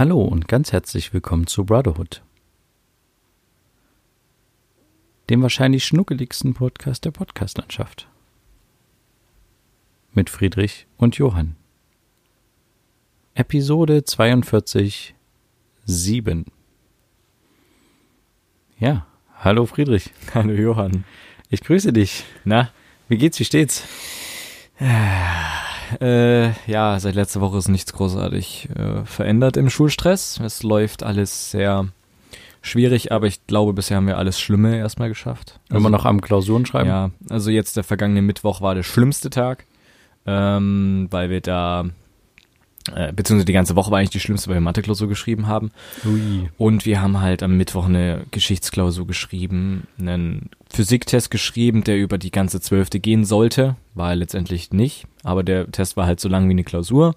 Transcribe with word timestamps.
Hallo 0.00 0.22
und 0.22 0.48
ganz 0.48 0.72
herzlich 0.72 1.12
willkommen 1.12 1.46
zu 1.46 1.66
Brotherhood, 1.66 2.22
dem 5.28 5.42
wahrscheinlich 5.42 5.84
schnuckeligsten 5.84 6.54
Podcast 6.54 7.04
der 7.04 7.10
Podcastlandschaft. 7.10 8.08
Mit 10.14 10.30
Friedrich 10.30 10.86
und 10.96 11.18
Johann. 11.18 11.54
Episode 13.34 14.02
42 14.02 15.14
7. 15.84 16.46
Ja, 18.78 19.06
hallo 19.36 19.66
Friedrich. 19.66 20.14
Hallo 20.32 20.54
Johann. 20.54 21.04
Ich 21.50 21.60
grüße 21.60 21.92
dich. 21.92 22.24
Na, 22.46 22.72
wie 23.10 23.18
geht's, 23.18 23.38
wie 23.38 23.44
steht's? 23.44 23.86
Äh, 26.00 26.50
ja, 26.70 26.98
seit 27.00 27.14
letzter 27.14 27.40
Woche 27.40 27.58
ist 27.58 27.68
nichts 27.68 27.92
großartig 27.92 28.68
äh, 28.76 29.04
verändert 29.04 29.56
im 29.56 29.70
Schulstress. 29.70 30.40
Es 30.44 30.62
läuft 30.62 31.02
alles 31.02 31.50
sehr 31.50 31.88
schwierig, 32.62 33.12
aber 33.12 33.26
ich 33.26 33.46
glaube, 33.46 33.72
bisher 33.72 33.96
haben 33.96 34.06
wir 34.06 34.18
alles 34.18 34.40
Schlimme 34.40 34.76
erstmal 34.76 35.08
geschafft. 35.08 35.60
Also, 35.68 35.78
Immer 35.78 35.90
noch 35.90 36.04
am 36.04 36.20
Klausuren 36.20 36.66
schreiben? 36.66 36.88
Ja, 36.88 37.10
also 37.28 37.50
jetzt 37.50 37.76
der 37.76 37.84
vergangene 37.84 38.22
Mittwoch 38.22 38.60
war 38.60 38.74
der 38.74 38.82
schlimmste 38.82 39.30
Tag, 39.30 39.64
ähm, 40.26 41.08
weil 41.10 41.30
wir 41.30 41.40
da 41.40 41.86
äh, 42.94 43.12
beziehungsweise 43.12 43.46
die 43.46 43.52
ganze 43.52 43.76
Woche 43.76 43.90
war 43.90 43.98
eigentlich 43.98 44.10
die 44.10 44.20
schlimmste, 44.20 44.48
weil 44.48 44.56
wir 44.56 44.60
Mathe-Klausur 44.62 45.08
geschrieben 45.08 45.46
haben. 45.46 45.70
Ui. 46.04 46.48
Und 46.56 46.86
wir 46.86 47.00
haben 47.00 47.20
halt 47.20 47.42
am 47.42 47.56
Mittwoch 47.56 47.86
eine 47.86 48.24
Geschichtsklausur 48.30 49.06
geschrieben, 49.06 49.86
einen 49.98 50.50
Physiktest 50.72 51.30
geschrieben, 51.30 51.84
der 51.84 51.98
über 51.98 52.18
die 52.18 52.30
ganze 52.30 52.60
Zwölfte 52.60 53.00
gehen 53.00 53.24
sollte. 53.24 53.76
War 53.94 54.10
er 54.10 54.16
letztendlich 54.16 54.72
nicht, 54.72 55.06
aber 55.22 55.42
der 55.42 55.70
Test 55.70 55.96
war 55.96 56.06
halt 56.06 56.20
so 56.20 56.28
lang 56.28 56.48
wie 56.48 56.52
eine 56.52 56.64
Klausur. 56.64 57.14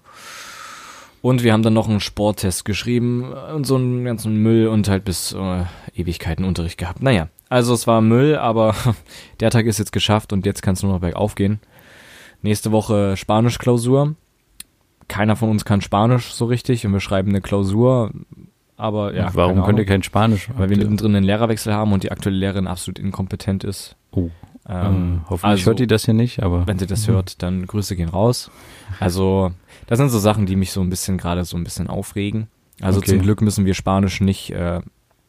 Und 1.22 1.42
wir 1.42 1.52
haben 1.52 1.62
dann 1.62 1.72
noch 1.72 1.88
einen 1.88 2.00
Sporttest 2.00 2.64
geschrieben 2.64 3.32
und 3.32 3.66
so 3.66 3.76
einen 3.76 4.04
ganzen 4.04 4.36
Müll 4.42 4.66
und 4.66 4.88
halt 4.88 5.04
bis 5.04 5.32
äh, 5.32 5.64
Ewigkeiten 5.94 6.44
Unterricht 6.44 6.76
gehabt. 6.76 7.02
Naja, 7.02 7.28
also 7.48 7.72
es 7.72 7.86
war 7.86 8.02
Müll, 8.02 8.36
aber 8.36 8.74
der 9.40 9.50
Tag 9.50 9.66
ist 9.66 9.78
jetzt 9.78 9.92
geschafft 9.92 10.32
und 10.32 10.44
jetzt 10.44 10.62
kann 10.62 10.74
es 10.74 10.82
nur 10.82 10.92
noch 10.92 11.00
bergauf 11.00 11.34
gehen. 11.34 11.60
Nächste 12.42 12.72
Woche 12.72 13.16
Spanisch-Klausur 13.16 14.16
keiner 15.08 15.36
von 15.36 15.50
uns 15.50 15.64
kann 15.64 15.80
Spanisch 15.80 16.32
so 16.32 16.46
richtig 16.46 16.86
und 16.86 16.92
wir 16.92 17.00
schreiben 17.00 17.30
eine 17.30 17.40
Klausur. 17.40 18.10
Aber 18.76 19.14
ja. 19.14 19.30
Warum 19.34 19.62
könnt 19.62 19.78
ihr 19.78 19.86
kein 19.86 20.02
Spanisch? 20.02 20.48
Weil 20.56 20.68
wir 20.68 20.76
mittendrin 20.76 21.14
einen 21.14 21.24
Lehrerwechsel 21.24 21.72
haben 21.72 21.92
und 21.92 22.02
die 22.02 22.10
aktuelle 22.10 22.36
Lehrerin 22.36 22.66
absolut 22.66 22.98
inkompetent 22.98 23.64
ist. 23.64 23.96
Oh. 24.10 24.30
Ähm, 24.66 24.86
ähm, 24.86 25.20
hoffentlich 25.28 25.44
also, 25.44 25.66
hört 25.66 25.78
die 25.78 25.86
das 25.86 26.06
hier 26.06 26.14
nicht, 26.14 26.42
aber. 26.42 26.66
Wenn 26.66 26.78
sie 26.78 26.86
das 26.86 27.06
hört, 27.06 27.42
dann 27.42 27.66
Grüße 27.66 27.96
gehen 27.96 28.08
raus. 28.08 28.50
Also, 28.98 29.52
das 29.86 29.98
sind 29.98 30.08
so 30.08 30.18
Sachen, 30.18 30.46
die 30.46 30.56
mich 30.56 30.72
so 30.72 30.80
ein 30.80 30.90
bisschen 30.90 31.18
gerade 31.18 31.44
so 31.44 31.56
ein 31.56 31.64
bisschen 31.64 31.88
aufregen. 31.88 32.48
Also 32.80 32.98
okay. 32.98 33.10
zum 33.10 33.20
Glück 33.20 33.40
müssen 33.40 33.66
wir 33.66 33.74
Spanisch 33.74 34.20
nicht, 34.20 34.50
äh, 34.50 34.80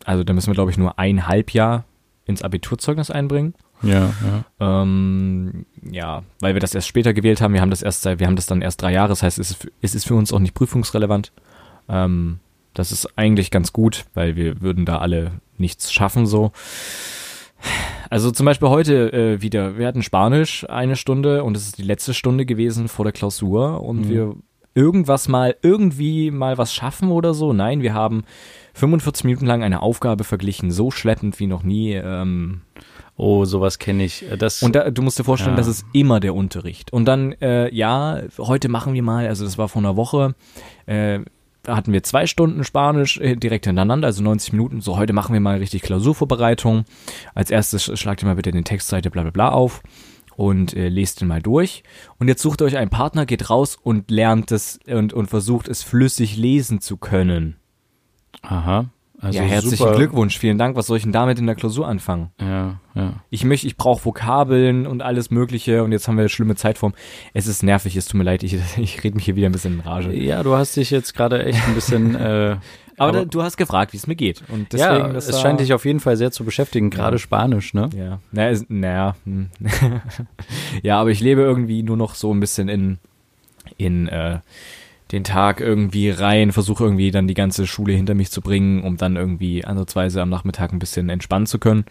also 0.04 0.23
da 0.23 0.34
müssen 0.34 0.48
wir, 0.48 0.56
glaube 0.56 0.72
ich, 0.72 0.78
nur 0.78 0.98
ein 0.98 1.28
Halbjahr 1.28 1.86
ins 2.26 2.42
Abiturzeugnis 2.42 3.12
einbringen. 3.12 3.54
Ja, 3.84 4.14
ja. 4.60 4.82
Ähm, 4.82 5.66
ja, 5.84 6.23
weil 6.40 6.56
wir 6.56 6.62
das 6.62 6.73
erst 6.73 6.88
später 6.88 7.14
gewählt 7.14 7.42
haben. 7.42 7.54
Wir 7.54 7.62
haben 7.62 7.70
das 7.70 7.84
erst 7.84 8.06
wir 8.06 8.26
haben 8.26 8.36
das 8.36 8.48
dann 8.48 8.62
erst 8.62 8.82
drei 8.82 8.94
Jahre. 8.94 9.10
Das 9.10 9.22
heißt, 9.22 9.38
es 9.38 9.52
ist, 9.52 9.68
es 9.82 9.96
ist 9.96 10.08
für 10.08 10.16
uns 10.16 10.34
auch 10.34 10.40
nicht 10.40 10.54
prüfungsrelevant. 10.54 11.32
Ähm, 11.88 12.40
das 12.76 12.92
ist 12.92 13.18
eigentlich 13.18 13.50
ganz 13.50 13.73
gut, 13.73 14.06
weil 14.14 14.36
wir 14.36 14.62
würden 14.62 14.86
da 14.86 15.00
alle 15.00 15.31
nichts 15.58 15.92
schaffen 15.92 16.28
so. 16.28 16.52
Also 18.09 18.30
zum 18.30 18.45
Beispiel 18.45 18.70
heute 18.70 19.12
äh, 19.12 19.42
wieder, 19.42 19.78
wir 19.78 19.88
hatten 19.88 20.04
Spanisch 20.04 20.70
eine 20.70 20.95
Stunde 20.95 21.44
und 21.44 21.58
es 21.58 21.66
ist 21.66 21.78
die 21.80 21.84
letzte 21.84 22.14
Stunde 22.14 22.45
gewesen 22.45 22.88
vor 22.88 23.06
der 23.06 23.14
Klausur 23.14 23.82
und 23.82 24.02
mhm. 24.02 24.09
wir 24.09 24.36
irgendwas 24.76 25.28
mal, 25.28 25.56
irgendwie 25.62 26.30
mal 26.32 26.58
was 26.58 26.73
schaffen 26.73 27.09
oder 27.09 27.34
so. 27.34 27.54
Nein, 27.54 27.82
wir 27.82 27.94
haben 27.94 28.23
45 28.73 29.23
Minuten 29.23 29.45
lang 29.45 29.64
eine 29.64 29.82
Aufgabe 29.82 30.26
verglichen, 30.26 30.70
so 30.70 30.92
schleppend 30.92 31.39
wie 31.39 31.48
noch 31.48 31.64
nie. 31.64 31.94
Ähm, 31.94 32.62
oh, 33.16 33.45
sowas 33.45 33.80
kenne 33.80 34.04
ich. 34.04 34.30
Äh, 34.30 34.38
das, 34.38 34.61
und 34.61 34.76
da, 34.76 34.92
du 34.92 35.02
musst 35.02 35.17
dir 35.17 35.23
vorstellen, 35.23 35.55
ja. 35.55 35.58
das 35.58 35.67
ist 35.67 35.86
immer 35.94 36.20
der 36.20 36.36
Unterricht. 36.36 36.92
Und 36.92 37.05
dann, 37.05 37.32
äh, 37.42 37.73
ja, 37.73 38.22
heute 38.38 38.67
machen 38.67 38.94
wir 38.94 39.02
mal, 39.02 39.28
also 39.28 39.45
das 39.45 39.58
war 39.58 39.70
vor 39.70 39.82
einer 39.82 39.95
Woche, 39.95 40.36
äh, 40.86 41.22
hatten 41.67 41.93
wir 41.93 42.03
zwei 42.03 42.27
Stunden 42.27 42.64
Spanisch 42.64 43.17
äh, 43.20 43.36
direkt 43.36 43.65
hintereinander, 43.65 44.08
also 44.08 44.23
90 44.23 44.53
Minuten. 44.53 44.81
So, 44.81 44.98
heute 44.98 45.14
machen 45.14 45.33
wir 45.33 45.39
mal 45.39 45.58
richtig 45.58 45.81
Klausurvorbereitung. 45.81 46.86
Als 47.33 47.52
erstes 47.52 47.83
schlagt 47.99 48.23
ihr 48.23 48.27
mal 48.27 48.36
bitte 48.36 48.52
den 48.52 48.64
Textseite 48.64 49.09
bla 49.09 49.23
bla 49.23 49.31
bla 49.31 49.49
auf 49.49 49.81
und 50.36 50.73
äh, 50.73 50.89
lest 50.89 51.21
den 51.21 51.27
mal 51.27 51.42
durch. 51.42 51.83
Und 52.20 52.27
jetzt 52.27 52.42
sucht 52.42 52.61
euch 52.61 52.77
einen 52.77 52.89
Partner, 52.89 53.25
geht 53.25 53.49
raus 53.49 53.77
und 53.81 54.11
lernt 54.11 54.52
es 54.52 54.80
und, 54.87 55.14
und 55.14 55.27
versucht 55.27 55.67
es 55.67 55.83
flüssig 55.83 56.37
lesen 56.37 56.81
zu 56.81 56.98
können. 56.98 57.55
Aha. 58.42 58.89
Also 59.20 59.39
ja, 59.39 59.45
herzlichen 59.45 59.77
super. 59.77 59.95
Glückwunsch, 59.95 60.37
vielen 60.37 60.58
Dank. 60.58 60.76
Was 60.76 60.87
soll 60.87 60.98
ich 60.98 61.03
denn 61.03 61.11
damit 61.11 61.39
in 61.39 61.45
der 61.45 61.55
Klausur 61.55 61.87
anfangen? 61.87 62.31
Ja, 62.39 62.80
ja. 62.93 63.14
Ich 63.30 63.45
möchte, 63.45 63.67
ich 63.67 63.77
brauche 63.77 64.03
Vokabeln 64.05 64.86
und 64.86 65.02
alles 65.02 65.31
Mögliche 65.31 65.83
und 65.83 65.92
jetzt 65.92 66.08
haben 66.08 66.15
wir 66.15 66.23
eine 66.23 66.30
schlimme 66.30 66.55
Zeitform. 66.55 66.93
Es 67.33 67.48
ist 67.48 67.64
nervig, 67.64 67.95
es 67.95 68.05
tut 68.05 68.15
mir 68.15 68.23
leid, 68.23 68.43
ich, 68.43 68.58
ich 68.77 69.04
rede 69.04 69.15
mich 69.15 69.25
hier 69.25 69.36
wieder 69.36 69.48
ein 69.48 69.52
bisschen 69.52 69.75
in 69.75 69.80
Rage. 69.80 70.14
Ja, 70.14 70.43
du 70.43 70.55
hast 70.55 70.75
dich 70.75 70.92
jetzt 70.92 71.14
gerade 71.15 71.43
echt 71.45 71.65
ein 71.67 71.75
bisschen. 71.75 72.15
äh, 72.15 72.58
aber, 72.98 73.09
aber 73.09 73.25
du 73.25 73.43
hast 73.43 73.58
gefragt, 73.58 73.93
wie 73.93 73.98
es 73.98 74.08
mir 74.08 74.15
geht. 74.15 74.43
Und 74.48 74.71
deswegen, 74.71 75.11
ja, 75.11 75.15
es 75.15 75.42
scheint 75.42 75.59
dich 75.59 75.73
auf 75.73 75.86
jeden 75.86 75.99
Fall 75.99 76.15
sehr 76.15 76.31
zu 76.31 76.45
beschäftigen, 76.45 76.89
gerade 76.89 77.15
ja. 77.15 77.20
Spanisch, 77.20 77.73
ne? 77.73 77.89
Ja, 77.95 78.20
naja, 78.31 78.61
naja. 78.70 79.15
Hm. 79.25 79.49
ja, 80.81 80.99
aber 80.99 81.09
ich 81.09 81.20
lebe 81.20 81.42
irgendwie 81.42 81.83
nur 81.83 81.98
noch 81.98 82.15
so 82.15 82.33
ein 82.33 82.39
bisschen 82.39 82.70
in 82.70 82.99
in 83.77 84.08
äh, 84.08 84.39
den 85.11 85.23
Tag 85.23 85.61
irgendwie 85.61 86.10
rein, 86.10 86.52
versuche 86.52 86.83
irgendwie 86.83 87.11
dann 87.11 87.27
die 87.27 87.33
ganze 87.33 87.67
Schule 87.67 87.93
hinter 87.93 88.16
mich 88.16 88.32
zu 88.32 88.42
bringen, 88.42 88.83
um 88.83 88.98
dann 88.98 89.16
irgendwie 89.16 89.64
ansatzweise 89.64 90.21
am 90.21 90.30
Nachmittag 90.30 90.73
ein 90.73 90.80
bisschen 90.80 91.10
entspannen 91.10 91.45
zu 91.45 91.60
können. 91.60 91.86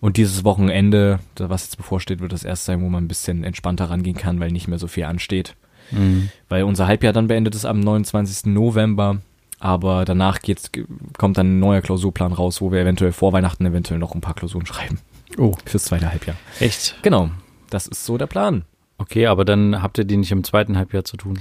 Und 0.00 0.16
dieses 0.16 0.44
Wochenende, 0.44 1.18
was 1.36 1.64
jetzt 1.64 1.76
bevorsteht, 1.76 2.20
wird 2.20 2.32
das 2.32 2.44
erst 2.44 2.64
sein, 2.64 2.82
wo 2.82 2.88
man 2.88 3.04
ein 3.04 3.08
bisschen 3.08 3.44
entspannter 3.44 3.90
rangehen 3.90 4.16
kann, 4.16 4.40
weil 4.40 4.52
nicht 4.52 4.68
mehr 4.68 4.78
so 4.78 4.86
viel 4.86 5.04
ansteht. 5.04 5.56
Mhm. 5.90 6.30
Weil 6.48 6.62
unser 6.62 6.86
Halbjahr 6.86 7.12
dann 7.12 7.26
beendet 7.26 7.54
ist 7.54 7.64
am 7.64 7.80
29. 7.80 8.46
November. 8.46 9.18
Aber 9.60 10.04
danach 10.04 10.40
geht's, 10.40 10.70
kommt 11.18 11.36
dann 11.36 11.56
ein 11.56 11.58
neuer 11.58 11.80
Klausurplan 11.80 12.32
raus, 12.32 12.60
wo 12.60 12.70
wir 12.70 12.80
eventuell 12.80 13.10
vor 13.10 13.32
Weihnachten 13.32 13.66
eventuell 13.66 13.98
noch 13.98 14.14
ein 14.14 14.20
paar 14.20 14.34
Klausuren 14.34 14.66
schreiben. 14.66 15.00
Oh. 15.36 15.54
Fürs 15.64 15.86
zweite 15.86 16.10
Halbjahr. 16.10 16.36
Echt? 16.60 16.96
Genau. 17.02 17.30
Das 17.68 17.88
ist 17.88 18.04
so 18.04 18.16
der 18.18 18.28
Plan. 18.28 18.62
Okay, 18.98 19.26
aber 19.26 19.44
dann 19.44 19.82
habt 19.82 19.98
ihr 19.98 20.04
die 20.04 20.16
nicht 20.16 20.30
im 20.30 20.44
zweiten 20.44 20.76
Halbjahr 20.76 21.04
zu 21.04 21.16
tun. 21.16 21.40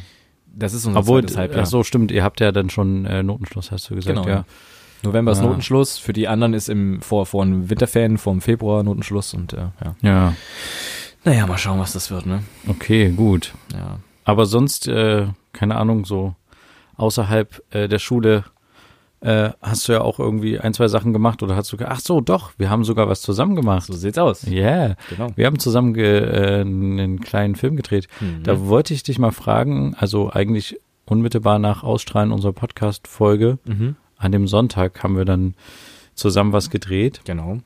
Das 0.57 0.73
ist 0.73 0.85
unser 0.85 1.00
Obwohl, 1.00 1.22
zweites 1.22 1.38
Halbjahr. 1.38 1.63
Ach 1.63 1.68
so, 1.68 1.84
stimmt. 1.84 2.12
Ihr 2.12 2.23
habt 2.23 2.40
ja 2.40 2.51
dann 2.51 2.69
schon 2.69 3.06
äh, 3.06 3.22
Notenschluss, 3.22 3.72
hast 3.72 3.90
du 3.90 3.95
gesagt, 3.95 4.23
genau. 4.23 4.28
ja. 4.28 4.45
November 5.03 5.31
ist 5.31 5.40
ja. 5.40 5.45
Notenschluss. 5.45 6.00
Für 6.00 6.13
die 6.13 6.28
anderen 6.28 6.53
ist 6.53 6.69
im 6.69 7.01
vor 7.01 7.25
vor 7.28 7.44
einem 7.44 7.69
Winterferien, 7.69 8.18
vor 8.18 8.34
dem 8.34 8.41
Februar 8.41 8.84
Notenschluss 8.84 9.34
und 9.34 9.53
äh, 9.53 9.68
ja. 9.84 9.95
Ja. 10.01 10.34
Naja, 11.23 11.45
mal 11.45 11.57
schauen, 11.57 11.79
was 11.79 11.94
das 11.94 12.09
wird, 12.09 12.25
ne? 12.25 12.44
Okay, 12.68 13.09
gut. 13.09 13.53
Ja. 13.73 14.00
Aber 14.23 14.45
sonst, 14.45 14.88
äh, 14.88 15.28
keine 15.53 15.75
Ahnung, 15.75 16.06
so 16.06 16.35
außerhalb 16.95 17.62
äh, 17.69 17.88
der 17.88 18.00
Schule 18.00 18.45
äh, 19.22 19.50
hast 19.61 19.88
du 19.88 19.94
ja 19.94 20.01
auch 20.01 20.19
irgendwie 20.19 20.59
ein, 20.59 20.73
zwei 20.73 20.88
Sachen 20.88 21.13
gemacht 21.13 21.41
oder 21.41 21.55
hast 21.55 21.72
du 21.72 21.78
ach 21.83 22.00
so, 22.00 22.22
doch, 22.22 22.51
wir 22.57 22.69
haben 22.69 22.83
sogar 22.83 23.09
was 23.09 23.22
zusammen 23.22 23.55
gemacht. 23.55 23.88
So 23.88 23.94
sieht's 23.94 24.17
aus. 24.17 24.44
Ja, 24.44 24.51
yeah. 24.51 24.95
genau. 25.09 25.29
Wir 25.35 25.47
haben 25.47 25.59
zusammen 25.59 25.95
äh, 25.95 26.61
einen 26.61 27.19
kleinen 27.19 27.56
Film 27.56 27.75
gedreht. 27.75 28.07
Mhm. 28.19 28.44
Da 28.44 28.67
wollte 28.67 28.94
ich 28.94 29.03
dich 29.03 29.17
mal 29.19 29.31
fragen, 29.31 29.95
also 29.97 30.31
eigentlich 30.31 30.79
unmittelbar 31.06 31.57
nach 31.57 31.83
Ausstrahlen 31.83 32.31
unserer 32.31 32.53
Podcast-Folge, 32.53 33.59
mhm. 33.66 33.95
an 34.17 34.31
dem 34.31 34.47
Sonntag 34.47 35.01
haben 35.03 35.17
wir 35.17 35.25
dann 35.25 35.56
zusammen 36.13 36.51
was 36.51 36.69
gedreht. 36.69 37.22
Genau. 37.25 37.59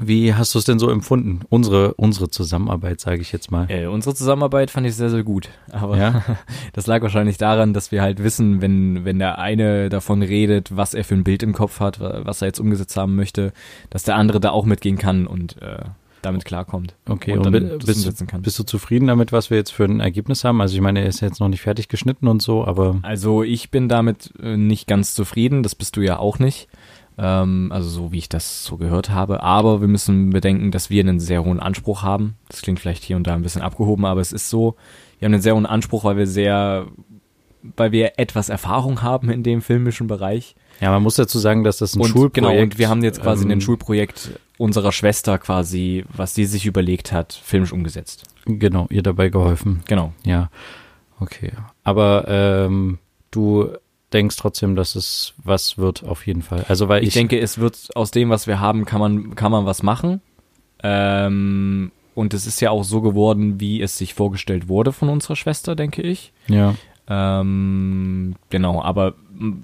Wie 0.00 0.34
hast 0.34 0.54
du 0.54 0.58
es 0.58 0.64
denn 0.64 0.78
so 0.78 0.90
empfunden? 0.90 1.40
Unsere, 1.48 1.94
unsere 1.94 2.30
Zusammenarbeit, 2.30 3.00
sage 3.00 3.20
ich 3.20 3.32
jetzt 3.32 3.50
mal. 3.50 3.66
Äh, 3.70 3.86
unsere 3.86 4.14
Zusammenarbeit 4.14 4.70
fand 4.70 4.86
ich 4.86 4.94
sehr, 4.94 5.10
sehr 5.10 5.22
gut. 5.22 5.48
Aber 5.70 5.96
ja? 5.96 6.22
das 6.72 6.86
lag 6.86 7.02
wahrscheinlich 7.02 7.38
daran, 7.38 7.72
dass 7.72 7.92
wir 7.92 8.02
halt 8.02 8.22
wissen, 8.22 8.60
wenn, 8.60 9.04
wenn 9.04 9.18
der 9.18 9.38
eine 9.38 9.88
davon 9.88 10.22
redet, 10.22 10.76
was 10.76 10.94
er 10.94 11.04
für 11.04 11.14
ein 11.14 11.24
Bild 11.24 11.42
im 11.42 11.52
Kopf 11.52 11.80
hat, 11.80 12.00
was 12.00 12.42
er 12.42 12.46
jetzt 12.46 12.60
umgesetzt 12.60 12.96
haben 12.96 13.16
möchte, 13.16 13.52
dass 13.90 14.02
der 14.02 14.16
andere 14.16 14.40
da 14.40 14.50
auch 14.50 14.64
mitgehen 14.64 14.98
kann 14.98 15.26
und 15.26 15.60
äh, 15.62 15.84
damit 16.26 16.44
klarkommt. 16.44 16.94
Okay, 17.08 17.36
und, 17.36 17.46
und 17.46 17.86
bist, 17.86 18.20
du, 18.20 18.38
bist 18.38 18.58
du 18.58 18.64
zufrieden 18.64 19.06
damit, 19.06 19.32
was 19.32 19.50
wir 19.50 19.56
jetzt 19.56 19.72
für 19.72 19.84
ein 19.84 20.00
Ergebnis 20.00 20.44
haben? 20.44 20.60
Also 20.60 20.74
ich 20.74 20.80
meine, 20.80 21.00
er 21.00 21.06
ist 21.06 21.20
jetzt 21.20 21.40
noch 21.40 21.48
nicht 21.48 21.62
fertig 21.62 21.88
geschnitten 21.88 22.28
und 22.28 22.42
so, 22.42 22.64
aber. 22.64 22.98
Also 23.02 23.42
ich 23.42 23.70
bin 23.70 23.88
damit 23.88 24.32
äh, 24.42 24.56
nicht 24.56 24.86
ganz 24.86 25.14
zufrieden, 25.14 25.62
das 25.62 25.74
bist 25.74 25.96
du 25.96 26.00
ja 26.00 26.18
auch 26.18 26.38
nicht. 26.38 26.68
Ähm, 27.18 27.70
also 27.72 27.88
so 27.88 28.12
wie 28.12 28.18
ich 28.18 28.28
das 28.28 28.64
so 28.64 28.76
gehört 28.76 29.10
habe. 29.10 29.42
Aber 29.42 29.80
wir 29.80 29.88
müssen 29.88 30.30
bedenken, 30.30 30.70
dass 30.70 30.90
wir 30.90 31.02
einen 31.02 31.20
sehr 31.20 31.44
hohen 31.44 31.60
Anspruch 31.60 32.02
haben. 32.02 32.36
Das 32.48 32.62
klingt 32.62 32.80
vielleicht 32.80 33.04
hier 33.04 33.16
und 33.16 33.26
da 33.26 33.34
ein 33.34 33.42
bisschen 33.42 33.62
abgehoben, 33.62 34.04
aber 34.04 34.20
es 34.20 34.32
ist 34.32 34.50
so, 34.50 34.76
wir 35.18 35.26
haben 35.26 35.34
einen 35.34 35.42
sehr 35.42 35.54
hohen 35.54 35.66
Anspruch, 35.66 36.04
weil 36.04 36.16
wir 36.16 36.26
sehr, 36.26 36.86
weil 37.76 37.92
wir 37.92 38.18
etwas 38.18 38.48
Erfahrung 38.48 39.02
haben 39.02 39.30
in 39.30 39.42
dem 39.42 39.62
filmischen 39.62 40.06
Bereich. 40.06 40.54
Ja, 40.80 40.90
man 40.90 41.02
muss 41.02 41.16
dazu 41.16 41.38
sagen, 41.38 41.64
dass 41.64 41.78
das 41.78 41.94
ein 41.94 42.00
und, 42.00 42.08
Schulprojekt 42.08 42.34
Genau, 42.34 42.62
und 42.62 42.78
wir 42.78 42.88
haben 42.90 43.02
jetzt 43.02 43.22
quasi 43.22 43.44
ähm, 43.44 43.50
ein 43.52 43.60
Schulprojekt 43.62 44.38
unserer 44.58 44.92
Schwester 44.92 45.38
quasi, 45.38 46.04
was 46.14 46.34
die 46.34 46.44
sich 46.44 46.66
überlegt 46.66 47.12
hat, 47.12 47.32
filmisch 47.32 47.72
umgesetzt. 47.72 48.24
Genau, 48.44 48.86
ihr 48.90 49.02
dabei 49.02 49.28
geholfen. 49.30 49.82
Genau. 49.86 50.12
Ja. 50.24 50.50
Okay. 51.18 51.52
Aber 51.82 52.26
ähm, 52.28 52.98
du 53.30 53.70
denkst 54.12 54.36
trotzdem, 54.36 54.76
dass 54.76 54.94
es 54.94 55.34
was 55.38 55.78
wird 55.78 56.04
auf 56.04 56.26
jeden 56.26 56.42
Fall. 56.42 56.64
Also 56.68 56.88
weil 56.88 57.02
Ich, 57.02 57.08
ich, 57.08 57.14
denke, 57.14 57.38
es 57.38 57.58
wird 57.58 57.90
aus 57.94 58.10
dem, 58.10 58.30
was 58.30 58.46
wir 58.46 58.60
haben, 58.60 58.84
kann 58.84 59.00
man, 59.00 59.34
kann 59.34 59.52
man 59.52 59.66
was 59.66 59.82
machen. 59.82 60.20
Ähm, 60.82 61.90
und 62.14 62.32
es 62.32 62.46
ist 62.46 62.60
ja 62.60 62.70
auch 62.70 62.84
so 62.84 63.00
geworden, 63.00 63.60
wie 63.60 63.82
es 63.82 63.98
sich 63.98 64.14
vorgestellt 64.14 64.68
wurde 64.68 64.92
von 64.92 65.08
unserer 65.08 65.36
Schwester, 65.36 65.76
denke 65.76 66.02
ich. 66.02 66.32
ja, 66.48 66.74
Ähm, 67.08 68.36
genau, 68.50 68.82
aber 68.82 69.14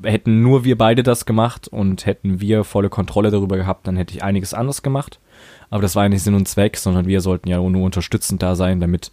hätten 0.02 0.42
nur 0.42 0.64
wir 0.64 0.76
beide 0.76 1.02
das 1.02 1.24
gemacht 1.24 1.66
und 1.68 2.04
hätten 2.06 2.40
wir 2.40 2.64
volle 2.64 2.88
Kontrolle 2.88 3.30
darüber 3.30 3.56
gehabt, 3.56 3.86
dann 3.86 3.96
hätte 3.96 4.14
ich 4.14 4.22
einiges 4.22 4.54
anders 4.54 4.82
gemacht. 4.82 5.18
Aber 5.70 5.80
das 5.80 5.96
war 5.96 6.02
ja 6.02 6.08
nicht 6.10 6.22
Sinn 6.22 6.34
und 6.34 6.46
Zweck, 6.46 6.76
sondern 6.76 7.06
wir 7.06 7.22
sollten 7.22 7.48
ja 7.48 7.56
nur 7.56 7.82
unterstützend 7.82 8.42
da 8.42 8.54
sein, 8.54 8.80
damit 8.80 9.10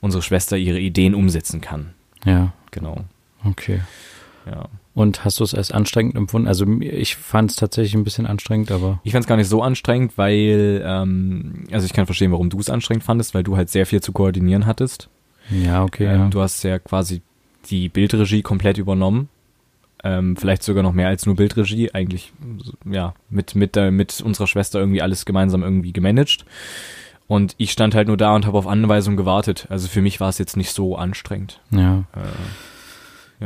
unsere 0.00 0.22
Schwester 0.22 0.58
ihre 0.58 0.78
Ideen 0.78 1.14
umsetzen 1.14 1.60
kann. 1.60 1.94
ja, 2.24 2.52
Genau, 2.70 2.96
okay. 3.44 3.80
Ja. 4.46 4.68
Und 4.94 5.24
hast 5.24 5.40
du 5.40 5.44
es 5.44 5.54
als 5.54 5.72
anstrengend 5.72 6.16
empfunden? 6.16 6.48
Also 6.48 6.66
ich 6.80 7.16
fand 7.16 7.50
es 7.50 7.56
tatsächlich 7.56 7.94
ein 7.94 8.04
bisschen 8.04 8.26
anstrengend, 8.26 8.70
aber 8.70 9.00
Ich 9.04 9.12
fand 9.12 9.24
es 9.24 9.28
gar 9.28 9.36
nicht 9.36 9.48
so 9.48 9.62
anstrengend, 9.62 10.18
weil, 10.18 10.82
ähm, 10.84 11.64
also 11.72 11.86
ich 11.86 11.92
kann 11.92 12.06
verstehen, 12.06 12.32
warum 12.32 12.50
du 12.50 12.58
es 12.58 12.68
anstrengend 12.68 13.04
fandest, 13.04 13.34
weil 13.34 13.42
du 13.42 13.56
halt 13.56 13.70
sehr 13.70 13.86
viel 13.86 14.02
zu 14.02 14.12
koordinieren 14.12 14.66
hattest. 14.66 15.08
ja, 15.50 15.82
okay. 15.82 16.06
Ähm, 16.06 16.20
ja. 16.20 16.28
Du 16.28 16.40
hast 16.40 16.62
ja 16.62 16.78
quasi 16.78 17.22
die 17.70 17.88
Bildregie 17.88 18.42
komplett 18.42 18.78
übernommen. 18.78 19.28
Ähm, 20.04 20.36
vielleicht 20.36 20.64
sogar 20.64 20.82
noch 20.82 20.92
mehr 20.92 21.06
als 21.08 21.26
nur 21.26 21.36
Bildregie, 21.36 21.92
eigentlich 21.94 22.32
ja 22.84 23.14
mit 23.30 23.54
mit 23.54 23.76
der, 23.76 23.92
mit 23.92 24.20
unserer 24.20 24.48
Schwester 24.48 24.80
irgendwie 24.80 25.00
alles 25.00 25.24
gemeinsam 25.24 25.62
irgendwie 25.62 25.92
gemanagt. 25.92 26.44
Und 27.28 27.54
ich 27.56 27.70
stand 27.70 27.94
halt 27.94 28.08
nur 28.08 28.16
da 28.16 28.34
und 28.34 28.44
habe 28.44 28.58
auf 28.58 28.66
Anweisung 28.66 29.16
gewartet. 29.16 29.66
Also 29.70 29.86
für 29.88 30.02
mich 30.02 30.18
war 30.18 30.28
es 30.28 30.38
jetzt 30.38 30.56
nicht 30.56 30.72
so 30.72 30.96
anstrengend. 30.96 31.60
ja. 31.70 32.04
Äh, 32.14 32.26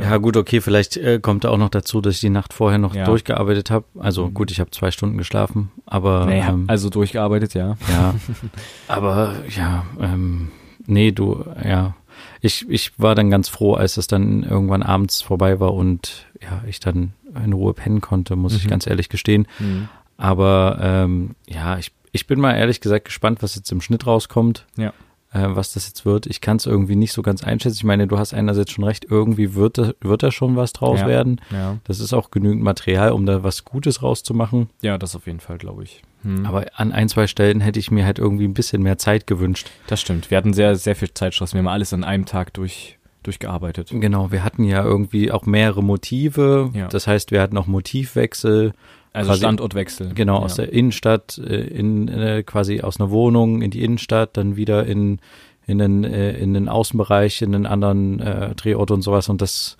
Ja. 0.01 0.17
gut, 0.17 0.37
okay, 0.37 0.61
vielleicht 0.61 0.97
äh, 0.97 1.19
kommt 1.21 1.43
da 1.43 1.49
auch 1.49 1.57
noch 1.57 1.69
dazu, 1.69 2.01
dass 2.01 2.15
ich 2.15 2.19
die 2.21 2.29
Nacht 2.29 2.53
vorher 2.53 2.77
noch 2.79 2.95
Ja. 2.95 3.05
durchgearbeitet 3.05 3.71
habe. 3.71 3.85
Also 3.99 4.27
Mhm. 4.27 4.33
gut, 4.33 4.51
ich 4.51 4.59
habe 4.59 4.71
zwei 4.71 4.91
Stunden 4.91 5.17
geschlafen, 5.17 5.71
aber 5.85 6.25
naja, 6.25 6.49
ähm, 6.49 6.65
also 6.67 6.89
durchgearbeitet, 6.89 7.53
ja. 7.53 7.77
ja, 7.89 8.15
aber 8.87 9.35
ja, 9.55 9.85
ähm, 9.99 10.49
nee, 10.85 11.11
du, 11.11 11.43
ja, 11.63 11.95
ich, 12.41 12.67
ich 12.69 12.97
war 12.99 13.15
dann 13.15 13.29
ganz 13.29 13.49
froh, 13.49 13.73
als 13.75 13.97
es 13.97 14.07
dann 14.07 14.43
irgendwann 14.43 14.83
abends 14.83 15.21
vorbei 15.21 15.59
war 15.59 15.73
und 15.73 16.25
ja, 16.41 16.61
ich 16.67 16.79
dann 16.79 17.13
in 17.43 17.53
Ruhe 17.53 17.73
pennen 17.73 18.01
konnte, 18.01 18.35
muss 18.35 18.55
ich 18.55 18.65
Mhm. 18.65 18.69
ganz 18.69 18.87
ehrlich 18.87 19.09
gestehen. 19.09 19.47
Mhm. 19.59 19.89
Aber 20.17 20.79
ähm, 20.81 21.35
ja, 21.47 21.77
ich, 21.77 21.91
ich 22.11 22.25
bin 22.25 22.39
mal 22.39 22.55
ehrlich 22.55 22.81
gesagt 22.81 23.05
gespannt, 23.05 23.43
was 23.43 23.55
jetzt 23.55 23.71
im 23.71 23.81
Schnitt 23.81 24.07
rauskommt. 24.07 24.65
Ja. 24.77 24.93
Äh, 25.33 25.43
was 25.49 25.73
das 25.73 25.85
jetzt 25.87 26.05
wird. 26.05 26.25
Ich 26.25 26.39
kann 26.39 26.55
es 26.55 26.65
irgendwie 26.65 26.95
nicht 26.95 27.11
so 27.11 27.21
ganz 27.21 27.43
einschätzen. 27.43 27.75
Ich 27.75 27.83
meine, 27.83 28.07
du 28.07 28.17
hast 28.17 28.33
einerseits 28.33 28.71
schon 28.71 28.85
recht, 28.85 29.05
irgendwie 29.09 29.55
wird, 29.55 29.77
da- 29.77 29.91
wird 29.99 30.23
da 30.23 30.31
schon 30.31 30.55
was 30.55 30.71
draus 30.71 31.01
Ja. 31.01 31.07
werden. 31.07 31.41
Ja. 31.51 31.79
Das 31.83 31.99
ist 31.99 32.13
auch 32.13 32.31
genügend 32.31 32.63
Material, 32.63 33.11
um 33.11 33.25
da 33.25 33.43
was 33.43 33.65
Gutes 33.65 34.01
rauszumachen. 34.01 34.69
ja, 34.81 34.97
das 34.97 35.17
auf 35.17 35.25
jeden 35.27 35.41
Fall, 35.41 35.57
glaube 35.57 35.83
ich. 35.83 36.01
Mhm. 36.23 36.45
Aber 36.45 36.65
an 36.75 36.93
ein, 36.93 37.09
zwei 37.09 37.27
Stellen 37.27 37.59
hätte 37.59 37.77
ich 37.77 37.91
mir 37.91 38.05
halt 38.05 38.19
irgendwie 38.19 38.45
ein 38.45 38.53
bisschen 38.53 38.81
mehr 38.81 38.97
Zeit 38.97 39.27
gewünscht. 39.27 39.69
das 39.87 39.99
stimmt. 39.99 40.31
Wir 40.31 40.37
hatten 40.37 40.53
sehr, 40.53 40.77
sehr 40.77 40.95
viel 40.95 41.13
Zeitstress. 41.13 41.53
Wir 41.53 41.59
haben 41.59 41.67
alles 41.67 41.91
an 41.91 42.05
einem 42.05 42.25
Tag 42.25 42.53
durch, 42.53 42.97
durchgearbeitet. 43.23 43.89
Genau, 43.91 44.31
wir 44.31 44.45
hatten 44.45 44.63
ja 44.63 44.81
irgendwie 44.81 45.31
auch 45.33 45.45
mehrere 45.45 45.83
Motive. 45.83 46.71
Ja. 46.73 46.87
Das 46.87 47.05
heißt, 47.05 47.31
wir 47.31 47.41
hatten 47.41 47.57
auch 47.57 47.67
Motivwechsel. 47.67 48.71
Also 49.17 49.29
Quasi- 49.31 49.39
Standortwechsel. 49.39 50.11
Genau, 50.13 50.37
ja. 50.39 50.45
aus 50.45 50.55
der 50.55 50.71
Innenstadt, 50.71 51.37
äh, 51.39 51.55
in, 51.61 52.07
äh, 52.07 52.43
quasi 52.43 52.81
aus 52.81 52.99
einer 52.99 53.09
Wohnung 53.11 53.61
in 53.61 53.71
die 53.71 53.83
Innenstadt, 53.83 54.37
dann 54.37 54.55
wieder 54.55 54.85
in, 54.85 55.19
in, 55.65 55.79
den, 55.79 56.03
äh, 56.03 56.31
in 56.37 56.53
den 56.53 56.69
Außenbereich, 56.69 57.41
in 57.41 57.51
den 57.51 57.65
anderen 57.65 58.19
äh, 58.19 58.55
Drehort 58.55 58.91
und 58.91 59.01
sowas. 59.01 59.27
Und 59.29 59.41
das, 59.41 59.75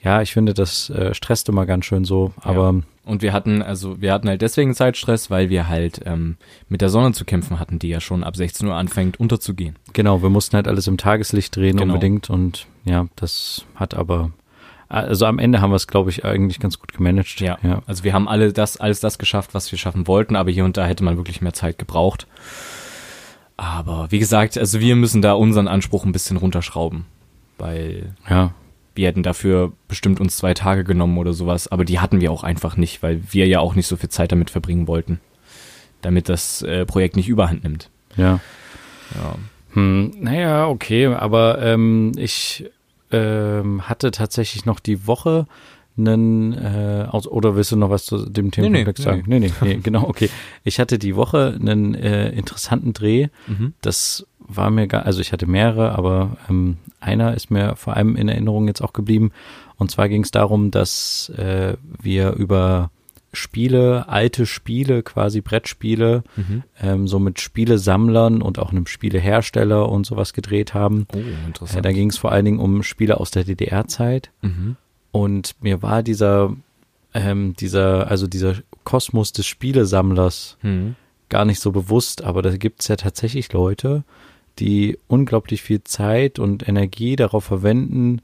ja, 0.00 0.22
ich 0.22 0.32
finde, 0.32 0.54
das 0.54 0.90
äh, 0.90 1.14
stresst 1.14 1.48
immer 1.48 1.64
ganz 1.66 1.84
schön 1.86 2.04
so. 2.04 2.32
Aber 2.40 2.82
Und 3.04 3.22
wir 3.22 3.32
hatten, 3.32 3.62
also 3.62 4.00
wir 4.00 4.12
hatten 4.12 4.28
halt 4.28 4.42
deswegen 4.42 4.74
Zeitstress, 4.74 5.30
weil 5.30 5.48
wir 5.48 5.68
halt 5.68 6.00
ähm, 6.04 6.36
mit 6.68 6.80
der 6.80 6.88
Sonne 6.88 7.12
zu 7.12 7.24
kämpfen 7.24 7.58
hatten, 7.58 7.78
die 7.78 7.88
ja 7.88 8.00
schon 8.00 8.22
ab 8.24 8.36
16 8.36 8.68
Uhr 8.68 8.74
anfängt 8.74 9.18
unterzugehen. 9.18 9.76
genau, 9.92 10.22
wir 10.22 10.28
mussten 10.30 10.54
halt 10.56 10.68
alles 10.68 10.86
im 10.86 10.96
Tageslicht 10.98 11.56
drehen 11.56 11.76
Genau. 11.76 11.94
unbedingt. 11.94 12.30
Und 12.30 12.66
ja, 12.84 13.06
das 13.16 13.64
hat 13.74 13.94
aber, 13.94 14.30
also 14.92 15.24
am 15.24 15.38
Ende 15.38 15.60
haben 15.60 15.70
wir 15.70 15.76
es, 15.76 15.86
glaube 15.86 16.10
ich, 16.10 16.24
eigentlich 16.24 16.60
ganz 16.60 16.78
gut 16.78 16.92
gemanagt. 16.92 17.40
Ja. 17.40 17.58
ja. 17.62 17.82
Also 17.86 18.04
wir 18.04 18.12
haben 18.12 18.28
alle 18.28 18.52
das, 18.52 18.76
alles 18.76 19.00
das 19.00 19.18
geschafft, 19.18 19.54
was 19.54 19.72
wir 19.72 19.78
schaffen 19.78 20.06
wollten, 20.06 20.36
aber 20.36 20.50
hier 20.50 20.64
und 20.64 20.76
da 20.76 20.84
hätte 20.86 21.02
man 21.02 21.16
wirklich 21.16 21.40
mehr 21.40 21.54
Zeit 21.54 21.78
gebraucht. 21.78 22.26
Aber 23.56 24.08
wie 24.10 24.18
gesagt, 24.18 24.58
also 24.58 24.80
wir 24.80 24.94
müssen 24.94 25.22
da 25.22 25.32
unseren 25.32 25.66
Anspruch 25.66 26.04
ein 26.04 26.12
bisschen 26.12 26.36
runterschrauben, 26.36 27.06
weil 27.56 28.14
ja. 28.28 28.52
wir 28.94 29.08
hätten 29.08 29.22
dafür 29.22 29.72
bestimmt 29.88 30.20
uns 30.20 30.36
zwei 30.36 30.52
Tage 30.52 30.84
genommen 30.84 31.16
oder 31.16 31.32
sowas, 31.32 31.68
aber 31.68 31.84
die 31.84 31.98
hatten 31.98 32.20
wir 32.20 32.30
auch 32.30 32.42
einfach 32.42 32.76
nicht, 32.76 33.02
weil 33.02 33.22
wir 33.30 33.46
ja 33.46 33.60
auch 33.60 33.74
nicht 33.74 33.86
so 33.86 33.96
viel 33.96 34.10
Zeit 34.10 34.30
damit 34.30 34.50
verbringen 34.50 34.88
wollten, 34.88 35.20
damit 36.02 36.28
das 36.28 36.62
äh, 36.62 36.84
Projekt 36.84 37.16
nicht 37.16 37.28
überhand 37.28 37.64
nimmt. 37.64 37.88
ja. 38.16 38.40
Ja. 39.14 39.36
Hm, 39.74 40.12
naja, 40.20 40.66
okay, 40.68 41.06
aber 41.06 41.62
ähm, 41.62 42.12
ich 42.16 42.70
ähm, 43.12 43.88
hatte 43.88 44.10
tatsächlich 44.10 44.64
noch 44.64 44.80
die 44.80 45.06
Woche 45.06 45.46
einen, 45.96 46.54
äh, 46.54 47.06
aus, 47.10 47.26
oder 47.28 47.54
willst 47.54 47.72
du 47.72 47.76
noch 47.76 47.90
was 47.90 48.06
zu 48.06 48.28
dem 48.28 48.50
Themenkomplex 48.50 49.00
nee, 49.00 49.04
sagen? 49.04 49.22
Nee, 49.26 49.38
nee, 49.40 49.52
nee, 49.60 49.76
genau, 49.82 50.04
okay. 50.08 50.30
Ich 50.64 50.80
hatte 50.80 50.98
die 50.98 51.16
Woche 51.16 51.56
einen 51.58 51.94
äh, 51.94 52.30
interessanten 52.30 52.92
Dreh. 52.92 53.28
Mhm. 53.46 53.74
Das 53.82 54.26
war 54.38 54.70
mir 54.70 54.86
gar, 54.86 55.04
also 55.04 55.20
ich 55.20 55.32
hatte 55.32 55.46
mehrere, 55.46 55.92
aber 55.92 56.36
ähm, 56.48 56.78
einer 57.00 57.34
ist 57.34 57.50
mir 57.50 57.76
vor 57.76 57.96
allem 57.96 58.16
in 58.16 58.28
Erinnerung 58.28 58.68
jetzt 58.68 58.80
auch 58.82 58.92
geblieben. 58.92 59.32
Und 59.76 59.90
zwar 59.90 60.08
ging 60.08 60.22
es 60.22 60.30
darum, 60.30 60.70
dass 60.70 61.30
äh, 61.36 61.76
wir 62.00 62.32
über 62.32 62.90
Spiele, 63.32 64.08
alte 64.08 64.44
Spiele, 64.46 65.02
quasi 65.02 65.40
Brettspiele, 65.40 66.22
Mhm. 66.36 66.62
ähm, 66.80 67.08
so 67.08 67.18
mit 67.18 67.40
Spielesammlern 67.40 68.42
und 68.42 68.58
auch 68.58 68.70
einem 68.72 68.86
Spielehersteller 68.86 69.88
und 69.88 70.04
sowas 70.04 70.32
gedreht 70.32 70.74
haben. 70.74 71.06
Oh, 71.14 71.18
Äh, 71.18 71.46
interessant. 71.46 71.84
da 71.84 71.92
ging 71.92 72.10
es 72.10 72.18
vor 72.18 72.32
allen 72.32 72.44
Dingen 72.44 72.58
um 72.60 72.82
Spiele 72.82 73.18
aus 73.20 73.30
der 73.30 73.44
DDR-Zeit. 73.44 74.30
mhm. 74.42 74.76
Und 75.12 75.56
mir 75.60 75.82
war 75.82 76.02
dieser, 76.02 76.54
ähm, 77.14 77.54
dieser, 77.58 78.08
also 78.10 78.26
dieser 78.26 78.54
Kosmos 78.84 79.32
des 79.32 79.46
Spielesammlers 79.46 80.56
Mhm. 80.62 80.96
gar 81.28 81.44
nicht 81.44 81.60
so 81.60 81.70
bewusst, 81.72 82.22
aber 82.24 82.40
da 82.42 82.56
gibt 82.56 82.80
es 82.80 82.88
ja 82.88 82.96
tatsächlich 82.96 83.52
Leute, 83.52 84.04
die 84.58 84.98
unglaublich 85.08 85.62
viel 85.62 85.82
Zeit 85.84 86.38
und 86.38 86.66
Energie 86.68 87.16
darauf 87.16 87.44
verwenden, 87.44 88.20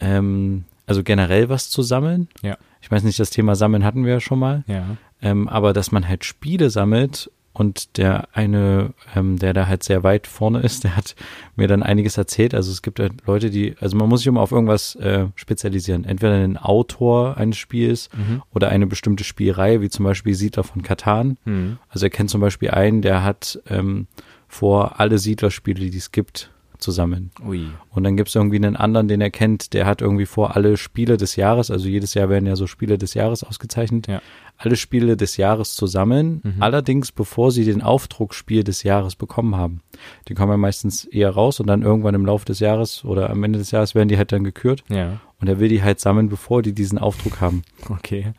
ähm, 0.00 0.64
also 0.88 1.02
generell 1.02 1.48
was 1.48 1.70
zu 1.70 1.82
sammeln. 1.82 2.28
Ja. 2.42 2.56
Ich 2.80 2.90
weiß 2.90 3.02
nicht, 3.04 3.20
das 3.20 3.30
Thema 3.30 3.54
Sammeln 3.54 3.84
hatten 3.84 4.04
wir 4.04 4.14
ja 4.14 4.20
schon 4.20 4.38
mal. 4.38 4.64
Ja. 4.66 4.96
Ähm, 5.22 5.48
aber 5.48 5.72
dass 5.72 5.92
man 5.92 6.08
halt 6.08 6.24
Spiele 6.24 6.70
sammelt 6.70 7.30
und 7.52 7.96
der 7.98 8.28
eine, 8.34 8.94
ähm, 9.16 9.36
der 9.36 9.52
da 9.52 9.66
halt 9.66 9.82
sehr 9.82 10.04
weit 10.04 10.28
vorne 10.28 10.60
ist, 10.60 10.84
der 10.84 10.96
hat 10.96 11.16
mir 11.56 11.66
dann 11.66 11.82
einiges 11.82 12.16
erzählt. 12.16 12.54
Also 12.54 12.70
es 12.70 12.82
gibt 12.82 13.00
halt 13.00 13.12
Leute, 13.26 13.50
die, 13.50 13.74
also 13.80 13.96
man 13.96 14.08
muss 14.08 14.20
sich 14.20 14.28
immer 14.28 14.40
auf 14.40 14.52
irgendwas 14.52 14.94
äh, 14.94 15.26
spezialisieren. 15.34 16.04
Entweder 16.04 16.34
einen 16.34 16.56
Autor 16.56 17.36
eines 17.36 17.56
Spiels 17.58 18.08
Mhm. 18.16 18.42
oder 18.54 18.68
eine 18.68 18.86
bestimmte 18.86 19.24
Spielreihe, 19.24 19.80
wie 19.80 19.90
zum 19.90 20.04
Beispiel 20.04 20.34
Siedler 20.34 20.62
von 20.64 20.82
Katan. 20.82 21.36
Mhm. 21.44 21.78
Also 21.88 22.06
er 22.06 22.10
kennt 22.10 22.30
zum 22.30 22.40
Beispiel 22.40 22.70
einen, 22.70 23.02
der 23.02 23.24
hat 23.24 23.60
ähm, 23.68 24.06
vor, 24.46 25.00
alle 25.00 25.18
Siedlerspiele, 25.18 25.90
die 25.90 25.98
es 25.98 26.12
gibt, 26.12 26.50
zu 26.78 26.90
sammeln. 26.90 27.30
Ui. 27.46 27.66
Und 27.90 28.04
dann 28.04 28.16
gibt 28.16 28.28
es 28.28 28.34
irgendwie 28.34 28.56
einen 28.56 28.76
anderen, 28.76 29.08
den 29.08 29.20
er 29.20 29.30
kennt, 29.30 29.72
der 29.74 29.86
hat 29.86 30.00
irgendwie 30.00 30.26
vor, 30.26 30.56
alle 30.56 30.76
Spiele 30.76 31.16
des 31.16 31.36
Jahres, 31.36 31.70
also 31.70 31.88
jedes 31.88 32.14
Jahr 32.14 32.28
werden 32.28 32.46
ja 32.46 32.56
so 32.56 32.66
Spiele 32.66 32.98
des 32.98 33.14
Jahres 33.14 33.42
ausgezeichnet, 33.44 34.06
Ja. 34.06 34.20
alle 34.56 34.76
Spiele 34.76 35.16
des 35.16 35.36
Jahres 35.36 35.74
zu 35.74 35.86
sammeln, 35.86 36.40
Mhm. 36.42 36.62
allerdings 36.62 37.12
bevor 37.12 37.52
sie 37.52 37.64
den 37.64 37.82
Aufdruck 37.82 38.34
Spiel 38.34 38.64
des 38.64 38.82
Jahres 38.82 39.14
bekommen 39.16 39.56
haben. 39.56 39.80
Die 40.28 40.34
kommen 40.34 40.52
ja 40.52 40.56
meistens 40.56 41.04
eher 41.04 41.30
raus 41.30 41.60
und 41.60 41.66
dann 41.66 41.82
irgendwann 41.82 42.14
im 42.14 42.26
Laufe 42.26 42.44
des 42.46 42.60
Jahres 42.60 43.04
oder 43.04 43.30
am 43.30 43.42
Ende 43.44 43.58
des 43.58 43.70
Jahres 43.70 43.94
werden 43.94 44.08
die 44.08 44.16
halt 44.18 44.32
dann 44.32 44.44
gekürt 44.44 44.84
Ja. 44.88 45.20
und 45.40 45.48
er 45.48 45.60
will 45.60 45.68
die 45.68 45.82
halt 45.82 46.00
sammeln, 46.00 46.28
bevor 46.28 46.62
die 46.62 46.72
diesen 46.74 46.98
Aufdruck 46.98 47.40
haben. 47.40 47.62
Okay. 47.88 48.32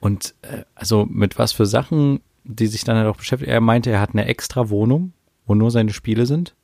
Und 0.00 0.34
äh, 0.42 0.64
also 0.74 1.06
mit 1.08 1.38
was 1.38 1.52
für 1.52 1.66
Sachen, 1.66 2.20
die 2.44 2.66
sich 2.66 2.84
dann 2.84 2.96
halt 2.96 3.06
auch 3.06 3.16
beschäftigt. 3.16 3.50
Er 3.50 3.60
meinte, 3.60 3.90
er 3.90 4.00
hat 4.00 4.10
eine 4.14 4.26
extra 4.26 4.68
Wohnung, 4.68 5.12
wo 5.46 5.54
nur 5.54 5.70
seine 5.70 5.92
Spiele 5.92 6.26
sind. 6.26 6.54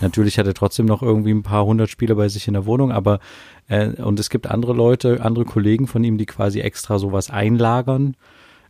Natürlich 0.00 0.38
hat 0.38 0.46
er 0.46 0.54
trotzdem 0.54 0.86
noch 0.86 1.02
irgendwie 1.02 1.32
ein 1.32 1.42
paar 1.42 1.64
hundert 1.64 1.90
Spiele 1.90 2.14
bei 2.14 2.28
sich 2.28 2.48
in 2.48 2.54
der 2.54 2.66
Wohnung, 2.66 2.92
aber 2.92 3.20
äh, 3.68 3.88
und 4.02 4.18
es 4.20 4.30
gibt 4.30 4.46
andere 4.46 4.72
Leute, 4.72 5.22
andere 5.22 5.44
Kollegen 5.44 5.86
von 5.86 6.04
ihm, 6.04 6.18
die 6.18 6.26
quasi 6.26 6.60
extra 6.60 6.98
sowas 6.98 7.30
einlagern, 7.30 8.16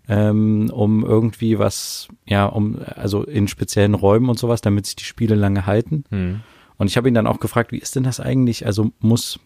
ähm, 0.09 0.71
um 0.73 1.04
irgendwie 1.04 1.59
was, 1.59 2.09
ja, 2.26 2.47
um 2.47 2.78
also 2.94 3.23
in 3.23 3.49
speziellen 3.49 3.94
Räumen 3.94 4.28
und 4.28 4.38
sowas, 4.38 4.61
damit 4.61 4.87
sich 4.87 4.97
die 4.97 5.04
Spiele 5.04 5.35
lange 5.35 5.66
halten. 5.66 6.04
Mhm. 6.11 6.40
Und 6.76 6.88
ich 6.88 6.97
habe 6.97 7.09
ihn 7.09 7.14
dann 7.14 7.26
auch 7.26 7.40
gefragt, 7.40 7.73
wie 7.73 7.78
ist 7.78 7.97
denn 7.97 8.02
das 8.02 8.21
eigentlich? 8.21 8.66
Also 8.66 8.90
muss 9.00 9.38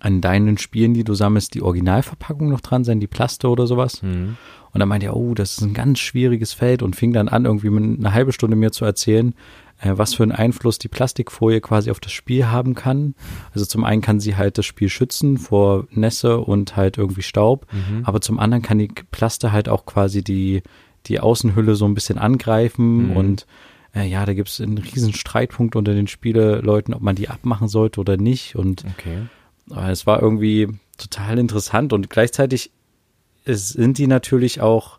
an 0.00 0.20
deinen 0.20 0.58
Spielen, 0.58 0.94
die 0.94 1.04
du 1.04 1.14
sammelst, 1.14 1.54
die 1.54 1.62
Originalverpackung 1.62 2.50
noch 2.50 2.60
dran 2.60 2.84
sein, 2.84 3.00
die 3.00 3.06
Plaste 3.06 3.48
oder 3.48 3.66
sowas? 3.66 4.02
Mhm. 4.02 4.36
Und 4.72 4.80
dann 4.80 4.88
meinte 4.88 5.06
er, 5.06 5.16
oh, 5.16 5.34
das 5.34 5.52
ist 5.52 5.62
ein 5.62 5.74
ganz 5.74 5.98
schwieriges 5.98 6.52
Feld 6.52 6.82
und 6.82 6.94
fing 6.94 7.12
dann 7.12 7.28
an, 7.28 7.46
irgendwie 7.46 7.68
eine 7.68 8.12
halbe 8.12 8.32
Stunde 8.32 8.56
mir 8.56 8.70
zu 8.70 8.84
erzählen, 8.84 9.34
äh, 9.80 9.92
was 9.94 10.14
für 10.14 10.22
einen 10.22 10.32
Einfluss 10.32 10.78
die 10.78 10.88
Plastikfolie 10.88 11.60
quasi 11.60 11.90
auf 11.90 12.00
das 12.00 12.12
Spiel 12.12 12.46
haben 12.46 12.74
kann. 12.74 13.14
Also 13.52 13.66
zum 13.66 13.84
einen 13.84 14.02
kann 14.02 14.20
sie 14.20 14.36
halt 14.36 14.58
das 14.58 14.66
Spiel 14.66 14.88
schützen 14.88 15.38
vor 15.38 15.86
Nässe 15.90 16.38
und 16.38 16.76
halt 16.76 16.98
irgendwie 16.98 17.22
Staub, 17.22 17.66
mhm. 17.72 18.04
aber 18.04 18.20
zum 18.20 18.38
anderen 18.38 18.62
kann 18.62 18.78
die 18.78 18.90
Plaste 19.10 19.52
halt 19.52 19.68
auch 19.68 19.86
quasi 19.86 20.22
die, 20.22 20.62
die 21.06 21.20
Außenhülle 21.20 21.74
so 21.74 21.86
ein 21.86 21.94
bisschen 21.94 22.18
angreifen 22.18 23.10
mhm. 23.10 23.16
und 23.16 23.46
äh, 23.94 24.06
ja, 24.06 24.26
da 24.26 24.34
gibt 24.34 24.48
es 24.48 24.60
einen 24.60 24.78
riesen 24.78 25.12
Streitpunkt 25.14 25.76
unter 25.76 25.94
den 25.94 26.06
Spieleleuten, 26.06 26.94
ob 26.94 27.00
man 27.00 27.16
die 27.16 27.28
abmachen 27.28 27.68
sollte 27.68 28.00
oder 28.00 28.16
nicht. 28.16 28.54
Und 28.54 28.84
okay. 28.84 29.28
äh, 29.74 29.90
es 29.90 30.06
war 30.06 30.22
irgendwie 30.22 30.68
total 30.98 31.38
interessant 31.38 31.92
und 31.92 32.10
gleichzeitig 32.10 32.70
es 33.44 33.70
sind 33.70 33.96
die 33.98 34.06
natürlich 34.06 34.60
auch 34.60 34.98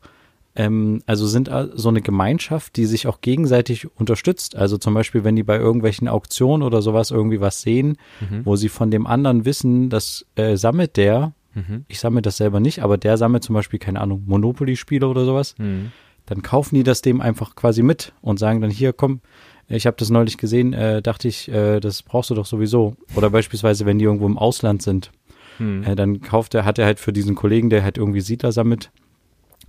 ähm, 0.60 1.02
also 1.06 1.26
sind 1.26 1.50
so 1.76 1.88
eine 1.88 2.02
Gemeinschaft, 2.02 2.76
die 2.76 2.86
sich 2.86 3.08
auch 3.08 3.22
gegenseitig 3.22 3.88
unterstützt. 3.98 4.58
Also 4.58 4.78
zum 4.78 4.94
Beispiel, 4.94 5.24
wenn 5.24 5.38
die 5.38 5.44
bei 5.44 5.58
irgendwelchen 5.58 6.10
Auktionen 6.10 6.68
oder 6.68 6.82
sowas 6.82 7.12
irgendwie 7.12 7.40
was 7.40 7.62
sehen, 7.62 7.98
mhm. 8.20 8.46
wo 8.46 8.58
sie 8.58 8.68
von 8.68 8.92
dem 8.92 9.08
anderen 9.08 9.46
wissen, 9.46 9.90
das 9.90 10.26
äh, 10.36 10.58
sammelt 10.58 10.98
der, 10.98 11.32
mhm. 11.56 11.86
ich 11.88 12.02
sammle 12.02 12.22
das 12.22 12.36
selber 12.36 12.60
nicht, 12.60 12.84
aber 12.84 12.98
der 12.98 13.16
sammelt 13.16 13.46
zum 13.46 13.54
Beispiel, 13.56 13.80
keine 13.80 14.02
Ahnung, 14.02 14.24
Monopoly-Spiele 14.28 15.08
oder 15.08 15.24
sowas, 15.24 15.56
mhm. 15.58 15.94
dann 16.26 16.42
kaufen 16.42 16.76
die 16.76 16.84
das 16.84 17.02
dem 17.02 17.22
einfach 17.22 17.56
quasi 17.56 17.82
mit 17.82 18.12
und 18.22 18.38
sagen 18.38 18.60
dann, 18.60 18.70
hier, 18.70 18.92
komm, 18.92 19.22
ich 19.70 19.88
habe 19.88 19.96
das 19.98 20.10
neulich 20.10 20.38
gesehen, 20.38 20.74
äh, 20.74 21.02
dachte 21.02 21.30
ich, 21.30 21.50
äh, 21.50 21.80
das 21.80 22.04
brauchst 22.04 22.32
du 22.32 22.36
doch 22.36 22.48
sowieso. 22.48 22.98
Oder 23.16 23.30
beispielsweise, 23.30 23.86
wenn 23.86 23.98
die 23.98 24.06
irgendwo 24.06 24.26
im 24.26 24.38
Ausland 24.38 24.82
sind, 24.82 25.12
hm. 25.58 25.84
äh, 25.84 25.96
dann 25.96 26.20
kauft 26.20 26.54
er, 26.54 26.66
hat 26.66 26.80
er 26.80 26.86
halt 26.86 27.00
für 27.00 27.14
diesen 27.14 27.36
Kollegen, 27.36 27.70
der 27.70 27.84
halt 27.84 27.98
irgendwie 27.98 28.22
Siedler 28.22 28.52
sammelt, 28.52 28.92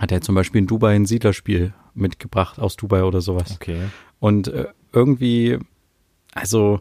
hat 0.00 0.12
er 0.12 0.20
zum 0.22 0.34
Beispiel 0.34 0.60
in 0.60 0.66
Dubai 0.66 0.94
ein 0.94 1.06
Siedlerspiel 1.06 1.74
mitgebracht 1.94 2.58
aus 2.58 2.76
Dubai 2.76 3.04
oder 3.04 3.20
sowas. 3.20 3.52
Okay. 3.54 3.78
Und 4.18 4.48
äh, 4.48 4.66
irgendwie, 4.92 5.58
also 6.34 6.80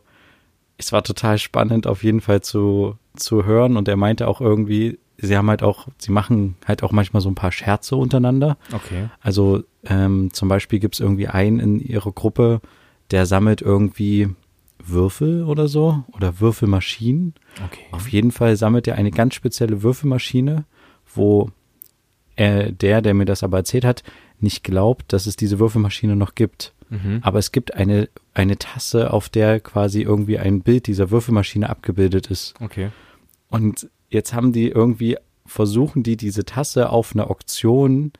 es 0.77 0.91
war 0.91 1.03
total 1.03 1.37
spannend 1.37 1.85
auf 1.85 2.03
jeden 2.03 2.21
Fall 2.21 2.41
zu, 2.41 2.97
zu 3.15 3.45
hören 3.45 3.77
und 3.77 3.87
er 3.87 3.97
meinte 3.97 4.27
auch 4.27 4.39
irgendwie, 4.39 4.97
sie 5.17 5.35
haben 5.35 5.49
halt 5.49 5.61
auch, 5.61 5.87
sie 5.97 6.11
machen 6.11 6.55
halt 6.65 6.83
auch 6.83 6.91
manchmal 6.91 7.21
so 7.21 7.29
ein 7.29 7.35
paar 7.35 7.51
Scherze 7.51 7.97
untereinander. 7.97 8.57
Okay. 8.73 9.09
Also 9.19 9.63
ähm, 9.83 10.29
zum 10.33 10.47
Beispiel 10.47 10.79
gibt 10.79 10.95
es 10.95 11.01
irgendwie 11.01 11.27
einen 11.27 11.59
in 11.59 11.79
ihrer 11.79 12.11
Gruppe, 12.11 12.61
der 13.11 13.25
sammelt 13.25 13.61
irgendwie 13.61 14.29
Würfel 14.81 15.43
oder 15.43 15.67
so 15.67 16.03
oder 16.13 16.39
Würfelmaschinen. 16.39 17.33
Okay. 17.65 17.85
Auf 17.91 18.07
jeden 18.07 18.31
Fall 18.31 18.55
sammelt 18.55 18.87
er 18.87 18.95
eine 18.95 19.11
ganz 19.11 19.35
spezielle 19.35 19.83
Würfelmaschine, 19.83 20.63
wo 21.13 21.51
äh, 22.39 22.71
der, 22.71 23.01
der 23.01 23.13
mir 23.13 23.25
das 23.25 23.43
aber 23.43 23.57
erzählt 23.57 23.83
hat, 23.83 24.03
nicht 24.39 24.63
glaubt, 24.63 25.11
dass 25.11 25.25
es 25.25 25.35
diese 25.35 25.59
Würfelmaschine 25.59 26.15
noch 26.15 26.35
gibt. 26.35 26.73
Mhm. 26.89 27.19
Aber 27.21 27.37
es 27.37 27.51
gibt 27.51 27.73
eine, 27.73 28.07
eine 28.33 28.57
Tasse, 28.57 29.11
auf 29.11 29.27
der 29.27 29.59
quasi 29.59 30.01
irgendwie 30.01 30.39
ein 30.39 30.61
Bild 30.61 30.87
dieser 30.87 31.11
Würfelmaschine 31.11 31.69
abgebildet 31.69 32.27
ist. 32.27 32.53
Okay. 32.61 32.91
Und 33.49 33.89
jetzt 34.09 34.33
haben 34.33 34.53
die 34.53 34.69
irgendwie, 34.69 35.17
versuchen 35.45 36.01
die 36.01 36.15
diese 36.15 36.45
Tasse 36.45 36.91
auf 36.91 37.13
einer 37.13 37.29
Auktion 37.29 38.13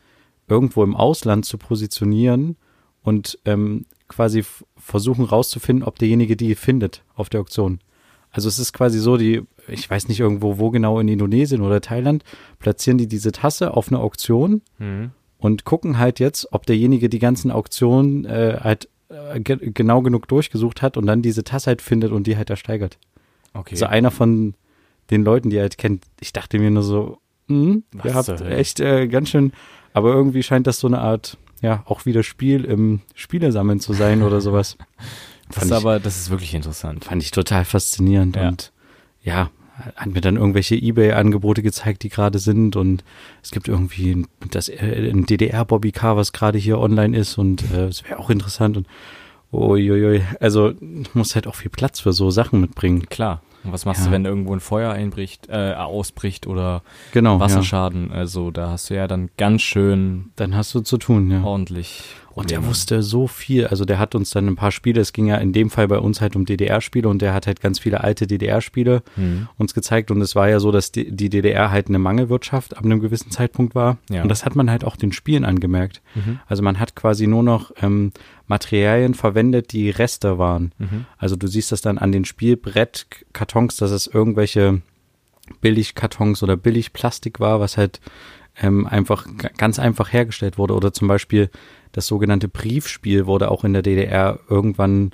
irgendwo 0.50 0.84
im 0.84 0.98
Ausland 0.98 1.46
zu 1.46 1.58
positionieren 1.58 2.58
und 3.02 3.40
ähm, 3.46 3.86
quasi 4.10 4.44
versuchen 4.76 5.24
rauszufinden, 5.24 5.86
ob 5.86 5.98
derjenige 5.98 6.36
die 6.36 6.56
findet 6.56 7.04
auf 7.16 7.30
der 7.30 7.40
Auktion. 7.40 7.80
Also 8.31 8.48
es 8.48 8.59
ist 8.59 8.74
quasi 8.74 9.00
so, 9.00 9.17
die 9.17 9.43
ich 9.69 9.89
weiß 9.89 10.07
nicht 10.07 10.19
irgendwo, 10.19 10.57
wo 10.57 10.69
genau 10.71 11.00
in 11.00 11.07
Indonesien 11.07 11.62
oder 11.62 11.81
Thailand, 11.81 12.24
platzieren 12.59 12.98
die 12.98 13.07
diese 13.07 13.31
Tasse 13.31 13.75
auf 13.75 13.89
eine 13.89 14.00
Auktion 14.00 14.62
mhm. 14.77 15.12
und 15.38 15.65
gucken 15.65 15.98
halt 15.98 16.19
jetzt, 16.19 16.51
ob 16.51 16.65
derjenige 16.65 17.09
die 17.09 17.19
ganzen 17.19 17.51
Auktionen 17.51 18.25
äh, 18.25 18.57
halt 18.62 18.89
äh, 19.09 19.39
ge 19.39 19.71
genau 19.74 20.01
genug 20.01 20.27
durchgesucht 20.27 20.81
hat 20.81 20.98
und 20.98 21.05
dann 21.05 21.21
diese 21.21 21.43
Tasse 21.43 21.67
halt 21.67 21.81
findet 21.81 22.12
und 22.12 22.27
die 22.27 22.38
halt 22.38 22.50
ersteigert. 22.50 22.98
Okay. 23.53 23.75
So 23.75 23.86
einer 23.86 24.12
von 24.12 24.53
den 25.12 25.24
Leuten, 25.24 25.50
die 25.50 25.57
er 25.57 25.63
halt 25.63 25.77
kennt. 25.77 26.03
Ich 26.19 26.33
dachte 26.33 26.59
mir 26.59 26.69
nur 26.69 26.83
so, 26.83 27.17
hm, 27.48 27.83
ihr 28.03 28.13
habt 28.13 28.29
echt 28.41 28.79
äh, 28.79 29.07
ganz 29.07 29.29
schön, 29.29 29.53
aber 29.93 30.13
irgendwie 30.13 30.43
scheint 30.43 30.67
das 30.67 30.79
so 30.79 30.88
eine 30.88 31.00
Art, 31.00 31.38
ja, 31.62 31.83
auch 31.86 32.05
wieder 32.05 32.21
Spiel 32.24 32.63
im 32.63 33.01
Spielesammeln 33.15 33.79
zu 33.79 33.93
sein 33.93 34.21
oder 34.21 34.39
sowas. 34.39 34.77
das 35.53 35.65
ist 35.65 35.72
aber, 35.72 36.00
das 36.00 36.18
ist 36.18 36.29
wirklich 36.29 36.53
interessant. 36.53 37.06
Fand 37.06 37.24
ich 37.24 37.32
total 37.32 37.65
faszinierend 37.65 38.36
ja. 38.36 38.50
und 38.50 38.72
ja, 39.22 39.50
hat 39.96 40.08
mir 40.08 40.22
dann 40.22 40.36
irgendwelche 40.36 40.75
Ebay-Angebote 40.75 41.62
gezeigt, 41.62 42.03
die 42.03 42.10
gerade 42.10 42.39
sind 42.39 42.75
und 42.75 43.03
es 43.44 43.51
gibt 43.51 43.68
irgendwie 43.68 44.25
das 44.51 44.70
äh, 44.70 45.10
ein 45.12 45.25
DDR-Bobby 45.25 45.91
Car, 45.91 46.18
was 46.18 46.34
gerade 46.34 46.58
hier 46.58 46.79
online 46.79 47.18
ist 47.18 47.38
und 47.38 47.63
äh, 47.72 47.86
es 47.86 48.03
wäre 48.03 48.20
auch 48.20 48.29
interessant 48.29 48.77
und 48.77 48.88
uiuiui, 49.51 50.22
also 50.39 50.74
muss 51.13 51.36
halt 51.36 51.48
auch 51.48 51.56
viel 51.56 51.72
Platz 51.72 52.00
für 52.00 52.13
so 52.13 52.29
Sachen 52.29 52.62
mitbringen. 52.62 53.08
Klar. 53.10 53.41
Und 53.63 53.74
was 53.74 53.86
machst 53.86 54.01
ja. 54.01 54.08
du, 54.08 54.12
wenn 54.13 54.25
irgendwo 54.25 54.53
ein 54.53 54.62
Feuer 54.62 54.91
einbricht, 54.91 55.50
äh, 55.50 55.74
ausbricht 55.74 56.48
oder 56.48 56.82
genau, 57.12 57.39
Wasserschaden? 57.39 58.10
Ja. 58.10 58.15
Also 58.15 58.51
da 58.51 58.70
hast 58.70 58.89
du 58.89 58.96
ja 58.96 59.08
dann 59.08 59.29
ganz 59.38 59.62
schön. 59.63 60.32
Dann 60.38 60.56
hast 60.56 60.74
du 60.75 60.79
zu 60.79 60.98
tun, 60.98 61.29
ja. 61.29 61.44
Ordentlich. 61.44 62.03
Und 62.39 62.51
der 62.51 62.65
wusste 62.65 63.03
so 63.03 63.27
viel. 63.27 63.67
Also 63.67 63.84
der 63.84 64.00
hat 64.00 64.15
uns 64.15 64.29
dann 64.29 64.48
ein 64.48 64.55
paar 64.55 64.72
Spiele, 64.72 65.01
es 65.01 65.12
ging 65.12 65.27
ja 65.27 65.36
in 65.36 65.51
dem 65.51 65.69
Fall 65.69 65.89
bei 65.89 66.00
uns 66.00 66.22
halt 66.22 66.38
um 66.38 66.46
DDR-Spiele 66.46 67.10
und 67.10 67.22
der 67.22 67.34
hat 67.34 67.48
halt 67.48 67.60
ganz 67.60 67.79
viele 67.79 68.01
alte 68.01 68.27
DDR-Spiele 68.27 69.03
mhm. 69.17 69.50
uns 69.58 69.74
gezeigt. 69.74 70.10
Und 70.10 70.22
es 70.22 70.38
war 70.38 70.48
ja 70.48 70.62
so, 70.62 70.72
dass 70.72 70.93
die, 70.93 71.12
die, 71.12 71.29
DDR 71.29 71.69
halt 71.69 71.89
eine 71.89 72.00
Mangelwirtschaft 72.00 72.77
ab 72.77 72.86
einem 72.86 73.01
gewissen 73.01 73.29
Zeitpunkt 73.29 73.75
war. 73.75 73.98
Ja. 74.10 74.22
Und 74.22 74.29
das 74.29 74.46
hat 74.46 74.55
man 74.55 74.72
halt 74.72 74.86
auch 74.86 74.96
den 74.96 75.12
Spielen 75.12 75.43
angemerkt. 75.43 76.01
Mhm. 76.15 76.39
Also 76.48 76.63
man 76.63 76.79
hat 76.79 76.96
quasi 76.96 77.27
nur 77.27 77.43
noch 77.43 77.72
ähm, 77.81 78.13
Materialien 78.48 79.15
verwendet, 79.15 79.74
die 79.74 79.89
Reste 79.89 80.38
waren. 80.38 80.72
Mhm. 80.77 81.08
Also 81.17 81.36
du 81.36 81.46
siehst 81.48 81.74
das 81.74 81.81
dann 81.81 81.98
an 81.98 82.13
den 82.13 82.24
Spielbrettkartons, 82.24 83.75
dass 83.75 83.91
es 83.91 84.08
irgendwelche 84.08 84.81
Billigkartons 85.60 86.41
oder 86.41 86.55
Billigplastik 86.55 87.41
war, 87.41 87.60
was 87.60 87.75
halt 87.75 88.00
ähm, 88.62 88.88
einfach 88.88 89.27
ganz 89.58 89.77
einfach 89.77 90.13
hergestellt 90.13 90.58
wurde. 90.58 90.74
Oder 90.74 90.93
zum 90.93 91.10
Beispiel 91.10 91.50
das 91.91 92.08
sogenannte 92.08 92.48
Briefspiel 92.48 93.25
wurde 93.25 93.51
auch 93.51 93.63
in 93.63 93.74
der 93.74 93.81
DDR 93.81 94.39
irgendwann 94.50 95.12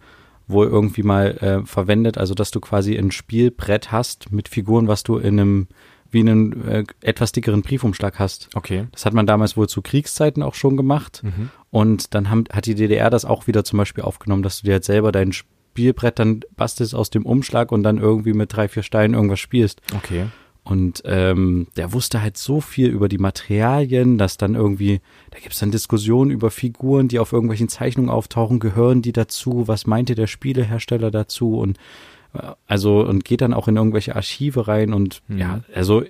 wohl 0.48 0.68
irgendwie 0.68 1.04
mal 1.04 1.38
äh, 1.38 1.66
verwendet, 1.66 2.18
also 2.18 2.34
dass 2.34 2.52
du 2.52 2.60
quasi 2.60 2.98
ein 2.98 3.12
Spielbrett 3.12 3.92
hast 3.92 4.32
mit 4.32 4.48
Figuren, 4.48 4.88
was 4.88 5.04
du 5.04 5.18
in 5.18 5.40
einem 5.40 5.68
wie 6.12 6.20
einen 6.22 6.66
äh, 6.68 6.84
etwas 7.02 7.32
dickeren 7.34 7.62
Briefumschlag 7.62 8.20
hast. 8.20 8.50
Okay. 8.56 8.88
Das 8.92 9.06
hat 9.06 9.14
man 9.14 9.28
damals 9.28 9.58
wohl 9.58 9.68
zu 9.68 9.82
Kriegszeiten 9.82 10.44
auch 10.44 10.54
schon 10.54 10.78
gemacht. 10.78 11.22
Mhm. 11.24 11.50
Und 11.72 12.14
dann 12.14 12.30
haben, 12.30 12.46
hat 12.54 12.68
die 12.68 12.76
DDR 12.76 13.10
das 13.10 13.26
auch 13.26 13.48
wieder 13.48 13.66
zum 13.66 13.78
Beispiel 13.78 14.04
aufgenommen, 14.04 14.44
dass 14.44 14.62
du 14.62 14.66
dir 14.66 14.74
halt 14.74 14.86
selber 14.86 15.12
dein 15.12 15.34
Spielbrett 15.34 16.20
dann 16.20 16.42
bastelst 16.56 16.96
aus 16.96 17.10
dem 17.10 17.26
Umschlag 17.26 17.72
und 17.72 17.84
dann 17.84 17.98
irgendwie 17.98 18.34
mit 18.34 18.56
drei, 18.56 18.70
vier 18.70 18.84
Steinen 18.84 19.14
irgendwas 19.14 19.42
spielst. 19.42 19.82
Okay. 19.94 20.28
Und 20.66 21.04
ähm, 21.06 21.68
der 21.78 21.94
wusste 21.94 22.24
halt 22.24 22.38
so 22.38 22.60
viel 22.60 22.90
über 22.90 23.08
die 23.08 23.20
Materialien, 23.20 24.18
dass 24.18 24.38
dann 24.38 24.56
irgendwie, 24.56 25.00
da 25.30 25.38
gibt's 25.38 25.60
dann 25.60 25.70
Diskussionen 25.70 26.32
über 26.32 26.50
Figuren, 26.50 27.08
die 27.08 27.20
auf 27.20 27.34
irgendwelchen 27.34 27.70
Zeichnungen 27.70 28.10
auftauchen, 28.10 28.60
gehören 28.60 29.04
die 29.04 29.14
dazu, 29.14 29.68
was 29.68 29.86
meinte 29.86 30.16
der 30.16 30.26
Spielehersteller 30.26 31.12
dazu 31.12 31.60
und 31.60 31.78
äh, 32.34 32.40
also 32.66 33.06
und 33.06 33.24
geht 33.24 33.42
dann 33.42 33.54
auch 33.54 33.68
in 33.68 33.76
irgendwelche 33.76 34.16
Archive 34.16 34.68
rein 34.68 34.92
und 34.92 35.22
mhm. 35.28 35.38
ja, 35.38 35.62
also 35.74 36.04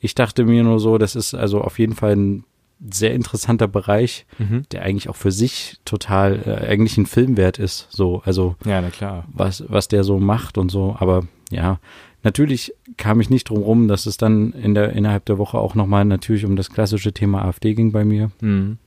ich 0.00 0.16
dachte 0.16 0.44
mir 0.44 0.64
nur 0.64 0.80
so, 0.80 0.98
das 0.98 1.14
ist 1.14 1.34
also 1.34 1.60
auf 1.60 1.78
jeden 1.78 1.94
Fall 1.94 2.16
ein 2.16 2.44
sehr 2.90 3.14
interessanter 3.14 3.68
Bereich, 3.68 4.26
mhm. 4.38 4.64
der 4.72 4.82
eigentlich 4.82 5.08
auch 5.08 5.16
für 5.16 5.30
sich 5.30 5.78
total 5.84 6.42
äh, 6.44 6.66
eigentlich 6.66 6.98
ein 6.98 7.06
Filmwert 7.06 7.60
ist. 7.60 7.86
So, 7.90 8.20
also 8.24 8.56
ja, 8.64 8.80
na 8.80 8.90
klar. 8.90 9.26
Was 9.32 9.64
was 9.68 9.86
der 9.86 10.02
so 10.02 10.18
macht 10.18 10.58
und 10.58 10.70
so. 10.70 10.96
Aber 10.98 11.22
ja, 11.50 11.78
Natürlich 12.26 12.74
kam 12.96 13.20
ich 13.20 13.30
nicht 13.30 13.50
drum 13.50 13.62
rum, 13.62 13.86
dass 13.86 14.04
es 14.04 14.16
dann 14.16 14.50
in 14.50 14.74
der, 14.74 14.94
innerhalb 14.94 15.24
der 15.26 15.38
Woche 15.38 15.58
auch 15.58 15.76
nochmal 15.76 16.04
natürlich 16.04 16.44
um 16.44 16.56
das 16.56 16.70
klassische 16.70 17.12
Thema 17.12 17.44
AfD 17.44 17.74
ging 17.74 17.92
bei 17.92 18.04
mir. 18.04 18.32
Mhm. 18.40 18.78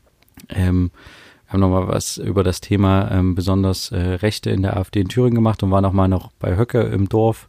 Ähm, 0.50 0.92
wir 1.46 1.54
haben 1.54 1.62
nochmal 1.62 1.88
was 1.88 2.18
über 2.18 2.44
das 2.44 2.60
Thema 2.60 3.10
ähm, 3.10 3.36
besonders 3.36 3.94
äh, 3.94 3.98
Rechte 3.98 4.50
in 4.50 4.62
der 4.62 4.76
AfD 4.76 5.00
in 5.00 5.08
Thüringen 5.08 5.36
gemacht 5.36 5.64
und 5.64 5.72
waren 5.72 5.84
nochmal 5.84 6.10
noch 6.10 6.34
bei 6.34 6.58
Höcke 6.58 6.82
im 6.82 7.08
Dorf. 7.08 7.48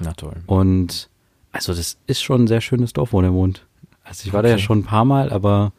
Na 0.00 0.14
toll. 0.14 0.36
Und 0.46 1.10
also 1.52 1.74
das 1.74 1.98
ist 2.06 2.22
schon 2.22 2.44
ein 2.44 2.46
sehr 2.46 2.62
schönes 2.62 2.94
Dorf, 2.94 3.12
wo 3.12 3.20
der 3.20 3.34
wohnt. 3.34 3.66
Also 4.04 4.26
ich 4.26 4.32
war 4.32 4.40
okay. 4.40 4.48
da 4.48 4.54
ja 4.54 4.58
schon 4.58 4.78
ein 4.78 4.84
paar 4.84 5.04
Mal, 5.04 5.30
aber 5.34 5.74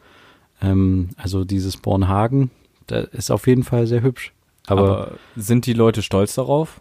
ähm, 0.62 1.08
also 1.16 1.44
dieses 1.44 1.78
Bornhagen, 1.78 2.52
da 2.86 3.00
ist 3.00 3.32
auf 3.32 3.48
jeden 3.48 3.64
Fall 3.64 3.88
sehr 3.88 4.02
hübsch. 4.02 4.32
Aber, 4.68 4.82
aber 4.82 5.12
sind 5.34 5.66
die 5.66 5.72
Leute 5.72 6.02
stolz 6.02 6.36
darauf? 6.36 6.78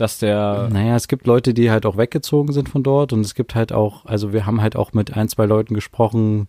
Dass 0.00 0.18
der. 0.18 0.68
Naja, 0.72 0.96
es 0.96 1.08
gibt 1.08 1.26
Leute, 1.26 1.52
die 1.52 1.70
halt 1.70 1.84
auch 1.84 1.96
weggezogen 1.96 2.52
sind 2.52 2.68
von 2.68 2.82
dort 2.82 3.12
und 3.12 3.20
es 3.20 3.34
gibt 3.34 3.54
halt 3.54 3.72
auch, 3.72 4.06
also 4.06 4.32
wir 4.32 4.46
haben 4.46 4.62
halt 4.62 4.76
auch 4.76 4.92
mit 4.92 5.16
ein, 5.16 5.28
zwei 5.28 5.44
Leuten 5.44 5.74
gesprochen, 5.74 6.48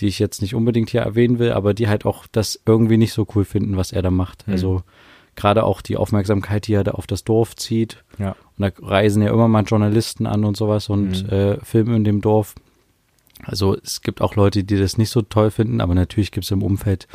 die 0.00 0.06
ich 0.06 0.18
jetzt 0.18 0.42
nicht 0.42 0.54
unbedingt 0.54 0.90
hier 0.90 1.02
erwähnen 1.02 1.38
will, 1.38 1.52
aber 1.52 1.74
die 1.74 1.88
halt 1.88 2.04
auch 2.04 2.26
das 2.30 2.60
irgendwie 2.66 2.96
nicht 2.96 3.12
so 3.12 3.26
cool 3.34 3.44
finden, 3.44 3.76
was 3.76 3.92
er 3.92 4.02
da 4.02 4.10
macht. 4.10 4.46
Mhm. 4.46 4.52
Also 4.52 4.82
gerade 5.34 5.64
auch 5.64 5.82
die 5.82 5.96
Aufmerksamkeit, 5.96 6.66
die 6.66 6.74
er 6.74 6.84
da 6.84 6.92
auf 6.92 7.06
das 7.06 7.24
Dorf 7.24 7.56
zieht. 7.56 8.02
Ja. 8.18 8.36
Und 8.56 8.62
da 8.62 8.70
reisen 8.86 9.22
ja 9.22 9.32
immer 9.32 9.48
mal 9.48 9.64
Journalisten 9.64 10.26
an 10.26 10.44
und 10.44 10.56
sowas 10.56 10.88
und 10.88 11.24
mhm. 11.24 11.28
äh, 11.30 11.64
filmen 11.64 11.96
in 11.96 12.04
dem 12.04 12.20
Dorf. 12.20 12.54
Also 13.42 13.76
es 13.76 14.00
gibt 14.00 14.22
auch 14.22 14.34
Leute, 14.34 14.64
die 14.64 14.78
das 14.78 14.96
nicht 14.96 15.10
so 15.10 15.22
toll 15.22 15.50
finden, 15.50 15.80
aber 15.80 15.94
natürlich 15.94 16.32
gibt 16.32 16.44
es 16.44 16.50
im 16.50 16.62
Umfeld 16.62 17.06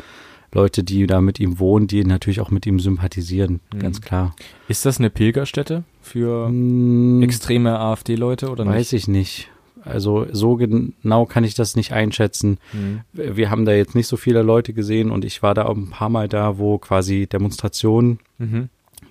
Leute, 0.52 0.84
die 0.84 1.06
da 1.06 1.20
mit 1.20 1.40
ihm 1.40 1.58
wohnen, 1.58 1.86
die 1.86 2.04
natürlich 2.04 2.40
auch 2.40 2.50
mit 2.50 2.66
ihm 2.66 2.78
sympathisieren, 2.78 3.60
mhm. 3.72 3.78
ganz 3.78 4.00
klar. 4.00 4.34
Ist 4.68 4.84
das 4.84 4.98
eine 4.98 5.10
Pilgerstätte 5.10 5.84
für 6.02 6.46
hm, 6.48 7.22
extreme 7.22 7.78
AfD-Leute 7.78 8.50
oder 8.50 8.64
nicht? 8.64 8.74
Weiß 8.74 8.92
ich 8.92 9.08
nicht. 9.08 9.48
Also 9.84 10.26
so 10.30 10.56
genau 10.56 11.26
kann 11.26 11.44
ich 11.44 11.54
das 11.54 11.74
nicht 11.74 11.92
einschätzen. 11.92 12.58
Mhm. 12.72 13.00
Wir 13.12 13.50
haben 13.50 13.64
da 13.64 13.72
jetzt 13.72 13.94
nicht 13.94 14.06
so 14.06 14.16
viele 14.16 14.42
Leute 14.42 14.72
gesehen 14.72 15.10
und 15.10 15.24
ich 15.24 15.42
war 15.42 15.54
da 15.54 15.64
auch 15.64 15.76
ein 15.76 15.90
paar 15.90 16.08
Mal 16.08 16.28
da, 16.28 16.58
wo 16.58 16.78
quasi 16.78 17.26
Demonstrationen 17.26 18.20
mhm. 18.38 18.68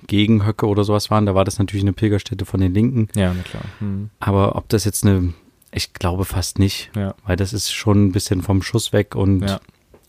gegen 0.07 0.45
Höcke 0.45 0.67
oder 0.67 0.83
sowas 0.83 1.11
waren. 1.11 1.25
Da 1.25 1.35
war 1.35 1.43
das 1.43 1.59
natürlich 1.59 1.83
eine 1.83 1.93
Pilgerstätte 1.93 2.45
von 2.45 2.61
den 2.61 2.73
Linken. 2.73 3.09
Ja, 3.15 3.33
na 3.35 3.43
klar. 3.43 3.63
Mhm. 3.79 4.11
Aber 4.19 4.55
ob 4.55 4.69
das 4.69 4.85
jetzt 4.85 5.05
eine, 5.05 5.33
ich 5.73 5.93
glaube 5.93 6.23
fast 6.23 6.57
nicht, 6.57 6.91
ja. 6.95 7.15
weil 7.25 7.35
das 7.35 7.51
ist 7.51 7.71
schon 7.73 8.05
ein 8.05 8.11
bisschen 8.13 8.41
vom 8.41 8.61
Schuss 8.61 8.93
weg 8.93 9.15
und 9.15 9.41
ja. 9.41 9.59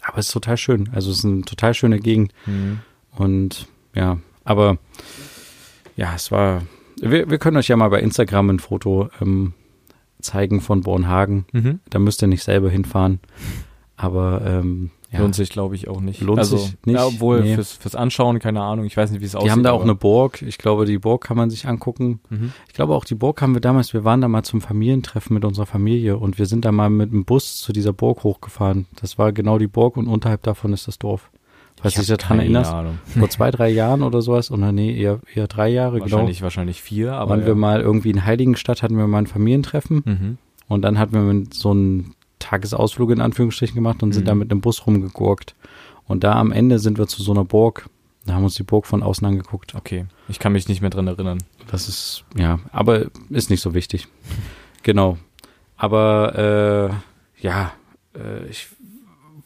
Aber 0.03 0.19
es 0.19 0.27
ist 0.27 0.33
total 0.33 0.57
schön. 0.57 0.91
Also 0.93 1.11
es 1.11 1.19
ist 1.19 1.25
eine 1.25 1.43
total 1.43 1.75
schöne 1.75 1.99
Gegend 1.99 2.33
mhm. 2.47 2.81
und 3.13 3.69
ja, 3.95 4.19
aber 4.45 4.79
ja, 5.97 6.15
es 6.15 6.31
war. 6.31 6.63
Wir, 7.01 7.29
wir 7.31 7.39
können 7.39 7.57
euch 7.57 7.69
ja 7.69 7.77
mal 7.77 7.89
bei 7.89 8.01
Instagram 8.01 8.51
ein 8.51 8.59
Foto 8.59 9.09
ähm, 9.21 9.55
zeigen 10.21 10.61
von 10.61 10.83
Bornhagen. 10.83 11.47
Mhm. 11.53 11.81
Da 11.91 11.99
müsst 11.99 12.23
ihr 12.23 12.29
nicht 12.29 12.45
selber 12.45 12.71
hinfahren. 12.71 13.21
Aber 13.97 14.43
ähm, 14.45 14.91
ja. 15.13 15.21
lohnt 15.21 15.35
sich, 15.35 15.51
glaube 15.51 15.75
ich, 15.75 15.89
auch 15.89 16.01
nicht. 16.01 16.21
Lohnt 16.23 16.39
also, 16.39 16.57
sich 16.57 16.77
nicht. 16.85 16.97
Ja, 16.97 17.07
obwohl 17.07 17.43
nee. 17.43 17.55
fürs, 17.55 17.73
fürs 17.73 17.95
Anschauen, 17.95 18.39
keine 18.39 18.63
Ahnung, 18.63 18.87
ich 18.87 18.97
weiß 18.97 19.11
nicht, 19.11 19.21
wie 19.21 19.27
es 19.27 19.35
aussieht. 19.35 19.49
Die 19.49 19.53
haben 19.53 19.63
da 19.63 19.73
auch 19.73 19.83
eine 19.83 19.95
Burg. 19.95 20.41
Ich 20.43 20.59
glaube, 20.59 20.87
die 20.87 20.99
Burg 20.99 21.23
kann 21.23 21.37
man 21.37 21.51
sich 21.51 21.67
angucken. 21.67 22.21
Mhm. 22.31 22.53
Ich 22.67 22.75
glaube, 22.75 22.95
auch 22.95 23.05
die 23.05 23.15
Burg 23.15 23.43
haben 23.43 23.55
wir 23.55 23.61
damals, 23.61 23.93
wir 23.93 24.05
waren 24.05 24.21
da 24.21 24.29
mal 24.29 24.43
zum 24.43 24.61
Familientreffen 24.61 25.35
mit 25.35 25.45
unserer 25.45 25.67
Familie 25.67 26.17
und 26.17 26.39
wir 26.39 26.47
sind 26.47 26.65
da 26.65 26.73
mal 26.73 26.89
mit 26.89 27.13
dem 27.13 27.25
Bus 27.25 27.61
zu 27.61 27.73
dieser 27.73 27.93
Burg 27.93 28.25
hochgefahren. 28.25 28.87
Das 29.01 29.19
war 29.19 29.33
genau 29.33 29.59
die 29.59 29.67
Burg 29.67 29.97
und 29.97 30.09
unterhalb 30.09 30.43
davon 30.43 30.73
ist 30.73 30.89
das 30.89 30.99
Dorf. 30.99 31.31
Falls 31.81 31.95
du 31.95 32.01
dich 32.01 32.17
daran 32.17 32.39
erinnerst, 32.39 32.73
Ahnung. 32.73 32.99
vor 33.19 33.29
zwei, 33.29 33.51
drei 33.51 33.69
Jahren 33.69 34.03
oder 34.03 34.23
sowas, 34.23 34.51
oder 34.51 34.71
nee, 34.71 34.97
eher, 34.97 35.19
eher 35.35 35.49
drei 35.49 35.69
Jahre, 35.69 36.01
wahrscheinlich, 36.01 36.39
genau. 36.39 36.45
Wahrscheinlich 36.45 36.81
vier, 36.81 37.15
aber. 37.15 37.31
Waren 37.31 37.41
ja. 37.41 37.47
wir 37.47 37.55
mal 37.57 37.81
irgendwie 37.81 38.11
in 38.11 38.25
Heiligenstadt, 38.25 38.83
hatten 38.83 38.97
wir 38.97 39.07
mal 39.09 39.19
ein 39.19 39.27
Familientreffen 39.27 40.03
mhm. 40.05 40.39
und 40.69 40.83
dann 40.83 40.99
hatten 40.99 41.13
wir 41.13 41.45
so 41.53 41.71
einen 41.71 42.15
Tagesausflug 42.43 43.11
in 43.11 43.21
Anführungsstrichen 43.21 43.75
gemacht 43.75 44.03
und 44.03 44.11
mhm. 44.11 44.13
sind 44.13 44.29
da 44.29 44.35
mit 44.35 44.51
einem 44.51 44.61
Bus 44.61 44.87
rumgegurkt. 44.87 45.55
Und 46.07 46.25
da 46.25 46.35
am 46.35 46.53
Ende 46.53 46.79
sind 46.79 46.99
wir 46.99 47.07
zu 47.07 47.23
so 47.23 47.33
einer 47.33 47.45
Burg, 47.45 47.89
da 48.27 48.35
haben 48.35 48.43
wir 48.43 48.47
uns 48.47 48.55
die 48.55 48.63
Burg 48.63 48.87
von 48.87 49.03
außen 49.03 49.27
angeguckt. 49.27 49.75
Okay, 49.75 50.07
ich 50.29 50.39
kann 50.39 50.53
mich 50.53 50.69
nicht 50.69 50.81
mehr 50.81 50.91
dran 50.91 51.07
erinnern. 51.07 51.39
Das 51.71 51.89
ist, 51.89 52.25
ja, 52.37 52.61
aber 52.71 53.07
ist 53.31 53.51
nicht 53.51 53.61
so 53.61 53.75
wichtig. 53.75 54.09
genau. 54.83 55.19
Aber, 55.77 56.93
äh, 57.41 57.45
ja, 57.45 57.73
äh, 58.15 58.47
ich 58.49 58.69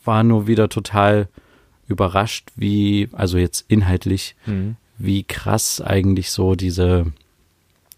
war 0.05 0.23
nur 0.23 0.47
wieder 0.47 0.69
total 0.69 1.29
überrascht, 1.89 2.51
wie, 2.57 3.09
also 3.13 3.39
jetzt 3.39 3.65
inhaltlich, 3.69 4.37
mhm. 4.45 4.77
wie 4.99 5.23
krass 5.25 5.81
eigentlich 5.81 6.31
so 6.31 6.55
diese, 6.55 7.07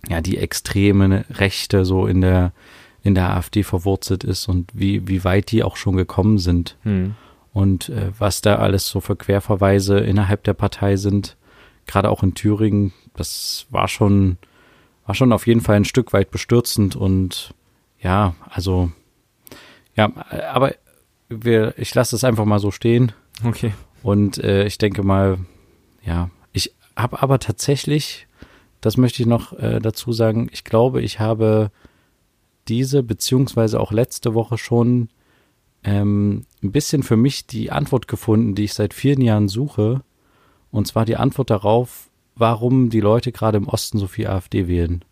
ja, 0.09 0.21
die 0.21 0.39
extreme 0.39 1.25
Rechte 1.31 1.85
so 1.85 2.07
in 2.07 2.21
der, 2.21 2.53
in 3.09 3.15
der 3.15 3.35
AfD 3.35 3.63
verwurzelt 3.63 4.23
ist 4.23 4.49
und 4.49 4.71
wie, 4.75 5.09
wie 5.09 5.25
weit 5.25 5.51
die 5.51 5.65
auch 5.65 5.77
schon 5.77 5.97
gekommen 5.97 6.39
sind. 6.39 6.77
Mhm. 6.85 7.15
Und 7.53 7.89
äh, 7.89 8.13
was 8.19 8.43
da 8.43 8.57
alles 8.57 8.87
so 8.87 9.01
für 9.01 9.17
Querverweise 9.17 9.99
innerhalb 9.99 10.45
der 10.45 10.53
Partei 10.53 10.97
sind, 10.97 11.37
gerade 11.87 12.11
auch 12.11 12.23
in 12.23 12.35
Thüringen, 12.35 12.93
das 13.15 13.67
war 13.71 13.89
schon, 13.89 14.37
war 15.07 15.15
schon 15.15 15.33
auf 15.33 15.47
jeden 15.47 15.63
Fall 15.63 15.77
ein 15.77 15.87
Stück 15.87 16.13
weit 16.13 16.31
bestürzend 16.31 16.95
und 16.95 17.55
ja, 17.99 18.35
also, 18.49 18.93
ja, 19.97 20.13
aber 20.53 20.75
wir, 21.31 21.75
ich 21.79 21.95
lasse 21.95 22.15
es 22.15 22.25
einfach 22.25 22.45
mal 22.45 22.61
so 22.61 22.71
stehen. 22.71 23.13
Okay. 23.43 23.73
Und 24.03 24.39
äh, 24.39 24.67
ich 24.67 24.79
denke 24.79 25.03
mal, 25.03 25.39
ja, 26.05 26.31
ich 26.53 26.75
habe 26.95 27.23
aber 27.23 27.39
tatsächlich, 27.39 28.27
das 28.83 28.99
möchte 28.99 29.23
ich 29.23 29.27
noch 29.27 29.53
äh, 29.55 29.81
dazu 29.81 30.13
sagen, 30.13 30.49
ich 30.53 30.63
glaube, 30.63 31.01
ich 31.01 31.19
habe 31.19 31.73
diese 32.69 33.03
beziehungsweise 33.03 33.81
auch 33.81 33.93
letzte 33.93 34.35
Woche 34.35 34.59
schon 34.59 35.09
ähm, 35.85 36.45
ein 36.63 36.73
bisschen 36.73 37.03
für 37.03 37.17
mich 37.17 37.47
die 37.47 37.71
Antwort 37.71 38.09
gefunden, 38.09 38.55
die 38.55 38.65
ich 38.65 38.75
seit 38.75 38.95
vielen 38.95 39.21
Jahren 39.21 39.49
suche. 39.49 40.03
Und 40.71 40.87
zwar 40.87 41.05
die 41.05 41.17
Antwort 41.17 41.51
darauf, 41.51 42.09
warum 42.35 42.91
die 42.91 43.01
Leute 43.01 43.33
gerade 43.33 43.59
im 43.59 43.69
Osten 43.69 43.99
so 43.99 44.07
viel 44.07 44.27
AfD 44.27 44.69
wählen. 44.69 45.05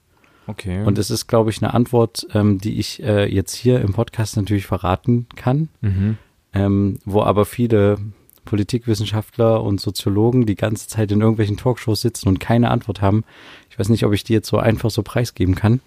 Okay. 0.47 0.85
Und 0.85 0.99
es 0.99 1.11
ist, 1.11 1.27
glaube 1.27 1.51
ich, 1.51 1.63
eine 1.63 1.75
Antwort, 1.75 2.27
ähm, 2.35 2.59
die 2.59 2.79
ich 2.79 3.03
äh, 3.03 3.27
jetzt 3.33 3.55
hier 3.55 3.81
im 3.81 3.93
Podcast 3.93 4.37
natürlich 4.37 4.67
verraten 4.67 5.27
kann, 5.35 5.69
mhm. 5.81 6.19
ähm, 6.53 6.99
wo 7.05 7.23
aber 7.23 7.45
viele 7.45 7.99
Politikwissenschaftler 8.45 9.63
und 9.63 9.81
Soziologen 9.81 10.47
die 10.47 10.55
ganze 10.55 10.87
Zeit 10.87 11.11
in 11.11 11.21
irgendwelchen 11.21 11.57
Talkshows 11.57 12.01
sitzen 12.01 12.29
und 12.29 12.39
keine 12.39 12.71
Antwort 12.71 13.03
haben. 13.03 13.25
Ich 13.71 13.79
weiß 13.79 13.89
nicht, 13.89 14.05
ob 14.05 14.13
ich 14.13 14.23
die 14.23 14.35
jetzt 14.35 14.49
so 14.49 14.59
einfach 14.59 14.91
so 14.91 15.03
preisgeben 15.03 15.57
kann. 15.57 15.81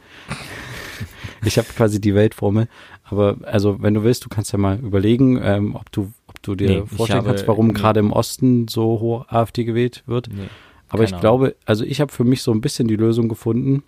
Ich 1.44 1.58
habe 1.58 1.68
quasi 1.76 2.02
die 2.02 2.16
Weltformel. 2.16 2.68
Aber 3.04 3.38
also, 3.44 3.82
wenn 3.82 3.94
du 3.94 4.04
willst, 4.04 4.26
du 4.26 4.30
kannst 4.30 4.52
ja 4.52 4.60
mal 4.60 4.80
überlegen, 4.80 5.40
ähm, 5.42 5.76
ob 5.76 5.92
du, 5.92 6.12
ob 6.28 6.42
du 6.42 6.56
dir 6.56 6.70
nee, 6.70 6.86
vorstellen 6.86 7.20
habe, 7.20 7.30
kannst, 7.30 7.48
warum 7.48 7.68
nee. 7.68 7.74
gerade 7.74 8.00
im 8.00 8.12
Osten 8.12 8.68
so 8.68 9.00
hoch 9.00 9.28
AfD 9.30 9.64
gewählt 9.64 10.04
wird. 10.06 10.30
Nee, 10.32 10.48
Aber 10.90 11.04
ich 11.04 11.18
glaube, 11.20 11.56
also 11.66 11.84
ich 11.84 12.02
habe 12.02 12.12
für 12.12 12.24
mich 12.24 12.42
so 12.42 12.52
ein 12.52 12.62
bisschen 12.62 12.88
die 12.88 12.96
Lösung 12.96 13.30
gefunden. 13.30 13.84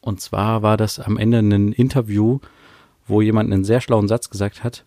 Und 0.00 0.20
zwar 0.20 0.62
war 0.62 0.76
das 0.76 0.98
am 0.98 1.18
Ende 1.18 1.38
ein 1.38 1.72
Interview, 1.72 2.38
wo 3.06 3.20
jemand 3.20 3.52
einen 3.52 3.64
sehr 3.64 3.80
schlauen 3.80 4.08
Satz 4.08 4.30
gesagt 4.30 4.64
hat. 4.64 4.84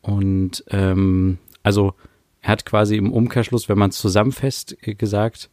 Und 0.00 0.64
ähm, 0.68 1.38
also 1.62 1.94
er 2.40 2.52
hat 2.52 2.66
quasi 2.66 2.96
im 2.96 3.10
Umkehrschluss, 3.10 3.68
wenn 3.68 3.78
man 3.78 3.90
es 3.90 3.96
zusammenfasst, 3.96 4.76
äh, 4.82 4.94
gesagt, 4.94 5.48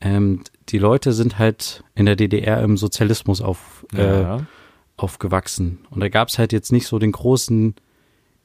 ähm, 0.00 0.42
die 0.68 0.78
Leute 0.78 1.12
sind 1.12 1.38
halt 1.38 1.84
in 1.94 2.06
der 2.06 2.16
DDR 2.16 2.62
im 2.62 2.76
Sozialismus 2.76 3.40
auf, 3.40 3.84
äh, 3.94 4.22
ja. 4.22 4.46
Aufgewachsen. 5.02 5.78
Und 5.90 6.00
da 6.00 6.08
gab 6.08 6.28
es 6.28 6.38
halt 6.38 6.52
jetzt 6.52 6.72
nicht 6.72 6.86
so 6.86 6.98
den 6.98 7.12
großen 7.12 7.74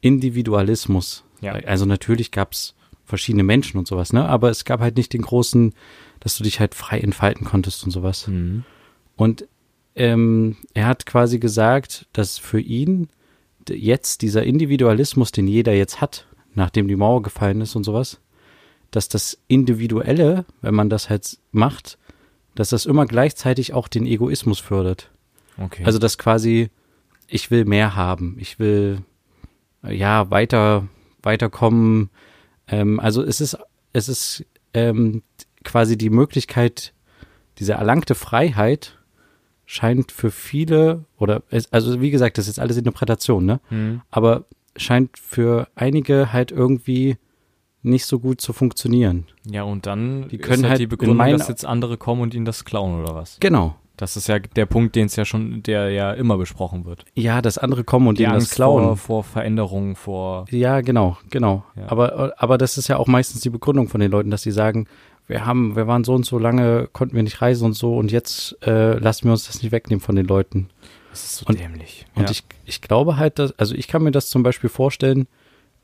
Individualismus. 0.02 1.24
Ja. 1.42 1.54
Also 1.54 1.86
natürlich 1.86 2.32
gab 2.32 2.54
es 2.54 2.76
verschiedene 3.06 3.44
Menschen 3.44 3.78
und 3.78 3.88
sowas, 3.88 4.14
ne? 4.14 4.28
Aber 4.28 4.50
es 4.50 4.66
gab 4.66 4.80
halt 4.80 4.98
nicht 4.98 5.14
den 5.14 5.22
großen, 5.22 5.74
dass 6.20 6.38
du 6.38 6.44
dich 6.44 6.60
halt 6.60 6.74
frei 6.74 7.00
entfalten 7.00 7.46
konntest 7.46 7.84
und 7.84 7.92
sowas. 7.92 8.28
Mhm. 8.28 8.64
Und 9.16 9.48
ähm, 9.96 10.58
er 10.74 10.88
hat 10.88 11.06
quasi 11.06 11.40
gesagt, 11.40 12.08
dass 12.14 12.38
für 12.38 12.60
ihn 12.60 13.10
jetzt 13.70 14.22
dieser 14.22 14.44
Individualismus, 14.44 15.32
den 15.32 15.48
jeder 15.48 15.74
jetzt 15.74 16.02
hat, 16.02 16.28
nachdem 16.54 16.88
die 16.88 16.96
Mauer 16.96 17.22
gefallen 17.22 17.62
ist 17.62 17.76
und 17.76 17.84
sowas, 17.84 18.20
dass 18.92 19.10
das 19.10 19.38
Individuelle, 19.48 20.46
wenn 20.62 20.76
man 20.76 20.90
das 20.90 21.10
halt 21.10 21.38
macht, 21.52 21.98
dass 22.56 22.70
das 22.70 22.86
immer 22.86 23.06
gleichzeitig 23.06 23.74
auch 23.74 23.88
den 23.88 24.06
Egoismus 24.06 24.60
fördert. 24.60 25.12
Okay. 25.58 25.84
Also 25.86 26.00
dass 26.00 26.18
quasi, 26.18 26.70
ich 27.28 27.52
will 27.52 27.66
mehr 27.66 27.96
haben, 27.96 28.38
ich 28.40 28.60
will 28.60 29.00
ja 29.88 30.30
weiter, 30.32 30.88
weiterkommen. 31.22 32.10
Ähm, 32.68 33.00
also 33.00 33.24
es 33.24 33.42
ist, 33.42 33.58
es 33.94 34.10
ist 34.10 34.46
ähm, 34.74 35.24
quasi 35.64 35.98
die 35.98 36.10
Möglichkeit, 36.10 36.94
diese 37.58 37.74
erlangte 37.74 38.16
Freiheit 38.16 38.98
scheint 39.66 40.12
für 40.12 40.30
viele, 40.32 41.06
oder 41.18 41.42
es, 41.50 41.72
also 41.74 42.02
wie 42.02 42.12
gesagt, 42.12 42.38
das 42.38 42.48
ist 42.48 42.60
alles 42.60 42.78
Interpretation, 42.78 43.46
ne? 43.46 43.60
Mhm. 43.70 44.02
Aber 44.12 44.46
scheint 44.78 45.18
für 45.18 45.68
einige 45.76 46.34
halt 46.34 46.52
irgendwie 46.52 47.18
nicht 47.82 48.06
so 48.06 48.20
gut 48.20 48.42
zu 48.42 48.52
funktionieren. 48.52 49.26
Ja, 49.50 49.64
und 49.64 49.86
dann 49.86 50.28
die 50.28 50.38
können 50.38 50.64
halt, 50.64 50.72
halt 50.72 50.82
die 50.82 50.88
Begründung, 50.88 51.18
dass 51.32 51.48
jetzt 51.48 51.66
andere 51.66 51.98
kommen 51.98 52.22
und 52.22 52.34
ihnen 52.34 52.46
das 52.46 52.66
klauen 52.66 53.02
oder 53.02 53.16
was? 53.16 53.38
Genau. 53.40 53.76
Das 53.98 54.18
ist 54.18 54.28
ja 54.28 54.40
der 54.40 54.66
Punkt, 54.66 54.96
den 54.96 55.06
es 55.06 55.16
ja 55.16 55.26
schon, 55.26 55.64
der 55.64 55.90
ja 55.90 56.12
immer 56.12 56.38
besprochen 56.38 56.86
wird. 56.86 57.06
Ja, 57.14 57.42
dass 57.42 57.58
andere 57.58 57.84
kommen 57.84 58.08
und 58.08 58.20
die 58.20 58.28
Angst 58.28 58.52
das 58.52 58.56
klauen. 58.56 58.84
Vor, 58.84 58.98
vor 58.98 59.24
Veränderungen, 59.24 59.96
vor. 59.96 60.46
Ja, 60.50 60.82
genau, 60.82 61.18
genau. 61.30 61.64
Ja. 61.76 61.84
Aber, 61.88 62.34
aber 62.38 62.58
das 62.58 62.78
ist 62.78 62.88
ja 62.88 62.98
auch 62.98 63.08
meistens 63.08 63.42
die 63.42 63.50
Begründung 63.50 63.88
von 63.88 64.02
den 64.02 64.12
Leuten, 64.12 64.32
dass 64.32 64.42
sie 64.42 64.52
sagen, 64.52 64.88
wir 65.28 65.46
haben, 65.46 65.76
wir 65.76 65.88
waren 65.88 66.04
so 66.04 66.14
und 66.14 66.26
so 66.26 66.38
lange, 66.38 66.88
konnten 66.92 67.16
wir 67.16 67.24
nicht 67.24 67.42
reisen 67.42 67.66
und 67.66 67.74
so 67.74 67.98
und 67.98 68.12
jetzt 68.12 68.58
äh, 68.66 68.98
lassen 68.98 69.26
wir 69.26 69.32
uns 69.32 69.48
das 69.48 69.62
nicht 69.62 69.72
wegnehmen 69.72 70.02
von 70.02 70.16
den 70.16 70.28
Leuten. 70.28 70.70
Das 71.10 71.24
ist 71.24 71.38
so 71.38 71.46
und, 71.48 71.60
dämlich. 71.60 72.06
Und 72.16 72.24
ja. 72.24 72.32
ich, 72.32 72.44
ich 72.66 72.82
glaube 72.82 73.18
halt, 73.18 73.40
dass, 73.40 73.58
also 73.58 73.74
ich 73.74 73.88
kann 73.88 74.04
mir 74.04 74.12
das 74.12 74.30
zum 74.30 74.44
Beispiel 74.44 74.70
vorstellen, 74.70 75.28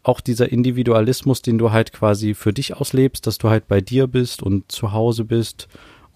auch 0.04 0.20
dieser 0.20 0.52
Individualismus, 0.52 1.42
den 1.42 1.58
du 1.58 1.72
halt 1.72 1.94
quasi 1.94 2.34
für 2.34 2.54
dich 2.54 2.76
auslebst, 2.76 3.26
dass 3.28 3.38
du 3.38 3.50
halt 3.50 3.68
bei 3.68 3.82
dir 3.82 4.08
bist 4.08 4.42
und 4.44 4.72
zu 4.72 4.92
Hause 4.92 5.26
bist 5.26 5.68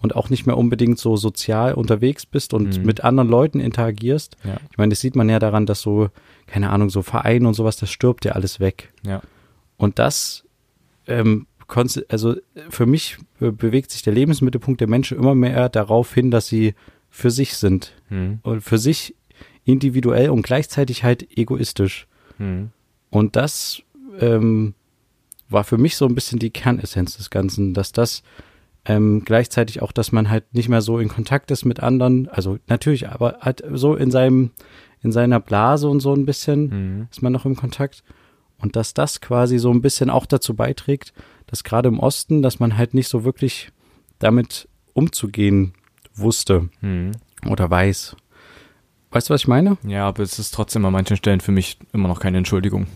und 0.06 0.14
auch 0.14 0.30
nicht 0.30 0.46
mehr 0.46 0.56
unbedingt 0.56 1.00
so 1.00 1.16
sozial 1.16 1.74
unterwegs 1.74 2.26
bist 2.26 2.54
und 2.54 2.78
mhm. 2.78 2.86
mit 2.86 3.02
anderen 3.02 3.28
Leuten 3.28 3.58
interagierst. 3.58 4.36
Ja. 4.44 4.58
Ich 4.70 4.78
meine, 4.78 4.90
das 4.90 5.00
sieht 5.00 5.16
man 5.16 5.28
ja 5.28 5.40
daran, 5.40 5.66
dass 5.66 5.80
so, 5.80 6.10
keine 6.46 6.70
Ahnung, 6.70 6.90
so 6.90 7.02
Vereine 7.02 7.48
und 7.48 7.54
sowas, 7.54 7.76
das 7.76 7.90
stirbt 7.90 8.24
ja 8.24 8.32
alles 8.32 8.60
weg. 8.60 8.92
Ja. 9.04 9.20
Und 9.76 9.98
das, 9.98 10.44
ähm, 11.08 11.48
also 12.08 12.36
für 12.70 12.86
mich 12.86 13.18
bewegt 13.40 13.90
sich 13.90 14.02
der 14.02 14.12
Lebensmittelpunkt 14.12 14.80
der 14.80 14.88
Menschen 14.88 15.18
immer 15.18 15.34
mehr 15.34 15.68
darauf 15.68 16.14
hin, 16.14 16.30
dass 16.30 16.46
sie 16.46 16.74
für 17.10 17.32
sich 17.32 17.56
sind. 17.56 17.92
Hm. 18.08 18.38
Und 18.44 18.60
für 18.60 18.78
sich 18.78 19.16
individuell 19.64 20.30
und 20.30 20.42
gleichzeitig 20.42 21.02
halt 21.02 21.36
egoistisch. 21.36 22.06
Hm. 22.36 22.70
Und 23.10 23.34
das 23.34 23.82
ähm, 24.20 24.74
war 25.48 25.64
für 25.64 25.78
mich 25.78 25.96
so 25.96 26.06
ein 26.06 26.14
bisschen 26.14 26.38
die 26.38 26.50
Kernessenz 26.50 27.16
des 27.16 27.30
Ganzen, 27.30 27.74
dass 27.74 27.90
das 27.90 28.22
ähm, 28.86 29.22
gleichzeitig 29.24 29.82
auch, 29.82 29.92
dass 29.92 30.12
man 30.12 30.30
halt 30.30 30.54
nicht 30.54 30.68
mehr 30.68 30.80
so 30.80 30.98
in 30.98 31.08
Kontakt 31.08 31.50
ist 31.50 31.64
mit 31.64 31.80
anderen, 31.80 32.28
also 32.28 32.58
natürlich, 32.68 33.08
aber 33.08 33.38
halt 33.40 33.62
so 33.72 33.94
in 33.94 34.10
seinem, 34.10 34.50
in 35.02 35.12
seiner 35.12 35.40
Blase 35.40 35.88
und 35.88 36.00
so 36.00 36.14
ein 36.14 36.24
bisschen 36.26 36.68
Mhm. 36.98 37.08
ist 37.10 37.22
man 37.22 37.32
noch 37.32 37.44
im 37.44 37.56
Kontakt. 37.56 38.02
Und 38.58 38.74
dass 38.76 38.94
das 38.94 39.20
quasi 39.20 39.58
so 39.58 39.70
ein 39.70 39.82
bisschen 39.82 40.08
auch 40.08 40.24
dazu 40.24 40.54
beiträgt, 40.54 41.12
dass 41.46 41.62
gerade 41.64 41.88
im 41.88 41.98
Osten, 41.98 42.42
dass 42.42 42.58
man 42.58 42.76
halt 42.78 42.94
nicht 42.94 43.08
so 43.08 43.24
wirklich 43.24 43.70
damit 44.18 44.68
umzugehen 44.94 45.74
wusste 46.14 46.70
Mhm. 46.80 47.12
oder 47.50 47.68
weiß. 47.70 48.16
Weißt 49.10 49.28
du, 49.28 49.34
was 49.34 49.42
ich 49.42 49.48
meine? 49.48 49.76
Ja, 49.86 50.06
aber 50.08 50.22
es 50.22 50.38
ist 50.38 50.52
trotzdem 50.54 50.84
an 50.84 50.92
manchen 50.92 51.16
Stellen 51.16 51.40
für 51.40 51.52
mich 51.52 51.78
immer 51.92 52.08
noch 52.08 52.20
keine 52.20 52.38
Entschuldigung. 52.38 52.86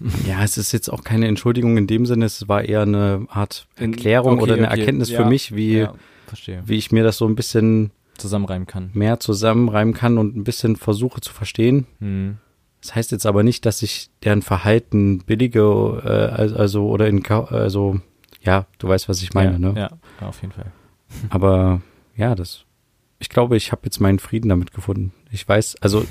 Ja, 0.26 0.42
es 0.42 0.58
ist 0.58 0.72
jetzt 0.72 0.88
auch 0.88 1.04
keine 1.04 1.28
Entschuldigung 1.28 1.76
in 1.76 1.86
dem 1.86 2.06
Sinne, 2.06 2.24
es 2.26 2.48
war 2.48 2.62
eher 2.62 2.82
eine 2.82 3.26
Art 3.28 3.66
Erklärung 3.76 4.34
okay, 4.34 4.42
oder 4.42 4.54
eine 4.54 4.68
okay, 4.68 4.80
Erkenntnis 4.80 5.10
ja, 5.10 5.22
für 5.22 5.28
mich, 5.28 5.54
wie, 5.54 5.78
ja, 5.78 5.94
wie 6.66 6.76
ich 6.76 6.92
mir 6.92 7.04
das 7.04 7.18
so 7.18 7.26
ein 7.26 7.36
bisschen 7.36 7.90
Zusammenreimen 8.18 8.66
kann. 8.66 8.90
mehr 8.92 9.20
zusammenreimen 9.20 9.94
kann 9.94 10.18
und 10.18 10.36
ein 10.36 10.44
bisschen 10.44 10.76
versuche 10.76 11.20
zu 11.20 11.32
verstehen. 11.32 11.86
Mhm. 12.00 12.38
Das 12.80 12.94
heißt 12.94 13.12
jetzt 13.12 13.24
aber 13.24 13.42
nicht, 13.42 13.64
dass 13.64 13.82
ich 13.82 14.10
deren 14.24 14.42
Verhalten 14.42 15.18
billige, 15.18 15.62
äh, 16.04 16.52
also- 16.52 16.88
oder 16.88 17.08
in, 17.08 17.24
also 17.26 18.00
ja, 18.42 18.66
du 18.78 18.88
weißt, 18.88 19.08
was 19.08 19.22
ich 19.22 19.32
meine, 19.32 19.52
ja, 19.52 19.58
ne? 19.58 19.74
Ja, 20.20 20.26
auf 20.26 20.42
jeden 20.42 20.52
Fall. 20.52 20.70
Aber 21.30 21.80
ja, 22.14 22.34
das, 22.34 22.64
ich 23.18 23.28
glaube, 23.28 23.56
ich 23.56 23.72
habe 23.72 23.82
jetzt 23.84 24.00
meinen 24.00 24.18
Frieden 24.18 24.48
damit 24.48 24.72
gefunden. 24.72 25.12
Ich 25.30 25.48
weiß, 25.48 25.76
also 25.80 26.04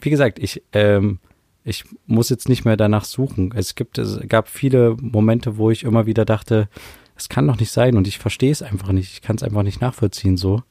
wie 0.00 0.10
gesagt, 0.10 0.38
ich, 0.38 0.62
ähm, 0.72 1.20
ich 1.64 1.84
muss 2.06 2.30
jetzt 2.30 2.48
nicht 2.48 2.64
mehr 2.64 2.76
danach 2.76 3.04
suchen. 3.04 3.52
Es 3.54 3.74
gibt, 3.74 3.98
es 3.98 4.18
gab 4.28 4.48
viele 4.48 4.96
Momente, 5.00 5.56
wo 5.58 5.70
ich 5.70 5.84
immer 5.84 6.06
wieder 6.06 6.24
dachte, 6.24 6.68
es 7.16 7.28
kann 7.28 7.46
doch 7.46 7.58
nicht 7.58 7.70
sein 7.70 7.96
und 7.96 8.08
ich 8.08 8.18
verstehe 8.18 8.50
es 8.50 8.62
einfach 8.62 8.92
nicht. 8.92 9.12
Ich 9.12 9.22
kann 9.22 9.36
es 9.36 9.42
einfach 9.42 9.62
nicht 9.62 9.80
nachvollziehen 9.80 10.36
so. 10.36 10.62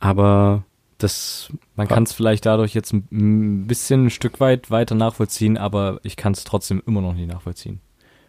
Aber 0.00 0.64
das, 0.98 1.52
Man 1.76 1.86
kann 1.86 2.02
es 2.02 2.12
vielleicht 2.12 2.44
dadurch 2.46 2.74
jetzt 2.74 2.92
ein- 2.92 3.66
bisschen 3.68 4.06
ein 4.06 4.10
Stück 4.10 4.40
weit 4.40 4.70
weiter 4.70 4.94
nachvollziehen, 4.96 5.56
aber 5.56 6.00
ich 6.02 6.16
kann 6.16 6.32
es 6.32 6.42
trotzdem 6.44 6.82
immer 6.86 7.00
noch 7.00 7.14
nicht 7.14 7.28
nachvollziehen. 7.28 7.80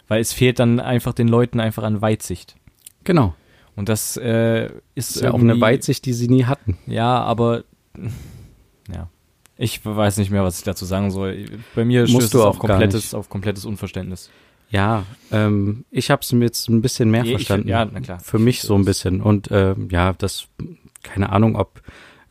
Weil 0.07 0.21
es 0.21 0.33
fehlt 0.33 0.59
dann 0.59 0.79
einfach 0.79 1.13
den 1.13 1.27
Leuten 1.27 1.59
einfach 1.59 1.83
an 1.83 2.01
Weitsicht. 2.01 2.55
genau, 3.03 3.33
Und 3.75 3.89
das 3.89 4.17
äh, 4.17 4.65
ist, 4.93 5.15
ist 5.15 5.21
ja 5.23 5.31
auch 5.31 5.39
eine 5.39 5.59
Weitsicht, 5.61 6.05
die 6.05 6.13
sie 6.13 6.27
nie 6.27 6.45
hatten. 6.45 6.77
Ja, 6.85 7.21
aber 7.23 7.63
ja. 8.93 9.09
Ich 9.61 9.85
weiß 9.85 10.17
nicht 10.17 10.31
mehr, 10.31 10.43
was 10.43 10.57
ich 10.59 10.63
dazu 10.63 10.85
sagen 10.85 11.11
soll. 11.11 11.45
Bei 11.75 11.83
mir 11.83 12.01
Musst 12.03 12.13
stößt 12.13 12.33
du 12.33 12.37
es 12.39 12.43
auf 12.45 12.59
komplettes, 12.59 13.13
auf 13.13 13.27
komplettes 13.29 13.65
Unverständnis. 13.65 14.29
Ja, 14.71 15.03
ähm, 15.31 15.83
ich 15.91 16.09
habe 16.11 16.21
es 16.21 16.31
mir 16.31 16.45
jetzt 16.45 16.69
ein 16.69 16.81
bisschen 16.81 17.11
mehr 17.11 17.23
Nee, 17.23 17.29
ich- 17.31 17.35
verstanden. 17.37 17.67
ja, 17.67 17.83
na 17.85 17.99
klar. 17.99 18.19
Für 18.19 18.37
Ich 18.37 18.43
mich 18.43 18.61
so 18.61 18.75
ein 18.75 18.85
bisschen. 18.85 19.21
Und 19.21 19.49
ähm, 19.51 19.89
ja, 19.91 20.13
das, 20.13 20.47
keine 21.03 21.29
Ahnung, 21.31 21.55
ob 21.57 21.81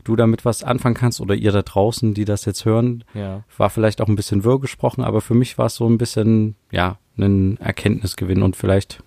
du 0.04 0.16
damit 0.16 0.46
was 0.46 0.62
anfangen 0.62 0.94
kannst 0.94 1.20
oder 1.20 1.34
ihr 1.34 1.52
da 1.52 1.60
draußen, 1.60 2.14
die 2.14 2.24
das 2.24 2.46
jetzt 2.46 2.64
hören, 2.64 3.04
Ja. 3.12 3.44
war 3.58 3.68
vielleicht 3.68 4.00
auch 4.00 4.08
ein 4.08 4.16
bisschen 4.16 4.42
wirr 4.44 4.58
gesprochen, 4.58 5.04
aber 5.04 5.20
für 5.20 5.34
mich 5.34 5.58
war 5.58 5.66
es 5.66 5.74
so 5.74 5.86
ein 5.86 5.98
bisschen, 5.98 6.54
ja, 6.70 6.96
ein 7.18 7.58
Erkenntnisgewinn 7.58 8.42
und 8.42 8.56
vielleicht, 8.56 9.02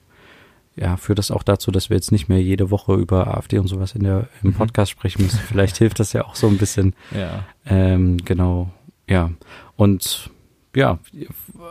ja, 0.75 0.97
führt 0.97 1.19
das 1.19 1.31
auch 1.31 1.43
dazu, 1.43 1.71
dass 1.71 1.89
wir 1.89 1.97
jetzt 1.97 2.11
nicht 2.11 2.29
mehr 2.29 2.41
jede 2.41 2.71
Woche 2.71 2.93
über 2.95 3.35
AfD 3.37 3.59
und 3.59 3.67
sowas 3.67 3.93
in 3.93 4.03
der, 4.03 4.27
im 4.41 4.49
Mhm. 4.51 4.53
Podcast 4.53 4.91
sprechen 4.91 5.23
müssen. 5.23 5.39
Vielleicht 5.47 5.77
hilft 5.77 5.99
das 5.99 6.13
ja 6.13 6.25
auch 6.25 6.35
so 6.35 6.47
ein 6.47 6.57
bisschen. 6.57 6.95
Ja. 7.11 7.43
Ähm, 7.65 8.17
genau, 8.23 8.69
ja. 9.07 9.31
Und 9.75 10.29
ja, 10.73 10.99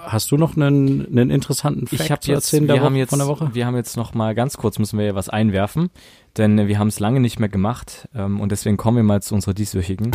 hast 0.03 0.31
du 0.31 0.37
noch 0.37 0.57
einen, 0.57 1.07
einen 1.07 1.31
interessanten 1.31 1.87
Fact 1.87 2.03
Ich 2.03 2.11
habe 2.11 2.21
zu 2.21 2.33
jetzt, 2.33 2.53
wir 2.53 2.61
haben 2.83 2.93
Woche, 2.93 2.99
jetzt, 2.99 3.11
von 3.11 3.19
der 3.19 3.29
Woche? 3.29 3.51
wir 3.55 3.65
haben 3.65 3.77
jetzt 3.77 3.97
noch 3.97 4.13
mal 4.13 4.35
ganz 4.35 4.59
kurz 4.59 4.79
müssen 4.79 4.99
wir 4.99 5.07
ja 5.07 5.15
was 5.15 5.31
einwerfen, 5.31 5.89
denn 6.37 6.69
wir 6.69 6.79
haben 6.79 6.89
es 6.89 7.01
lange 7.01 7.19
nicht 7.21 7.41
mehr 7.41 7.49
gemacht 7.49 8.09
ähm, 8.15 8.41
und 8.41 8.53
deswegen 8.53 8.77
kommen 8.77 8.99
wir 8.99 9.05
mal 9.05 9.23
zu 9.23 9.35
unserer 9.35 9.55
dieswöchigen. 9.55 10.11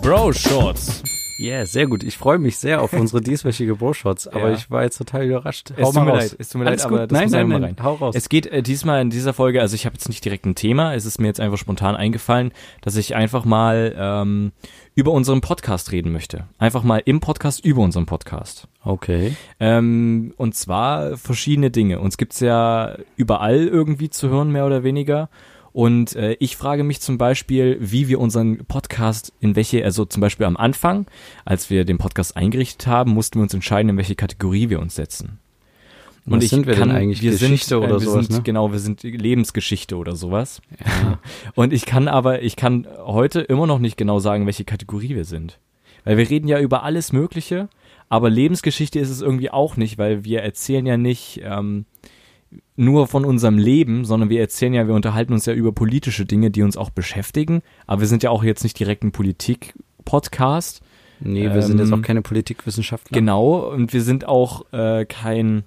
Bro 0.00 0.32
Shorts. 0.32 1.02
Ja, 1.38 1.56
yeah, 1.56 1.66
sehr 1.66 1.86
gut. 1.86 2.02
Ich 2.02 2.16
freue 2.16 2.38
mich 2.38 2.56
sehr 2.56 2.80
auf 2.80 2.92
unsere 2.94 3.20
dieswöchige 3.20 3.76
Bro-Shots, 3.76 4.28
aber 4.28 4.48
Ja. 4.50 4.54
ich 4.54 4.70
war 4.70 4.82
jetzt 4.84 4.96
total 4.96 5.24
überrascht. 5.26 5.70
Es 5.76 5.90
tut 5.90 6.04
mir 6.04 6.12
leid, 6.12 6.36
es 6.38 6.48
tut 6.48 6.60
mir 6.62 6.66
Alles 6.66 6.82
leid, 6.82 6.88
gut. 6.90 6.98
aber 6.98 7.06
das 7.06 7.12
nein, 7.14 7.22
muss 7.24 7.32
nein, 7.32 7.48
nein, 7.48 7.64
rein. 7.64 7.76
hau 7.84 7.94
raus. 7.94 8.14
Es 8.16 8.28
geht 8.28 8.46
äh, 8.46 8.62
diesmal 8.62 9.02
in 9.02 9.10
dieser 9.10 9.32
Folge, 9.34 9.60
also 9.60 9.74
ich 9.74 9.84
habe 9.86 9.94
jetzt 9.94 10.08
nicht 10.08 10.24
direkt 10.24 10.46
ein 10.46 10.54
Thema, 10.54 10.94
es 10.94 11.04
ist 11.04 11.18
mir 11.20 11.26
jetzt 11.26 11.40
einfach 11.40 11.58
spontan 11.58 11.94
eingefallen, 11.94 12.52
dass 12.80 12.96
ich 12.96 13.14
einfach 13.14 13.44
mal 13.44 13.94
ähm, 13.98 14.52
über 14.94 15.12
unseren 15.12 15.42
Podcast 15.42 15.92
reden 15.92 16.10
möchte. 16.12 16.44
Einfach 16.58 16.82
mal 16.82 17.02
im 17.04 17.20
Podcast 17.20 17.64
über 17.64 17.82
unseren 17.82 18.06
Podcast. 18.06 18.66
okay. 18.82 19.36
Ähm, 19.60 20.32
und 20.38 20.54
zwar 20.54 21.16
verschiedene 21.18 21.70
Dinge. 21.70 22.00
Uns 22.00 22.16
gibt's 22.16 22.40
ja 22.40 22.96
überall 23.16 23.66
irgendwie 23.66 24.08
zu 24.08 24.30
hören, 24.30 24.52
mehr 24.52 24.64
oder 24.64 24.84
weniger. 24.84 25.28
Und 25.76 26.16
äh, 26.16 26.38
ich 26.40 26.56
frage 26.56 26.84
mich 26.84 27.02
zum 27.02 27.18
Beispiel, 27.18 27.76
wie 27.80 28.08
wir 28.08 28.18
unseren 28.18 28.64
Podcast 28.64 29.34
in 29.40 29.56
welche, 29.56 29.84
also 29.84 30.06
zum 30.06 30.22
Beispiel 30.22 30.46
am 30.46 30.56
Anfang, 30.56 31.04
als 31.44 31.68
wir 31.68 31.84
den 31.84 31.98
Podcast 31.98 32.34
eingerichtet 32.34 32.86
haben, 32.86 33.10
mussten 33.10 33.38
wir 33.38 33.42
uns 33.42 33.52
entscheiden, 33.52 33.90
in 33.90 33.98
welche 33.98 34.14
Kategorie 34.14 34.70
wir 34.70 34.80
uns 34.80 34.94
setzen. 34.94 35.38
Was 36.24 36.48
sind 36.48 36.66
wir 36.66 36.76
denn 36.76 36.90
eigentlich? 36.92 37.20
Wir 37.20 37.32
Geschichte 37.32 37.66
sind, 37.66 37.82
äh, 37.82 37.84
oder 37.84 38.00
wir 38.00 38.00
sowas, 38.00 38.26
sind, 38.28 38.36
ne? 38.38 38.42
Genau, 38.42 38.72
wir 38.72 38.78
sind 38.78 39.02
Lebensgeschichte 39.02 39.98
oder 39.98 40.16
sowas. 40.16 40.62
Ja. 40.80 41.18
Und 41.54 41.74
ich 41.74 41.84
kann 41.84 42.08
aber, 42.08 42.40
ich 42.40 42.56
kann 42.56 42.88
heute 43.04 43.42
immer 43.42 43.66
noch 43.66 43.78
nicht 43.78 43.98
genau 43.98 44.18
sagen, 44.18 44.46
welche 44.46 44.64
Kategorie 44.64 45.14
wir 45.14 45.26
sind. 45.26 45.60
Weil 46.04 46.16
wir 46.16 46.30
reden 46.30 46.48
ja 46.48 46.58
über 46.58 46.84
alles 46.84 47.12
Mögliche, 47.12 47.68
aber 48.08 48.30
Lebensgeschichte 48.30 48.98
ist 48.98 49.10
es 49.10 49.20
irgendwie 49.20 49.50
auch 49.50 49.76
nicht, 49.76 49.98
weil 49.98 50.24
wir 50.24 50.40
erzählen 50.40 50.86
ja 50.86 50.96
nicht 50.96 51.42
ähm, 51.44 51.84
nur 52.76 53.06
von 53.06 53.24
unserem 53.24 53.58
Leben, 53.58 54.04
sondern 54.04 54.28
wir 54.28 54.40
erzählen 54.40 54.74
ja, 54.74 54.86
wir 54.86 54.94
unterhalten 54.94 55.32
uns 55.32 55.46
ja 55.46 55.52
über 55.52 55.72
politische 55.72 56.26
Dinge, 56.26 56.50
die 56.50 56.62
uns 56.62 56.76
auch 56.76 56.90
beschäftigen. 56.90 57.62
Aber 57.86 58.00
wir 58.02 58.08
sind 58.08 58.22
ja 58.22 58.30
auch 58.30 58.44
jetzt 58.44 58.62
nicht 58.62 58.78
direkt 58.78 59.02
ein 59.02 59.12
Politik-Podcast. 59.12 60.82
Nee, 61.20 61.52
wir 61.52 61.62
sind 61.62 61.78
jetzt 61.78 61.88
Ähm, 61.88 61.94
auch 61.94 62.02
keine 62.02 62.22
Politikwissenschaftler. 62.22 63.18
Genau, 63.18 63.70
und 63.70 63.92
wir 63.92 64.02
sind 64.02 64.28
auch 64.28 64.70
äh, 64.72 65.06
kein 65.06 65.64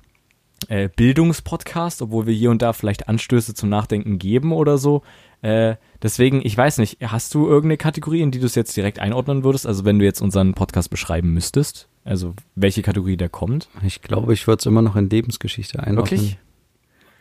äh, 0.68 0.90
Bildungspodcast, 0.96 2.02
obwohl 2.02 2.28
wir 2.28 2.34
hier 2.34 2.52
und 2.52 2.62
da 2.62 2.74
vielleicht 2.74 3.08
Anstöße 3.08 3.56
zum 3.56 3.70
Nachdenken 3.70 4.20
geben 4.20 4.52
oder 4.52 4.78
so. 4.78 5.02
Äh, 5.42 5.76
deswegen, 6.04 6.42
ich 6.46 6.56
weiß 6.56 6.78
nicht, 6.80 6.98
hast 7.02 7.34
du 7.34 7.48
irgendeine 7.48 7.78
Kategorie, 7.78 8.22
in 8.22 8.32
die 8.32 8.40
du 8.40 8.46
es 8.46 8.56
jetzt 8.56 8.76
direkt 8.76 9.00
einordnen 9.00 9.44
würdest? 9.44 9.66
Also 9.66 9.86
wenn 9.86 9.98
du 9.98 10.06
jetzt 10.06 10.22
unseren 10.22 10.54
Podcast 10.54 10.90
beschreiben 10.90 11.34
müsstest, 11.34 11.88
also 12.04 12.34
welche 12.56 12.82
Kategorie 12.82 13.18
der 13.18 13.30
kommt? 13.30 13.70
Ich 13.86 14.02
glaube, 14.02 14.34
ich 14.34 14.48
würde 14.48 14.60
es 14.60 14.66
immer 14.66 14.82
noch 14.82 14.96
in 14.96 15.10
Lebensgeschichte 15.10 15.80
einordnen. 15.80 16.20
Wirklich? 16.20 16.38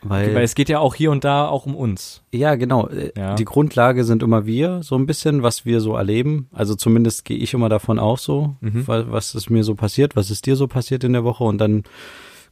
Weil, 0.01 0.33
Weil 0.33 0.43
es 0.43 0.55
geht 0.55 0.69
ja 0.69 0.79
auch 0.79 0.95
hier 0.95 1.11
und 1.11 1.23
da 1.25 1.47
auch 1.47 1.65
um 1.65 1.75
uns. 1.75 2.21
ja, 2.31 2.55
genau. 2.55 2.87
äh, 2.87 3.11
Ja. 3.17 3.35
Die 3.35 3.43
Grundlage 3.45 4.05
sind 4.05 4.23
immer 4.23 4.45
wir, 4.45 4.81
so 4.81 4.95
ein 4.95 5.05
bisschen, 5.05 5.43
was 5.43 5.65
wir 5.65 5.81
so 5.81 5.95
erleben. 5.95 6.47
Also 6.53 6.75
zumindest 6.75 7.25
gehe 7.25 7.37
ich 7.37 7.53
immer 7.53 7.67
davon 7.67 7.99
aus 7.99 8.23
so, 8.23 8.55
Mhm. 8.61 8.87
wa- 8.87 9.05
was 9.09 9.35
ist 9.35 9.49
mir 9.49 9.63
so 9.65 9.75
passiert, 9.75 10.15
was 10.15 10.31
ist 10.31 10.45
dir 10.45 10.55
so 10.55 10.67
passiert 10.67 11.03
in 11.03 11.11
der 11.13 11.25
Woche 11.25 11.43
und 11.43 11.57
dann 11.57 11.83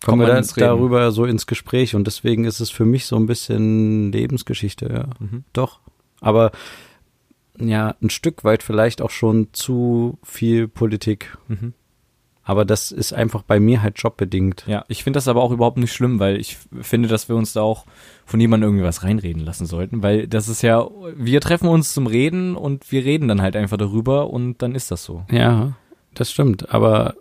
kommen 0.03 0.19
wir 0.19 0.27
man 0.27 0.35
da, 0.35 0.37
ins 0.39 0.57
Reden. 0.57 0.67
darüber 0.67 1.11
so 1.11 1.23
ins 1.25 1.47
Gespräch 1.47 1.95
und 1.95 2.05
deswegen 2.05 2.43
ist 2.43 2.59
es 2.59 2.69
für 2.69 2.85
mich 2.85 3.05
so 3.05 3.15
ein 3.15 3.25
bisschen 3.27 4.11
Lebensgeschichte, 4.11 4.89
ja. 4.91 5.05
Mhm. 5.19 5.43
Doch. 5.53 5.79
Aber 6.19 6.51
ja, 7.59 7.95
ein 8.03 8.09
Stück 8.09 8.43
weit 8.43 8.61
vielleicht 8.61 9.01
auch 9.01 9.09
schon 9.09 9.47
zu 9.53 10.19
viel 10.21 10.67
Politik. 10.67 11.37
Mhm. 11.47 11.73
Aber 12.47 12.63
das 12.63 12.93
ist 12.93 13.11
einfach 13.13 13.41
bei 13.43 13.59
mir 13.59 13.81
halt 13.83 13.99
jobbedingt. 13.99 14.63
Ja, 14.67 14.85
ich 14.87 15.03
finde 15.03 15.17
das 15.17 15.27
aber 15.27 15.43
auch 15.43 15.51
überhaupt 15.51 15.77
nicht 15.77 15.91
schlimm, 15.91 16.17
weil 16.19 16.37
ich 16.37 16.57
finde, 16.81 17.09
dass 17.09 17.27
wir 17.27 17.35
uns 17.35 17.51
da 17.51 17.61
auch 17.61 17.85
von 18.25 18.39
jemandem 18.39 18.69
irgendwie 18.69 18.85
was 18.85 19.03
reinreden 19.03 19.43
lassen 19.43 19.65
sollten, 19.65 20.01
weil 20.01 20.27
das 20.27 20.47
ist 20.47 20.61
ja, 20.61 20.87
wir 21.17 21.41
treffen 21.41 21.67
uns 21.67 21.93
zum 21.93 22.07
Reden 22.07 22.55
und 22.55 22.89
wir 22.89 23.03
reden 23.03 23.27
dann 23.27 23.41
halt 23.41 23.57
einfach 23.57 23.75
darüber 23.75 24.29
und 24.29 24.61
dann 24.61 24.75
ist 24.75 24.91
das 24.91 25.03
so. 25.03 25.25
Ja, 25.29 25.73
das 26.13 26.31
stimmt. 26.31 26.73
Aber 26.73 27.15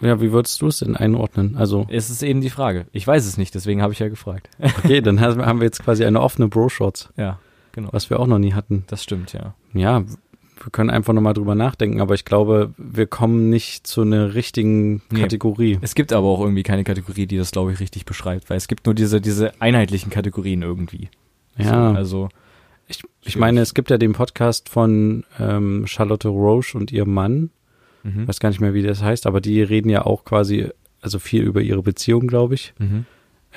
ja, 0.00 0.20
wie 0.20 0.32
würdest 0.32 0.60
du 0.62 0.66
es 0.66 0.80
denn 0.80 0.96
einordnen? 0.96 1.56
Also, 1.56 1.86
Es 1.88 2.10
ist 2.10 2.22
eben 2.24 2.40
die 2.40 2.50
Frage. 2.50 2.86
Ich 2.90 3.06
weiß 3.06 3.24
es 3.24 3.36
nicht, 3.38 3.54
deswegen 3.54 3.82
habe 3.82 3.92
ich 3.92 4.00
ja 4.00 4.08
gefragt. 4.08 4.50
okay, 4.82 5.00
dann 5.00 5.20
haben 5.20 5.60
wir 5.60 5.64
jetzt 5.64 5.84
quasi 5.84 6.04
eine 6.04 6.20
offene 6.20 6.48
Bro-Shots, 6.48 7.10
Ja, 7.16 7.38
genau. 7.70 7.90
was 7.92 8.10
wir 8.10 8.18
auch 8.18 8.26
noch 8.26 8.38
nie 8.40 8.52
hatten. 8.52 8.82
Das 8.88 9.02
stimmt, 9.04 9.32
ja. 9.32 9.54
Ja, 9.74 10.02
wir 10.62 10.70
können 10.70 10.90
einfach 10.90 11.12
nochmal 11.12 11.34
drüber 11.34 11.54
nachdenken, 11.54 12.00
aber 12.00 12.14
ich 12.14 12.24
glaube, 12.24 12.72
wir 12.76 13.06
kommen 13.06 13.50
nicht 13.50 13.86
zu 13.86 14.02
einer 14.02 14.34
richtigen 14.34 15.02
Nee. 15.10 15.20
Kategorie. 15.20 15.78
Es 15.80 15.94
gibt 15.94 16.12
aber 16.12 16.26
auch 16.26 16.40
irgendwie 16.40 16.62
keine 16.62 16.84
Kategorie, 16.84 17.26
die 17.26 17.36
das, 17.36 17.50
glaube 17.50 17.72
ich, 17.72 17.80
richtig 17.80 18.04
beschreibt, 18.04 18.50
weil 18.50 18.56
es 18.56 18.68
gibt 18.68 18.86
nur 18.86 18.94
diese, 18.94 19.20
diese 19.20 19.60
einheitlichen 19.60 20.10
Kategorien 20.10 20.62
irgendwie. 20.62 21.08
Ja, 21.56 21.92
So, 21.92 21.96
also, 21.96 22.28
ich, 22.88 23.02
ich 23.24 23.36
meine, 23.36 23.60
es 23.60 23.74
gibt 23.74 23.90
ja 23.90 23.98
den 23.98 24.12
Podcast 24.12 24.68
von 24.68 25.24
ähm, 25.38 25.86
Charlotte 25.86 26.28
Roche 26.28 26.76
und 26.78 26.90
ihrem 26.90 27.12
Mann, 27.12 27.50
mhm. 28.02 28.26
weiß 28.26 28.40
gar 28.40 28.48
nicht 28.48 28.60
mehr, 28.60 28.74
wie 28.74 28.82
das 28.82 29.02
heißt, 29.02 29.26
aber 29.26 29.40
die 29.40 29.62
reden 29.62 29.90
ja 29.90 30.06
auch 30.06 30.24
quasi, 30.24 30.68
also 31.00 31.18
viel 31.18 31.42
über 31.42 31.60
ihre 31.60 31.82
Beziehung, 31.82 32.26
glaube 32.26 32.54
ich. 32.54 32.72
Mhm. 32.78 33.04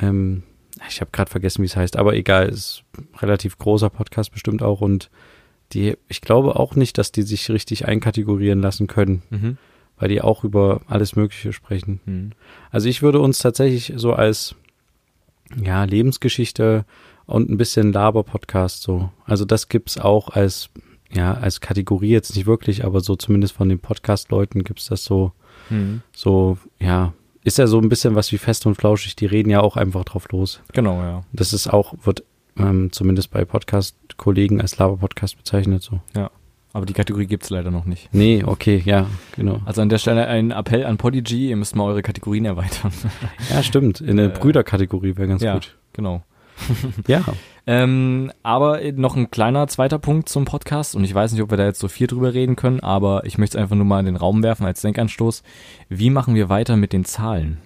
Ähm, 0.01 0.43
ich 0.89 0.99
habe 1.01 1.11
gerade 1.11 1.29
vergessen, 1.29 1.61
wie 1.61 1.67
es 1.67 1.75
heißt, 1.75 1.97
aber 1.97 2.15
egal, 2.15 2.49
ist 2.49 2.83
ein 2.97 3.07
relativ 3.19 3.57
großer 3.57 3.89
Podcast 3.89 4.31
bestimmt 4.31 4.63
auch 4.63 4.81
und 4.81 5.09
die, 5.73 5.97
ich 6.07 6.21
glaube 6.21 6.57
auch 6.57 6.75
nicht, 6.75 6.97
dass 6.97 7.12
die 7.12 7.23
sich 7.23 7.49
richtig 7.49 7.88
einkategorieren 7.88 8.62
lassen 8.62 8.88
können, 8.88 9.23
Mhm. 9.29 9.57
weil 9.97 10.10
die 10.10 10.21
auch 10.21 10.43
über 10.43 10.81
alles 10.88 11.15
Mögliche 11.15 11.53
sprechen. 11.53 11.99
Mhm. 12.05 12.31
Also 12.71 12.89
ich 12.89 13.01
würde 13.01 13.19
uns 13.19 13.39
tatsächlich 13.39 13.93
so 13.95 14.13
als 14.13 14.55
ja, 15.62 15.84
Lebensgeschichte 15.84 16.86
und 17.25 17.49
ein 17.49 17.57
bisschen 17.57 17.91
Laber-Podcast 17.91 18.81
so. 18.84 19.10
Also 19.25 19.45
das 19.45 19.67
gibt's 19.69 19.97
auch 19.97 20.29
als, 20.29 20.69
ja, 21.13 21.34
als 21.34 21.60
Kategorie 21.62 22.10
jetzt 22.10 22.36
nicht 22.36 22.45
wirklich, 22.45 22.86
aber 22.86 23.01
so 23.01 23.15
zumindest 23.15 23.53
von 23.53 23.67
den 23.69 23.79
Podcast-Leuten 23.79 24.63
gibt's 24.63 24.86
das 24.88 25.03
so, 25.03 25.34
Mhm. 25.69 26.01
so, 26.13 26.57
ja, 26.79 27.13
ist 27.43 27.57
ja 27.57 27.67
so 27.67 27.79
ein 27.79 27.89
bisschen 27.89 28.15
was 28.15 28.31
wie 28.31 28.38
fest 28.38 28.65
und 28.65 28.75
flauschig, 28.75 29.15
die 29.15 29.25
reden 29.25 29.49
ja 29.49 29.62
auch 29.62 29.75
einfach 29.77 30.03
drauf 30.05 30.27
los. 30.31 30.62
Genau, 30.73 31.01
ja. 31.01 31.23
Das 31.34 31.53
ist 31.53 31.67
auch, 31.67 31.93
wird 32.03 32.23
ähm, 32.63 32.91
zumindest 32.91 33.32
bei 33.32 33.43
Podcast-Kollegen 33.45 34.62
als 34.62 34.78
Laber-Podcast 34.78 35.38
bezeichnet 35.38 35.84
so. 35.84 36.00
Aber 36.74 36.86
die 36.86 36.93
Kategorie 36.93 37.26
gibt's 37.28 37.50
leider 37.50 37.69
noch 37.69 37.84
nicht. 37.86 38.08
Nee, 38.13 38.43
okay, 38.45 38.82
ja, 38.86 39.08
genau. 39.36 39.60
Also 39.65 39.82
an 39.82 39.89
der 39.89 39.97
Stelle 39.97 40.28
ein 40.28 40.52
Appell 40.52 40.86
an 40.86 40.97
Podigy, 40.97 41.50
ihr 41.50 41.58
müsst 41.58 41.76
mal 41.76 41.84
eure 41.84 42.02
Kategorien 42.02 42.45
erweitern. 42.45 42.93
Ja, 43.50 43.62
stimmt. 43.62 44.00
In 44.00 44.15
der 44.17 44.28
Äh, 44.28 44.39
Brüderkategorie 44.39 45.17
wäre 45.17 45.28
ganz 45.28 45.41
ja. 45.41 45.56
gut. 45.56 45.78
genau. 45.93 46.24
Ja. 47.08 47.24
Ähm, 47.67 48.32
aber 48.41 48.80
noch 48.93 49.15
ein 49.15 49.30
kleiner 49.32 49.67
zweiter 49.67 50.00
Punkt 50.00 50.30
zum 50.30 50.45
Podcast 50.45 50.95
und 50.95 51.04
ich 51.04 51.13
weiß 51.13 51.32
nicht, 51.34 51.41
ob 51.41 51.52
wir 51.52 51.58
da 51.58 51.65
jetzt 51.65 51.80
so 51.80 51.88
viel 51.88 52.08
drüber 52.08 52.34
reden 52.34 52.56
können, 52.56 52.80
aber 52.80 53.26
ich 53.26 53.38
möchte 53.38 53.58
es 53.58 53.62
einfach 53.62 53.76
nur 53.76 53.86
mal 53.86 54.00
in 54.00 54.06
den 54.08 54.15
Raum 54.15 54.41
werfen 54.41 54.65
als 54.65 54.82
Denkanstoß. 54.82 55.43
Wie 55.89 56.10
machen 56.10 56.36
wir 56.36 56.50
weiter 56.50 56.76
mit 56.78 56.91
den 56.93 57.06
Zahlen? 57.06 57.58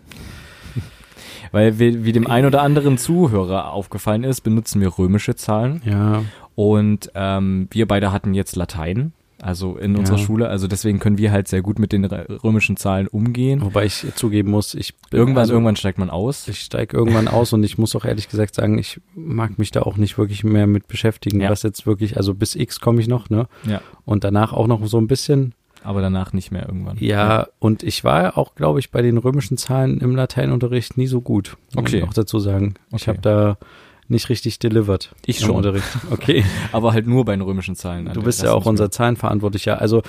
Weil 1.51 1.79
wir, 1.79 2.03
wie 2.05 2.12
dem 2.12 2.27
ein 2.27 2.45
oder 2.45 2.62
anderen 2.62 2.97
Zuhörer 2.97 3.71
aufgefallen 3.73 4.23
ist, 4.23 4.41
benutzen 4.41 4.81
wir 4.81 4.97
römische 4.97 5.36
Zahlen 5.36 5.81
Ja. 5.86 6.23
und 6.55 7.12
ähm, 7.15 7.67
wir 7.71 7.88
beide 7.88 8.12
hatten 8.12 8.34
jetzt 8.34 8.55
Latein, 8.55 9.13
also 9.41 9.77
in 9.77 9.95
unserer 9.95 10.17
Ja. 10.17 10.23
Schule, 10.23 10.47
also 10.49 10.67
deswegen 10.67 10.99
können 10.99 11.17
wir 11.17 11.31
halt 11.31 11.47
sehr 11.47 11.62
gut 11.62 11.77
mit 11.77 11.91
den 11.91 12.05
rö- 12.05 12.43
römischen 12.43 12.77
Zahlen 12.77 13.08
umgehen. 13.08 13.62
Wobei 13.62 13.86
ich 13.86 14.05
zugeben 14.15 14.49
muss, 14.49 14.73
ich 14.73 14.93
Irgendwann, 15.12 15.41
also, 15.41 15.53
irgendwann 15.53 15.75
steigt 15.75 15.99
man 15.99 16.10
aus. 16.10 16.47
Ich 16.47 16.62
steige 16.62 16.97
irgendwann 16.97 17.27
aus 17.27 17.53
und 17.53 17.63
ich 17.63 17.77
muss 17.77 17.95
auch 17.95 18.05
ehrlich 18.05 18.29
gesagt 18.29 18.55
sagen, 18.55 18.79
ich 18.79 18.99
mag 19.13 19.60
mich 19.60 19.71
da 19.71 19.81
auch 19.84 19.97
nicht 19.97 20.17
wirklich 20.17 20.43
mehr 20.43 20.67
mit 20.67 20.88
beschäftigen, 20.88 21.41
Ja. 21.41 21.49
was 21.49 21.63
jetzt 21.63 21.86
wirklich, 21.86 22.17
also 22.17 22.34
bis 22.34 22.55
X 22.55 22.79
komme 22.79 23.01
ich 23.01 23.08
noch, 23.08 23.29
ne? 23.29 23.47
Ja. 23.67 23.81
Und 24.05 24.23
danach 24.23 24.51
auch 24.53 24.67
noch 24.67 24.86
so 24.88 24.97
ein 24.97 25.08
bisschen. 25.08 25.53
Aber 25.85 26.01
danach 26.01 26.33
nicht 26.33 26.51
mehr 26.51 26.67
irgendwann. 26.67 26.97
Ja, 26.99 27.47
und 27.59 27.83
ich 27.83 28.03
war 28.03 28.37
auch, 28.37 28.55
glaube 28.55 28.79
ich, 28.79 28.91
bei 28.91 29.01
den 29.01 29.17
römischen 29.17 29.57
Zahlen 29.57 29.99
im 29.99 30.15
Lateinunterricht 30.15 30.97
nie 30.97 31.07
so 31.07 31.21
gut. 31.21 31.57
Muss 31.73 31.85
Okay. 31.85 31.97
ich 31.99 32.03
auch 32.03 32.13
dazu 32.13 32.39
sagen. 32.39 32.75
Ich 32.89 33.03
Okay. 33.03 33.11
habe 33.11 33.21
da 33.21 33.57
nicht 34.07 34.29
richtig 34.29 34.59
delivered. 34.59 35.15
Ich 35.25 35.39
schon. 35.39 35.49
Unterricht. 35.55 35.87
Okay. 36.11 36.45
Aber 36.71 36.93
halt 36.93 37.07
nur 37.07 37.25
bei 37.25 37.31
den 37.33 37.41
römischen 37.41 37.75
Zahlen. 37.75 38.07
Du 38.13 38.21
bist 38.21 38.43
ja 38.43 38.53
auch 38.53 38.67
unser 38.67 38.91
Zahlenverantwortlicher. 38.91 39.81
Also 39.81 40.03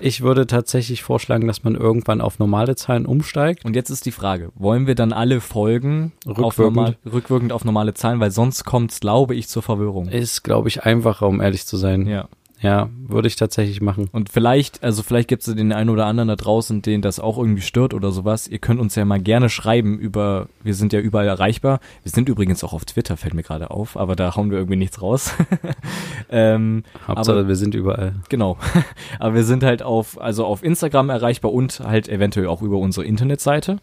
ich 0.00 0.22
würde 0.22 0.46
tatsächlich 0.46 1.02
vorschlagen, 1.02 1.46
dass 1.46 1.62
man 1.62 1.74
irgendwann 1.74 2.22
auf 2.22 2.38
normale 2.38 2.76
Zahlen 2.76 3.04
umsteigt. 3.04 3.66
Und 3.66 3.76
jetzt 3.76 3.90
ist 3.90 4.06
die 4.06 4.10
Frage, 4.10 4.48
wollen 4.54 4.86
wir 4.86 4.94
dann 4.94 5.12
alle 5.12 5.42
Folgen 5.42 6.12
auf 6.26 6.38
Rückwirkend. 6.38 6.76
normal, 6.76 6.96
rückwirkend 7.12 7.52
auf 7.52 7.66
normale 7.66 7.92
Zahlen, 7.92 8.20
weil 8.20 8.30
sonst 8.30 8.64
kommt 8.64 8.92
es, 8.92 9.00
glaube 9.00 9.34
ich, 9.34 9.48
zur 9.48 9.62
Verwirrung. 9.62 10.08
Ist, 10.08 10.44
glaube 10.44 10.68
ich, 10.68 10.84
einfacher, 10.84 11.26
um 11.26 11.42
ehrlich 11.42 11.66
zu 11.66 11.76
sein. 11.76 12.06
Ja. 12.06 12.28
Ja, 12.62 12.90
würde 13.08 13.26
ich 13.26 13.34
tatsächlich 13.34 13.80
machen. 13.80 14.08
Und 14.12 14.30
vielleicht, 14.30 14.84
also 14.84 15.02
vielleicht 15.02 15.26
gibt 15.26 15.46
es 15.46 15.52
den 15.52 15.72
einen 15.72 15.90
oder 15.90 16.06
anderen 16.06 16.28
da 16.28 16.36
draußen, 16.36 16.80
den 16.80 17.02
das 17.02 17.18
auch 17.18 17.36
irgendwie 17.36 17.60
stört 17.62 17.92
oder 17.92 18.12
sowas. 18.12 18.46
Ihr 18.46 18.58
könnt 18.60 18.78
uns 18.80 18.94
ja 18.94 19.04
mal 19.04 19.20
gerne 19.20 19.48
schreiben 19.48 19.98
über, 19.98 20.46
wir 20.62 20.74
sind 20.74 20.92
ja 20.92 21.00
überall 21.00 21.26
erreichbar. 21.26 21.80
Wir 22.04 22.12
sind 22.12 22.28
übrigens 22.28 22.62
auch 22.62 22.72
auf 22.72 22.84
Twitter, 22.84 23.16
fällt 23.16 23.34
mir 23.34 23.42
gerade 23.42 23.72
auf, 23.72 23.96
aber 23.96 24.14
da 24.14 24.36
hauen 24.36 24.50
wir 24.52 24.58
irgendwie 24.58 24.76
nichts 24.76 25.02
raus. 25.02 25.34
ähm, 26.30 26.84
Hauptsache, 27.06 27.38
Aber- 27.40 27.48
wir 27.48 27.56
sind 27.56 27.74
überall. 27.74 28.14
Genau. 28.28 28.56
Aber 29.18 29.34
wir 29.34 29.44
sind 29.44 29.64
halt 29.64 29.82
auf, 29.82 30.20
also 30.20 30.44
auf 30.46 30.62
Instagram 30.62 31.10
erreichbar 31.10 31.52
und 31.52 31.80
halt 31.80 32.08
eventuell 32.08 32.46
auch 32.46 32.62
über 32.62 32.78
unsere 32.78 33.04
Internetseite, 33.04 33.78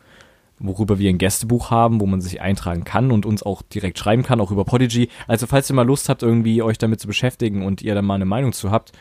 worüber 0.59 0.99
wir 0.99 1.09
ein 1.09 1.17
Gästebuch 1.17 1.71
haben, 1.71 1.99
wo 2.01 2.05
man 2.05 2.21
sich 2.21 2.41
eintragen 2.41 2.83
kann 2.83 3.11
und 3.11 3.25
uns 3.25 3.43
auch 3.43 3.61
direkt 3.61 3.97
schreiben 3.99 4.23
kann, 4.23 4.41
auch 4.41 4.51
über 4.51 4.65
Podigy. 4.65 5.09
Also 5.27 5.47
falls 5.47 5.69
ihr 5.69 5.75
mal 5.75 5.85
Lust 5.87 6.09
habt, 6.09 6.21
irgendwie 6.23 6.61
euch 6.61 6.77
damit 6.77 6.99
zu 6.99 7.07
beschäftigen 7.07 7.65
und 7.65 7.81
ihr 7.81 7.95
da 7.95 8.01
mal 8.01 8.15
eine 8.15 8.25
Meinung 8.25 8.51
zu 8.53 8.71
habt, 8.71 8.91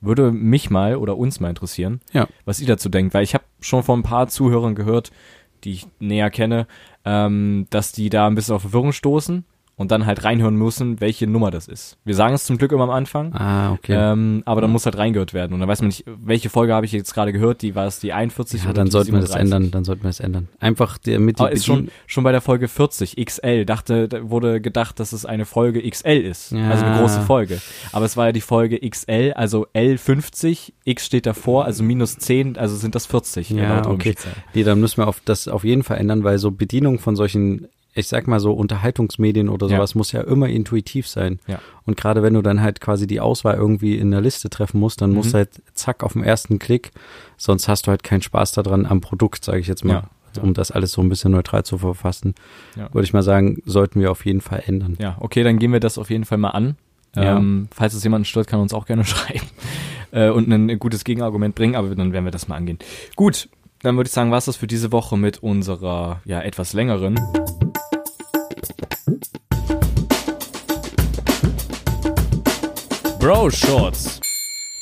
würde 0.00 0.30
mich 0.30 0.70
mal 0.70 0.96
oder 0.96 1.16
uns 1.18 1.40
mal 1.40 1.48
interessieren, 1.50 2.00
Ja. 2.12 2.28
was 2.44 2.60
ihr 2.60 2.66
dazu 2.68 2.88
denkt, 2.88 3.14
weil 3.14 3.24
ich 3.24 3.34
habe 3.34 3.44
schon 3.60 3.82
von 3.82 4.00
ein 4.00 4.04
paar 4.04 4.28
Zuhörern 4.28 4.74
gehört, 4.76 5.10
die 5.64 5.72
ich 5.72 5.86
näher 5.98 6.30
kenne, 6.30 6.68
ähm, 7.04 7.66
dass 7.70 7.90
die 7.90 8.10
da 8.10 8.28
ein 8.28 8.36
bisschen 8.36 8.54
auf 8.54 8.62
Verwirrung 8.62 8.92
stoßen 8.92 9.44
und 9.78 9.92
dann 9.92 10.06
halt 10.06 10.24
reinhören 10.24 10.56
müssen, 10.56 11.00
welche 11.00 11.26
Nummer 11.28 11.50
das 11.50 11.68
ist. 11.68 11.96
Wir 12.04 12.16
sagen 12.16 12.34
es 12.34 12.44
zum 12.44 12.58
Glück 12.58 12.72
immer 12.72 12.82
am 12.82 12.90
Anfang. 12.90 13.32
Ah, 13.32 13.72
okay. 13.72 13.94
Ähm, 13.96 14.42
aber 14.44 14.60
dann 14.60 14.70
muss 14.70 14.84
halt 14.84 14.98
reingehört 14.98 15.32
werden. 15.32 15.54
Und 15.54 15.60
dann 15.60 15.68
weiß 15.68 15.80
man 15.80 15.88
nicht, 15.88 16.04
welche 16.06 16.50
Folge 16.50 16.74
habe 16.74 16.84
ich 16.84 16.92
jetzt 16.92 17.14
gerade 17.14 17.32
gehört, 17.32 17.62
die 17.62 17.76
war 17.76 17.86
es 17.86 18.00
die 18.00 18.12
41 18.12 18.64
ja, 18.64 18.66
oder 18.66 18.74
dann 18.74 18.86
die 18.86 18.90
sollten 18.90 19.12
wir 19.12 19.20
das 19.20 19.30
37? 19.30 19.54
ändern. 19.54 19.70
Dann 19.70 19.84
sollten 19.84 20.02
wir 20.02 20.08
das 20.08 20.20
ändern. 20.20 20.48
Einfach 20.58 20.98
damit 20.98 21.38
die 21.38 21.40
Aber 21.40 21.52
ist 21.52 21.64
schon, 21.64 21.90
schon 22.06 22.24
bei 22.24 22.32
der 22.32 22.40
Folge 22.40 22.66
40, 22.66 23.24
XL, 23.24 23.64
dachte, 23.64 24.08
da 24.08 24.28
wurde 24.28 24.60
gedacht, 24.60 24.98
dass 24.98 25.12
es 25.12 25.24
eine 25.24 25.44
Folge 25.44 25.88
XL 25.88 26.08
ist. 26.08 26.50
Ja. 26.50 26.70
Also 26.70 26.84
eine 26.84 26.98
große 26.98 27.20
Folge. 27.22 27.60
Aber 27.92 28.04
es 28.04 28.16
war 28.16 28.26
ja 28.26 28.32
die 28.32 28.40
Folge 28.40 28.80
XL, 28.80 29.32
also 29.36 29.68
L50, 29.74 30.72
X 30.84 31.06
steht 31.06 31.26
davor, 31.26 31.66
also 31.66 31.84
minus 31.84 32.16
10, 32.16 32.58
also 32.58 32.74
sind 32.74 32.96
das 32.96 33.06
40. 33.06 33.50
Ja, 33.50 33.76
laut 33.76 33.86
okay. 33.86 34.16
Nee, 34.54 34.64
dann 34.64 34.80
müssen 34.80 34.98
wir 34.98 35.06
auf 35.06 35.20
das 35.24 35.46
auf 35.46 35.62
jeden 35.62 35.84
Fall 35.84 35.98
ändern, 35.98 36.24
weil 36.24 36.38
so 36.38 36.50
Bedienung 36.50 36.98
von 36.98 37.14
solchen, 37.14 37.68
ich 37.98 38.08
sag 38.08 38.26
mal 38.28 38.40
so 38.40 38.52
Unterhaltungsmedien 38.52 39.48
oder 39.48 39.66
Ja. 39.68 39.76
sowas 39.76 39.94
muss 39.94 40.12
ja 40.12 40.20
immer 40.22 40.48
intuitiv 40.48 41.06
sein. 41.08 41.38
Ja. 41.46 41.58
Und 41.84 41.96
gerade 41.96 42.22
wenn 42.22 42.34
du 42.34 42.42
dann 42.42 42.62
halt 42.62 42.80
quasi 42.80 43.06
die 43.06 43.20
Auswahl 43.20 43.56
irgendwie 43.56 43.96
in 43.98 44.10
der 44.10 44.20
Liste 44.20 44.48
treffen 44.50 44.78
musst, 44.80 45.00
dann 45.00 45.12
musst 45.12 45.28
Mhm. 45.28 45.32
du 45.32 45.38
halt 45.38 45.50
zack 45.74 46.02
auf 46.04 46.12
den 46.14 46.22
ersten 46.24 46.58
Klick, 46.58 46.92
sonst 47.36 47.68
hast 47.68 47.86
du 47.86 47.90
halt 47.90 48.02
keinen 48.02 48.22
Spaß 48.22 48.52
daran 48.52 48.86
am 48.86 49.00
Produkt, 49.00 49.44
sage 49.44 49.58
ich 49.58 49.66
jetzt 49.66 49.84
mal. 49.84 49.92
Ja, 49.94 50.10
ja. 50.36 50.42
Um 50.42 50.54
das 50.54 50.70
alles 50.70 50.92
so 50.92 51.00
ein 51.02 51.08
bisschen 51.08 51.32
neutral 51.32 51.64
zu 51.64 51.78
verfassen, 51.78 52.34
Ja. 52.76 52.92
würde 52.92 53.04
ich 53.04 53.12
mal 53.12 53.22
sagen, 53.22 53.60
sollten 53.64 54.00
wir 54.00 54.10
auf 54.10 54.24
jeden 54.26 54.40
Fall 54.40 54.62
ändern. 54.66 54.96
Ja, 55.00 55.16
okay, 55.20 55.42
dann 55.42 55.58
gehen 55.58 55.72
wir 55.72 55.80
das 55.80 55.98
auf 55.98 56.10
jeden 56.10 56.24
Fall 56.24 56.38
mal 56.38 56.50
an. 56.50 56.76
Ja. 57.16 57.36
Ähm, 57.38 57.68
falls 57.74 57.94
es 57.94 58.04
jemanden 58.04 58.26
stört, 58.26 58.46
kann 58.46 58.60
er 58.60 58.62
uns 58.62 58.74
auch 58.74 58.84
gerne 58.86 59.04
schreiben 59.06 59.46
äh, 60.12 60.28
und 60.28 60.48
ein 60.52 60.78
gutes 60.78 61.02
Gegenargument 61.04 61.54
bringen, 61.54 61.74
aber 61.74 61.94
dann 61.94 62.12
werden 62.12 62.24
wir 62.26 62.30
das 62.30 62.46
mal 62.46 62.56
angehen. 62.56 62.78
Gut, 63.16 63.48
dann 63.82 63.96
würde 63.96 64.08
ich 64.08 64.12
sagen, 64.12 64.30
war 64.30 64.38
es 64.38 64.44
das 64.44 64.56
für 64.56 64.66
diese 64.66 64.92
Woche 64.92 65.16
mit 65.16 65.38
unserer 65.42 66.20
ja 66.24 66.40
etwas 66.42 66.72
längeren. 66.74 67.18
Bro 73.18 73.50
Shorts. 73.50 74.20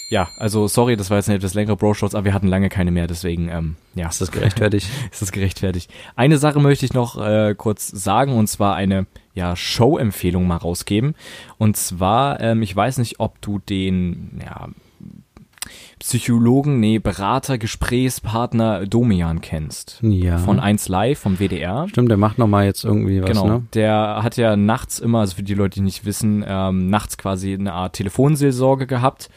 Ja, 0.09 0.29
also 0.37 0.69
sorry, 0.69 0.97
das 0.97 1.11
war 1.11 1.17
jetzt 1.17 1.29
eine 1.29 1.37
etwas 1.37 1.55
längere 1.55 1.77
Bro 1.77 1.95
Shorts, 1.95 2.15
aber 2.15 2.27
wir 2.27 2.35
hatten 2.35 2.47
lange 2.47 2.69
keine 2.69 2.93
mehr, 2.93 3.09
deswegen 3.09 3.49
ähm, 3.49 3.77
ja, 3.95 4.09
Ist 4.09 4.21
das 4.21 4.31
gerechtfertigt? 4.31 4.89
ist 5.11 5.23
das 5.23 5.33
gerechtfertigt. 5.33 5.91
Eine 6.15 6.39
Sache 6.39 6.61
möchte 6.61 6.85
ich 6.87 6.93
noch 6.93 7.21
äh, 7.21 7.55
kurz 7.57 7.89
sagen 7.89 8.37
und 8.37 8.47
zwar 8.47 8.77
eine 8.77 9.07
ja, 9.35 9.57
Show-Empfehlung 9.57 10.47
mal 10.47 10.57
rausgeben. 10.57 11.15
Und 11.59 11.77
zwar, 11.77 12.41
ähm, 12.41 12.63
ich 12.63 12.75
weiß 12.75 12.99
nicht, 12.99 13.19
ob 13.21 13.41
du 13.41 13.59
den 13.59 14.41
ja, 14.45 14.69
Psychologen, 15.99 16.79
nee, 16.79 16.99
Berater, 16.99 17.57
Gesprächspartner 17.59 18.87
Domian 18.87 19.41
kennst. 19.41 19.99
ja. 20.03 20.37
Von 20.39 20.61
1 20.61 20.89
Live, 20.89 21.19
vom 21.19 21.39
WDR. 21.39 21.89
Stimmt, 21.89 22.11
der 22.11 22.19
macht 22.19 22.37
noch 22.39 22.47
mal 22.47 22.65
jetzt 22.67 22.85
irgendwie 22.85 23.23
was, 23.23 23.31
Genau, 23.31 23.47
ne? 23.47 23.63
der 23.75 24.21
hat 24.23 24.37
ja 24.37 24.57
nachts 24.57 24.99
immer, 24.99 25.21
also 25.21 25.37
für 25.37 25.43
die 25.43 25.55
Leute, 25.55 25.77
die 25.77 25.81
nicht 25.81 26.05
wissen, 26.05 26.45
ähm, 26.47 26.91
nachts 26.91 27.17
quasi 27.17 27.55
eine 27.55 27.73
Art 27.73 27.95
Telefonseelsorge 27.95 28.87
gehabt, 28.87 29.31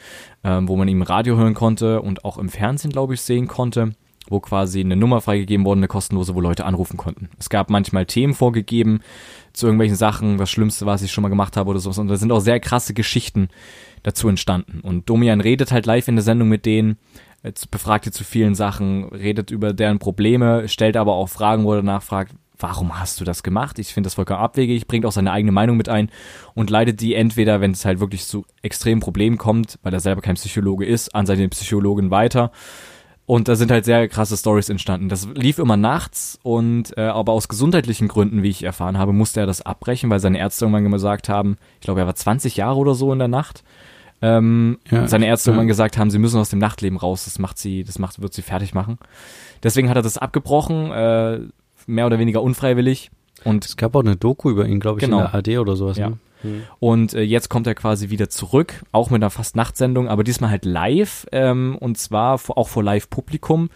ähm, 0.44 0.68
wo 0.68 0.76
man 0.76 0.88
ihm 0.90 0.98
im 0.98 1.04
Radio 1.04 1.38
hören 1.38 1.54
konnte 1.54 2.02
und 2.02 2.26
auch 2.26 2.38
im 2.38 2.50
Fernsehen, 2.50 2.92
glaube 2.92 3.14
ich, 3.14 3.22
sehen 3.22 3.48
konnte, 3.48 3.94
wo 4.30 4.40
quasi 4.40 4.80
eine 4.80 4.96
Nummer 4.96 5.22
freigegeben 5.22 5.66
wurde, 5.66 5.80
eine 5.80 5.88
kostenlose, 5.88 6.36
wo 6.36 6.42
Leute 6.42 6.66
anrufen 6.66 6.98
konnten. 6.98 7.30
Es 7.40 7.50
gab 7.50 7.70
manchmal 7.70 8.06
Themen 8.06 8.34
vorgegeben 8.34 9.02
zu 9.54 9.66
irgendwelchen 9.66 9.98
Sachen, 9.98 10.38
das 10.38 10.50
Schlimmste, 10.50 10.86
was 10.86 11.02
ich 11.02 11.12
schon 11.12 11.24
mal 11.24 11.30
gemacht 11.30 11.58
habe 11.58 11.70
oder 11.70 11.80
sowas. 11.80 11.98
Und 11.98 12.08
da 12.08 12.16
sind 12.16 12.32
auch 12.32 12.40
sehr 12.40 12.60
krasse 12.60 12.94
Geschichten 12.94 13.50
dazu 14.04 14.30
entstanden. 14.30 14.80
Und 14.82 15.10
Domian 15.10 15.42
redet 15.42 15.72
halt 15.72 15.86
live 15.86 16.08
in 16.08 16.16
der 16.16 16.24
Sendung 16.24 16.48
mit 16.48 16.66
denen, 16.66 16.98
äh, 17.44 17.52
befragt 17.72 18.06
die 18.06 18.12
zu 18.12 18.24
vielen 18.24 18.56
Sachen, 18.56 19.06
redet 19.06 19.52
über 19.52 19.74
deren 19.74 20.00
Probleme, 20.00 20.68
stellt 20.68 20.98
aber 20.98 21.14
auch 21.14 21.30
Fragen, 21.30 21.66
wo 21.66 21.74
er 21.74 21.82
nachfragt, 21.82 22.34
warum 22.60 23.00
hast 23.00 23.20
du 23.20 23.26
das 23.26 23.42
gemacht? 23.42 23.80
Ich 23.80 23.94
finde 23.94 24.08
das 24.08 24.16
vollkommen 24.16 24.42
abwegig, 24.42 24.86
bringt 24.88 25.06
auch 25.06 25.12
seine 25.12 25.32
eigene 25.32 25.52
Meinung 25.52 25.78
mit 25.78 25.90
ein 25.90 26.12
und 26.54 26.70
leitet 26.70 27.00
die 27.02 27.16
entweder, 27.16 27.62
wenn 27.62 27.72
es 27.72 27.86
halt 27.86 28.00
wirklich 28.00 28.26
zu 28.26 28.46
extremen 28.62 29.02
Problemen 29.02 29.38
kommt, 29.38 29.80
weil 29.82 29.94
er 29.94 30.02
selber 30.02 30.22
kein 30.22 30.36
Psychologe 30.36 30.86
ist, 30.86 31.16
an 31.16 31.26
seine 31.26 31.48
Psychologin 31.50 32.12
weiter. 32.12 32.52
Und 33.30 33.48
da 33.48 33.56
sind 33.56 33.70
halt 33.70 33.86
sehr 33.86 34.08
krasse 34.08 34.36
Stories 34.36 34.70
entstanden. 34.70 35.08
Das 35.08 35.28
lief 35.36 35.60
immer 35.60 35.78
nachts 35.78 36.40
und 36.42 36.98
äh, 36.98 37.02
aber 37.02 37.34
aus 37.34 37.48
gesundheitlichen 37.48 38.08
Gründen, 38.08 38.42
wie 38.42 38.50
ich 38.50 38.64
erfahren 38.64 38.98
habe, 38.98 39.14
musste 39.14 39.40
er 39.40 39.46
das 39.46 39.62
abbrechen, 39.62 40.10
weil 40.10 40.20
seine 40.20 40.40
Ärzte 40.40 40.66
irgendwann 40.66 40.92
gesagt 40.92 41.30
haben, 41.30 41.58
ich 41.76 41.82
glaube, 41.86 42.00
er 42.00 42.08
war 42.08 42.16
20 42.16 42.58
Jahre 42.58 42.80
oder 42.80 42.96
so 42.96 43.14
in 43.14 43.20
der 43.20 43.28
Nacht. 43.28 43.64
Ähm, 44.24 44.80
Ja, 44.90 45.08
seine 45.08 45.28
Ärzte 45.28 45.52
ja. 45.52 45.54
irgendwann 45.54 45.68
gesagt 45.68 46.00
haben, 46.00 46.10
sie 46.10 46.18
müssen 46.18 46.40
aus 46.40 46.50
dem 46.50 46.58
Nachtleben 46.58 46.98
raus, 46.98 47.26
das 47.26 47.38
macht 47.38 47.60
sie, 47.60 47.84
das 47.84 48.00
macht, 48.00 48.20
wird 48.20 48.34
sie 48.34 48.42
fertig 48.42 48.74
machen. 48.74 48.98
Deswegen 49.62 49.90
hat 49.92 49.96
er 49.98 50.02
das 50.02 50.18
abgebrochen, 50.18 50.90
äh, 50.92 51.40
mehr 51.86 52.08
oder 52.08 52.18
weniger 52.18 52.42
unfreiwillig. 52.42 53.12
Und 53.44 53.64
Es 53.64 53.78
gab 53.78 53.96
auch 53.96 54.00
eine 54.02 54.16
Doku 54.16 54.50
über 54.50 54.66
ihn, 54.66 54.80
glaube 54.80 55.02
ich, 55.02 55.06
Genau. 55.06 55.18
in 55.20 55.26
der 55.26 55.36
AD 55.36 55.60
oder 55.60 55.76
sowas. 55.76 55.98
Ja. 56.00 56.10
Ne? 56.10 56.18
Mhm. 56.44 56.64
Und 56.80 57.14
äh, 57.14 57.22
jetzt 57.22 57.50
kommt 57.50 57.68
er 57.68 57.76
quasi 57.76 58.10
wieder 58.10 58.30
zurück, 58.30 58.84
auch 58.92 59.10
mit 59.10 59.22
einer 59.22 59.30
fast 59.30 59.56
Nachtsendung, 59.56 60.08
aber 60.08 60.24
diesmal 60.24 60.50
halt 60.50 60.66
live 60.66 61.28
ähm, 61.32 61.78
und 61.80 61.98
zwar 61.98 62.40
auch 62.56 62.70
vor 62.70 62.84
Live-Publikum 62.84 63.70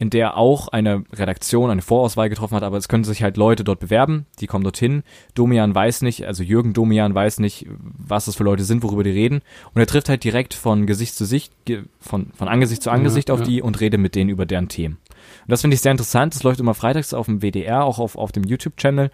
in 0.00 0.08
der 0.08 0.38
auch 0.38 0.68
eine 0.68 1.04
Redaktion 1.12 1.68
eine 1.70 1.82
Vorauswahl 1.82 2.30
getroffen 2.30 2.56
hat, 2.56 2.62
aber 2.62 2.78
es 2.78 2.88
können 2.88 3.04
sich 3.04 3.22
halt 3.22 3.36
Leute 3.36 3.64
dort 3.64 3.80
bewerben, 3.80 4.24
die 4.40 4.46
kommen 4.46 4.64
dorthin. 4.64 5.02
Domian 5.34 5.74
weiß 5.74 6.00
nicht, 6.00 6.26
also 6.26 6.42
Jürgen 6.42 6.72
Domian 6.72 7.14
weiß 7.14 7.38
nicht, 7.38 7.66
was 7.68 8.24
das 8.24 8.34
für 8.34 8.44
Leute 8.44 8.64
sind, 8.64 8.82
worüber 8.82 9.04
die 9.04 9.10
reden. 9.10 9.42
Und 9.74 9.80
er 9.80 9.86
trifft 9.86 10.08
halt 10.08 10.24
direkt 10.24 10.54
von 10.54 10.86
Gesicht 10.86 11.14
zu 11.16 11.26
Sicht, 11.26 11.52
von, 12.00 12.28
von 12.34 12.48
Angesicht 12.48 12.82
zu 12.82 12.90
Angesicht 12.90 13.28
ja, 13.28 13.34
auf 13.34 13.40
ja. 13.40 13.46
die 13.46 13.60
und 13.60 13.78
redet 13.80 14.00
mit 14.00 14.14
denen 14.14 14.30
über 14.30 14.46
deren 14.46 14.68
Themen. 14.68 14.96
Und 15.42 15.50
das 15.50 15.60
finde 15.62 15.74
ich 15.74 15.80
sehr 15.80 15.92
interessant. 15.92 16.34
Das 16.34 16.42
läuft 16.42 16.60
immer 16.60 16.74
freitags 16.74 17.14
auf 17.14 17.26
dem 17.26 17.40
WDR, 17.40 17.84
auch 17.84 17.98
auf, 17.98 18.16
auf 18.16 18.32
dem 18.32 18.44
YouTube-Channel. 18.44 19.10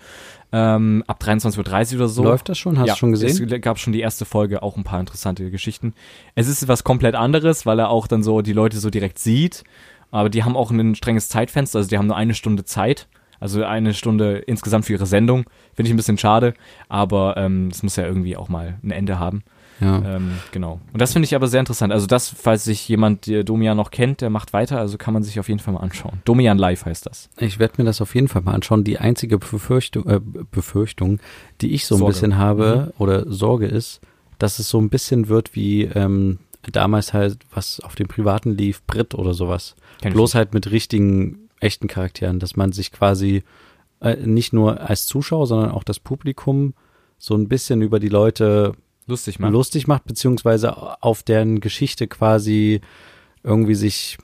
Ähm, 0.53 1.05
ab 1.07 1.21
23.30 1.23 1.93
Uhr 1.93 1.99
oder 1.99 2.09
so. 2.09 2.23
Läuft 2.23 2.49
das 2.49 2.59
schon? 2.59 2.79
Hast 2.79 2.87
ja, 2.87 2.95
du 2.95 2.99
schon 2.99 3.13
gesehen? 3.13 3.53
Es 3.53 3.61
gab 3.61 3.79
schon 3.79 3.93
die 3.93 4.01
erste 4.01 4.25
Folge, 4.25 4.63
auch 4.63 4.77
ein 4.77 4.85
paar 4.85 5.01
interessante 5.01 5.51
Geschichten. 5.51 5.95
Es 6.35 6.49
ist 6.49 6.69
was 6.69 6.85
komplett 6.85 7.15
anderes, 7.15 7.67
weil 7.67 7.79
er 7.79 7.91
auch 7.91 8.07
dann 8.07 8.23
so 8.23 8.43
die 8.43 8.53
Leute 8.53 8.79
so 8.79 8.91
direkt 8.91 9.19
sieht 9.19 9.65
aber 10.11 10.31
die 10.31 10.45
haben 10.45 10.57
auch 10.57 10.71
ein 10.71 10.95
strenges 10.95 11.29
Zeitfenster, 11.29 11.79
also 11.79 11.89
die 11.89 11.99
haben 11.99 12.07
nur 12.07 12.17
eine 12.17 12.35
Stunde 12.35 12.65
Zeit. 12.65 13.09
Also 13.39 13.63
eine 13.65 13.93
Stunde 13.93 14.39
insgesamt 14.39 14.87
für 14.87 14.95
ihre 14.95 15.05
Sendung. 15.05 15.45
Finde 15.75 15.89
ich 15.89 15.95
ein 15.95 15.99
bisschen 15.99 16.17
schade, 16.17 16.55
aber 16.89 17.37
ähm, 17.37 17.69
es 17.71 17.83
muss 17.83 17.97
ja 17.97 18.07
irgendwie 18.07 18.35
auch 18.35 18.49
mal 18.49 18.79
ein 18.83 18.91
Ende 18.91 19.19
haben. 19.19 19.45
Ja. 19.81 20.17
Ähm, 20.17 20.33
genau. 20.53 20.81
Und 20.93 21.01
das 21.01 21.13
finde 21.13 21.27
ich 21.27 21.35
aber 21.35 21.49
sehr 21.49 21.61
interessant. 21.61 21.93
Also 21.93 22.07
das, 22.07 22.29
falls 22.29 22.65
sich 22.65 22.89
jemand 22.89 23.27
der 23.27 23.45
Domian 23.45 23.77
noch 23.77 23.91
kennt, 23.91 24.21
der 24.21 24.31
macht 24.31 24.53
weiter, 24.53 24.79
also 24.79 24.97
kann 24.97 25.13
man 25.13 25.23
sich 25.23 25.39
auf 25.39 25.49
jeden 25.49 25.61
Fall 25.61 25.75
mal 25.75 25.81
anschauen. 25.81 26.21
Domian 26.25 26.59
Live 26.59 26.87
heißt 26.87 27.07
das. 27.07 27.29
Ich 27.39 27.59
werde 27.59 27.75
mir 27.79 27.85
das 27.85 28.01
auf 28.01 28.15
jeden 28.15 28.29
Fall 28.29 28.43
mal 28.43 28.55
anschauen. 28.55 28.85
Die 28.85 28.99
einzige 28.99 29.39
Befürchtung, 29.39 30.07
äh, 30.07 30.21
Befürchtung 30.51 31.19
die 31.61 31.75
ich 31.75 31.87
so 31.87 31.97
ein 31.97 31.99
Sorge. 31.99 32.13
bisschen 32.13 32.37
habe 32.37 32.87
mhm. 32.87 33.03
oder 33.03 33.31
Sorge 33.31 33.67
ist, 33.67 34.01
dass 34.39 34.59
es 34.59 34.69
so 34.69 34.79
ein 34.79 34.91
bisschen 34.91 35.29
wird 35.29 35.55
wie 35.55 35.85
ähm, 35.85 36.39
damals 36.71 37.13
halt, 37.13 37.39
was 37.53 37.81
auf 37.81 37.95
dem 37.95 38.09
Privaten 38.09 38.53
lief, 38.53 38.83
Brit 38.83 39.15
oder 39.15 39.35
sowas. 39.35 39.77
Kenn 40.03 40.13
Bloß 40.13 40.35
halt 40.35 40.53
mit 40.53 40.71
richtigen, 40.71 41.49
echten 41.61 41.89
Charakteren, 41.89 42.39
dass 42.39 42.57
man 42.57 42.73
sich 42.73 42.93
quasi 42.93 43.45
äh, 44.01 44.17
nicht 44.17 44.53
nur 44.53 44.81
als 44.81 45.07
Zuschauer, 45.07 45.47
sondern 45.47 45.71
auch 45.71 45.85
das 45.85 45.99
Publikum 45.99 46.75
so 47.19 47.35
ein 47.35 47.49
bisschen 47.49 47.83
über 47.83 47.99
die 47.99 48.09
Leute 48.09 48.73
lustig 49.07 49.39
macht, 49.39 49.53
lustig 49.53 49.87
macht 49.87 50.05
beziehungsweise 50.05 51.03
auf 51.03 51.23
deren 51.23 51.61
Geschichte 51.61 52.07
quasi 52.07 52.81
irgendwie 53.43 53.75
sich, 53.75 54.19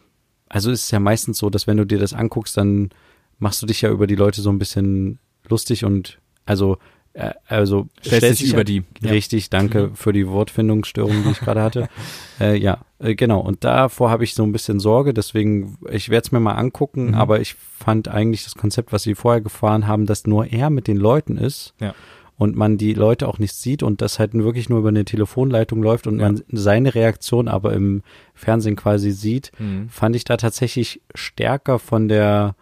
also 0.48 0.70
ist 0.70 0.84
es 0.84 0.90
ja 0.90 1.00
meistens 1.00 1.38
so, 1.38 1.50
dass 1.50 1.66
wenn 1.66 1.76
du 1.76 1.86
dir 1.86 1.98
das 1.98 2.12
anguckst, 2.12 2.56
dann 2.56 2.90
machst 3.38 3.62
du 3.62 3.66
dich 3.66 3.82
ja 3.82 3.90
über 3.90 4.06
die 4.06 4.16
Leute 4.16 4.42
so 4.42 4.50
ein 4.50 4.58
bisschen 4.58 5.18
lustig 5.48 5.84
und 5.84 6.18
also 6.44 6.78
äh, 7.14 7.32
also 7.46 7.88
stellt 8.00 8.36
sich 8.36 8.52
über 8.52 8.64
die. 8.64 8.84
Richtig, 9.04 9.50
danke 9.50 9.88
mhm. 9.88 9.96
für 9.96 10.12
die 10.12 10.28
Wortfindungsstörung, 10.28 11.24
die 11.24 11.30
ich 11.30 11.40
gerade 11.40 11.62
hatte. 11.62 11.88
äh, 12.40 12.56
ja, 12.56 12.78
äh, 12.98 13.14
genau. 13.14 13.40
Und 13.40 13.64
davor 13.64 14.10
habe 14.10 14.24
ich 14.24 14.34
so 14.34 14.42
ein 14.42 14.52
bisschen 14.52 14.80
Sorge, 14.80 15.12
deswegen, 15.12 15.76
ich 15.90 16.08
werde 16.08 16.24
es 16.26 16.32
mir 16.32 16.40
mal 16.40 16.54
angucken, 16.54 17.08
mhm. 17.08 17.14
aber 17.14 17.40
ich 17.40 17.54
fand 17.54 18.08
eigentlich 18.08 18.44
das 18.44 18.54
Konzept, 18.54 18.92
was 18.92 19.02
sie 19.02 19.14
vorher 19.14 19.40
gefahren 19.40 19.86
haben, 19.86 20.06
dass 20.06 20.26
nur 20.26 20.46
er 20.46 20.70
mit 20.70 20.88
den 20.88 20.96
Leuten 20.96 21.36
ist. 21.36 21.74
Ja. 21.80 21.94
Und 22.42 22.56
man 22.56 22.76
die 22.76 22.92
Leute 22.92 23.28
auch 23.28 23.38
nicht 23.38 23.54
sieht 23.54 23.84
und 23.84 24.02
das 24.02 24.18
halt 24.18 24.34
wirklich 24.34 24.68
nur 24.68 24.80
über 24.80 24.88
eine 24.88 25.04
Telefonleitung 25.04 25.80
läuft 25.80 26.08
und 26.08 26.18
ja. 26.18 26.26
man 26.26 26.42
seine 26.50 26.92
Reaktion 26.92 27.46
aber 27.46 27.72
im 27.72 28.02
Fernsehen 28.34 28.74
quasi 28.74 29.12
sieht, 29.12 29.52
mhm. 29.60 29.88
fand 29.88 30.16
ich 30.16 30.24
da 30.24 30.36
tatsächlich 30.36 31.00
stärker 31.14 31.78
von 31.78 32.08
der, 32.08 32.56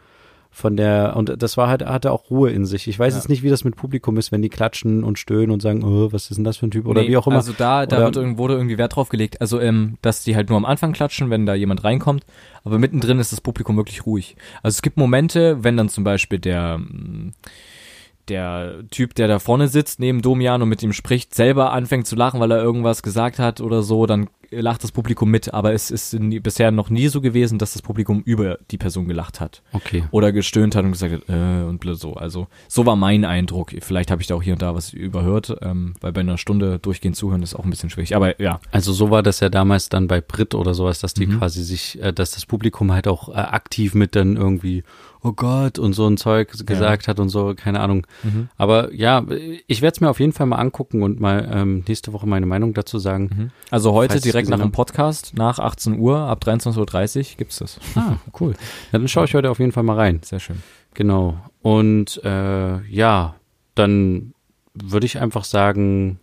von 0.51 0.77
der, 0.77 1.17
und 1.17 1.43
das 1.43 1.57
war 1.57 1.69
halt, 1.69 1.87
hatte 1.87 2.13
auch 2.13 2.29
Ruhe 2.29 2.51
in 2.51 2.67
sich. 2.67 2.89
Ich 2.89 2.99
weiß 2.99 3.15
ja. 3.15 3.21
jetzt 3.21 3.31
nicht, 3.31 3.43
wie 3.43 3.49
das 3.49 3.65
mit 3.65 3.75
Publikum 3.75 4.19
ist, 4.19 4.33
wenn 4.33 4.43
die 4.43 4.51
klatschen 4.51 5.03
und 5.03 5.19
stöhnen 5.19 5.51
und 5.51 5.63
sagen, 5.63 5.83
oh, 5.83 6.13
was 6.13 6.31
ist 6.31 6.37
denn 6.37 6.45
das 6.45 6.59
für 6.59 6.67
ein 6.67 6.73
Typ 6.73 6.85
oder 6.85 7.01
nee, 7.01 7.09
wie 7.09 7.17
auch 7.17 7.27
immer. 7.27 7.37
Also 7.37 7.55
da, 7.57 7.87
da 7.87 8.01
wird, 8.01 8.37
wurde 8.37 8.57
irgendwie 8.57 8.77
Wert 8.77 8.97
drauf 8.97 9.09
gelegt. 9.09 9.41
Also, 9.41 9.61
ähm, 9.61 9.97
dass 10.03 10.25
die 10.25 10.37
halt 10.37 10.51
nur 10.51 10.59
am 10.59 10.67
Anfang 10.67 10.93
klatschen, 10.93 11.31
wenn 11.31 11.47
da 11.47 11.55
jemand 11.55 11.85
reinkommt, 11.85 12.27
aber 12.65 12.79
mittendrin 12.79 13.19
ist 13.19 13.33
das 13.33 13.41
Publikum 13.41 13.79
wirklich 13.79 14.05
ruhig. 14.05 14.37
Also 14.63 14.77
es 14.77 14.83
gibt 14.83 14.99
Momente, 14.99 15.65
wenn 15.65 15.79
dann 15.79 15.89
zum 15.89 16.05
Beispiel 16.05 16.39
der, 16.39 16.81
der 18.29 18.85
Typ, 18.91 19.15
der 19.15 19.29
da 19.29 19.39
vorne 19.39 19.69
sitzt, 19.69 20.01
neben 20.01 20.23
Domian 20.23 20.63
und 20.63 20.69
mit 20.69 20.83
ihm 20.83 20.93
spricht, 20.93 21.35
selber 21.35 21.73
anfängt 21.73 22.07
zu 22.07 22.17
lachen, 22.17 22.41
weil 22.41 22.51
er 22.51 22.63
irgendwas 22.63 23.03
gesagt 23.03 23.39
hat 23.39 23.61
oder 23.61 23.83
so, 23.83 24.07
dann 24.07 24.29
lacht 24.51 24.83
das 24.83 24.93
Publikum 24.93 25.31
mit, 25.31 25.55
aber 25.55 25.73
es 25.73 25.91
ist 25.91 26.13
nie, 26.15 26.41
bisher 26.41 26.71
noch 26.71 26.91
nie 26.91 27.09
so 27.09 27.21
gewesen, 27.21 27.59
dass 27.59 27.73
das 27.73 27.83
Publikum 27.83 28.23
über 28.23 28.59
die 28.71 28.79
Person 28.79 29.07
gelacht 29.07 29.41
hat. 29.41 29.63
Okay. 29.73 30.05
Oder 30.11 30.33
gestöhnt 30.33 30.75
hat 30.75 30.85
und 30.85 30.93
gesagt 30.93 31.13
hat, 31.13 31.23
äh, 31.29 31.65
und 31.65 31.81
so. 31.97 32.15
Also, 32.15 32.49
so 32.69 32.87
war 32.87 32.97
mein 32.97 33.25
Eindruck. 33.25 33.71
Vielleicht 33.81 34.11
habe 34.11 34.23
ich 34.23 34.29
da 34.29 34.35
auch 34.35 34.43
hier 34.43 34.55
und 34.55 34.63
da 34.63 34.75
was 34.75 34.93
überhört, 34.93 35.57
ähm, 35.63 35.95
weil 36.01 36.13
bei 36.13 36.21
einer 36.21 36.39
Stunde 36.39 36.79
durchgehend 36.79 37.17
zuhören 37.17 37.43
ist 37.43 37.55
auch 37.55 37.65
ein 37.65 37.71
bisschen 37.71 37.91
schwierig. 37.91 38.17
Aber 38.17 38.41
ja. 38.41 38.61
Also, 38.73 38.93
so 38.93 39.11
war 39.11 39.23
das 39.23 39.41
ja 39.41 39.49
damals 39.49 39.89
dann 39.89 40.09
bei 40.09 40.21
Brit 40.21 40.55
oder 40.55 40.75
sowas, 40.75 41.01
dass 41.01 41.15
die 41.15 41.27
mhm. 41.27 41.39
quasi 41.39 41.63
sich, 41.63 42.01
äh, 42.03 42.13
dass 42.13 42.33
das 42.33 42.47
Publikum 42.47 42.93
halt 42.93 43.07
auch 43.07 43.29
äh, 43.29 43.33
aktiv 43.33 43.95
mit 43.95 44.17
dann 44.17 44.37
irgendwie 44.37 44.83
oh 45.23 45.33
Gott 45.33 45.79
und 45.79 45.93
so 45.93 46.07
ein 46.07 46.17
Zeug 46.17 46.51
gesagt 46.67 47.07
ja. 47.07 47.09
hat 47.09 47.21
und 47.21 47.29
so, 47.29 47.55
keine 47.55 47.81
Ahnung. 47.81 48.07
Mhm. 48.23 48.49
Aber 48.57 48.93
ja, 48.95 49.25
ich 49.67 49.83
werde 49.83 49.95
es 49.95 50.01
mir 50.01 50.11
auf 50.11 50.21
jeden 50.21 50.33
Fall 50.33 50.47
mal 50.47 50.57
angucken 50.57 51.03
und 51.03 51.21
mal 51.21 51.49
ähm, 51.53 51.85
nächste 51.87 52.13
Woche 52.13 52.27
meine 52.27 52.47
Meinung 52.47 52.75
dazu 52.75 52.99
sagen. 52.99 53.31
Mhm. 53.33 53.51
Also 53.71 53.93
heute 53.93 54.21
direkt 54.21 54.49
nach 54.49 54.59
dem 54.59 54.73
Podcast, 54.73 55.33
nach 55.35 55.59
18 55.59 55.99
Uhr, 55.99 56.19
ab 56.19 56.43
23.30 56.45 57.19
Uhr 57.19 57.25
gibt's 57.37 57.59
das. 57.59 57.79
Ah, 57.95 58.17
cool. 58.41 58.53
Ja, 58.93 58.99
dann 58.99 59.09
schaue 59.09 59.27
ich 59.27 59.35
heute 59.35 59.51
auf 59.51 59.59
jeden 59.59 59.73
Fall 59.73 59.83
mal 59.83 59.97
rein. 59.97 60.21
Sehr 60.23 60.41
schön. 60.41 60.63
Genau. 60.95 61.39
Und 61.63 62.23
äh, 62.25 62.83
ja, 62.87 63.35
dann 63.75 64.35
würde 64.75 65.07
ich 65.07 65.19
einfach 65.19 65.45
sagen, 65.45 66.19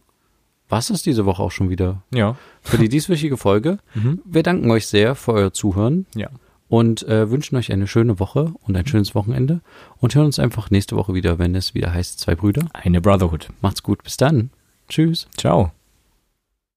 was 0.69 0.89
ist 0.89 1.05
diese 1.05 1.25
Woche 1.25 1.41
auch 1.43 1.51
schon 1.51 1.69
wieder? 1.69 2.03
Ja. 2.13 2.36
Für 2.62 2.77
die 2.77 2.89
dieswöchige 2.89 3.38
Folge. 3.38 3.79
Mhm. 3.93 4.21
Wir 4.25 4.43
danken 4.43 4.69
euch 4.69 4.86
sehr 4.86 5.15
für 5.15 5.33
euer 5.33 5.53
Zuhören. 5.53 6.05
Ja 6.13 6.29
und 6.69 7.08
äh, 7.08 7.30
wünschen 7.30 7.56
euch 7.56 7.71
eine 7.71 7.88
schöne 7.88 8.19
Woche 8.19 8.53
und 8.62 8.75
ein 8.75 8.88
schönes 8.88 9.15
Wochenende 9.15 9.62
und 9.97 10.15
hören 10.15 10.25
uns 10.25 10.39
einfach 10.39 10.69
nächste 10.69 10.95
Woche 10.95 11.13
wieder, 11.13 11.39
wenn 11.39 11.56
es 11.56 11.73
wieder 11.73 11.93
heißt 11.93 12.19
zwei 12.19 12.36
Brüder. 12.36 12.67
Eine 12.73 13.01
Brotherhood. 13.01 13.49
Macht's 13.62 13.84
gut, 13.84 14.03
bis 14.03 14.17
dann. 14.17 14.49
Tschüss. 14.89 15.27
Ciao. 15.38 15.71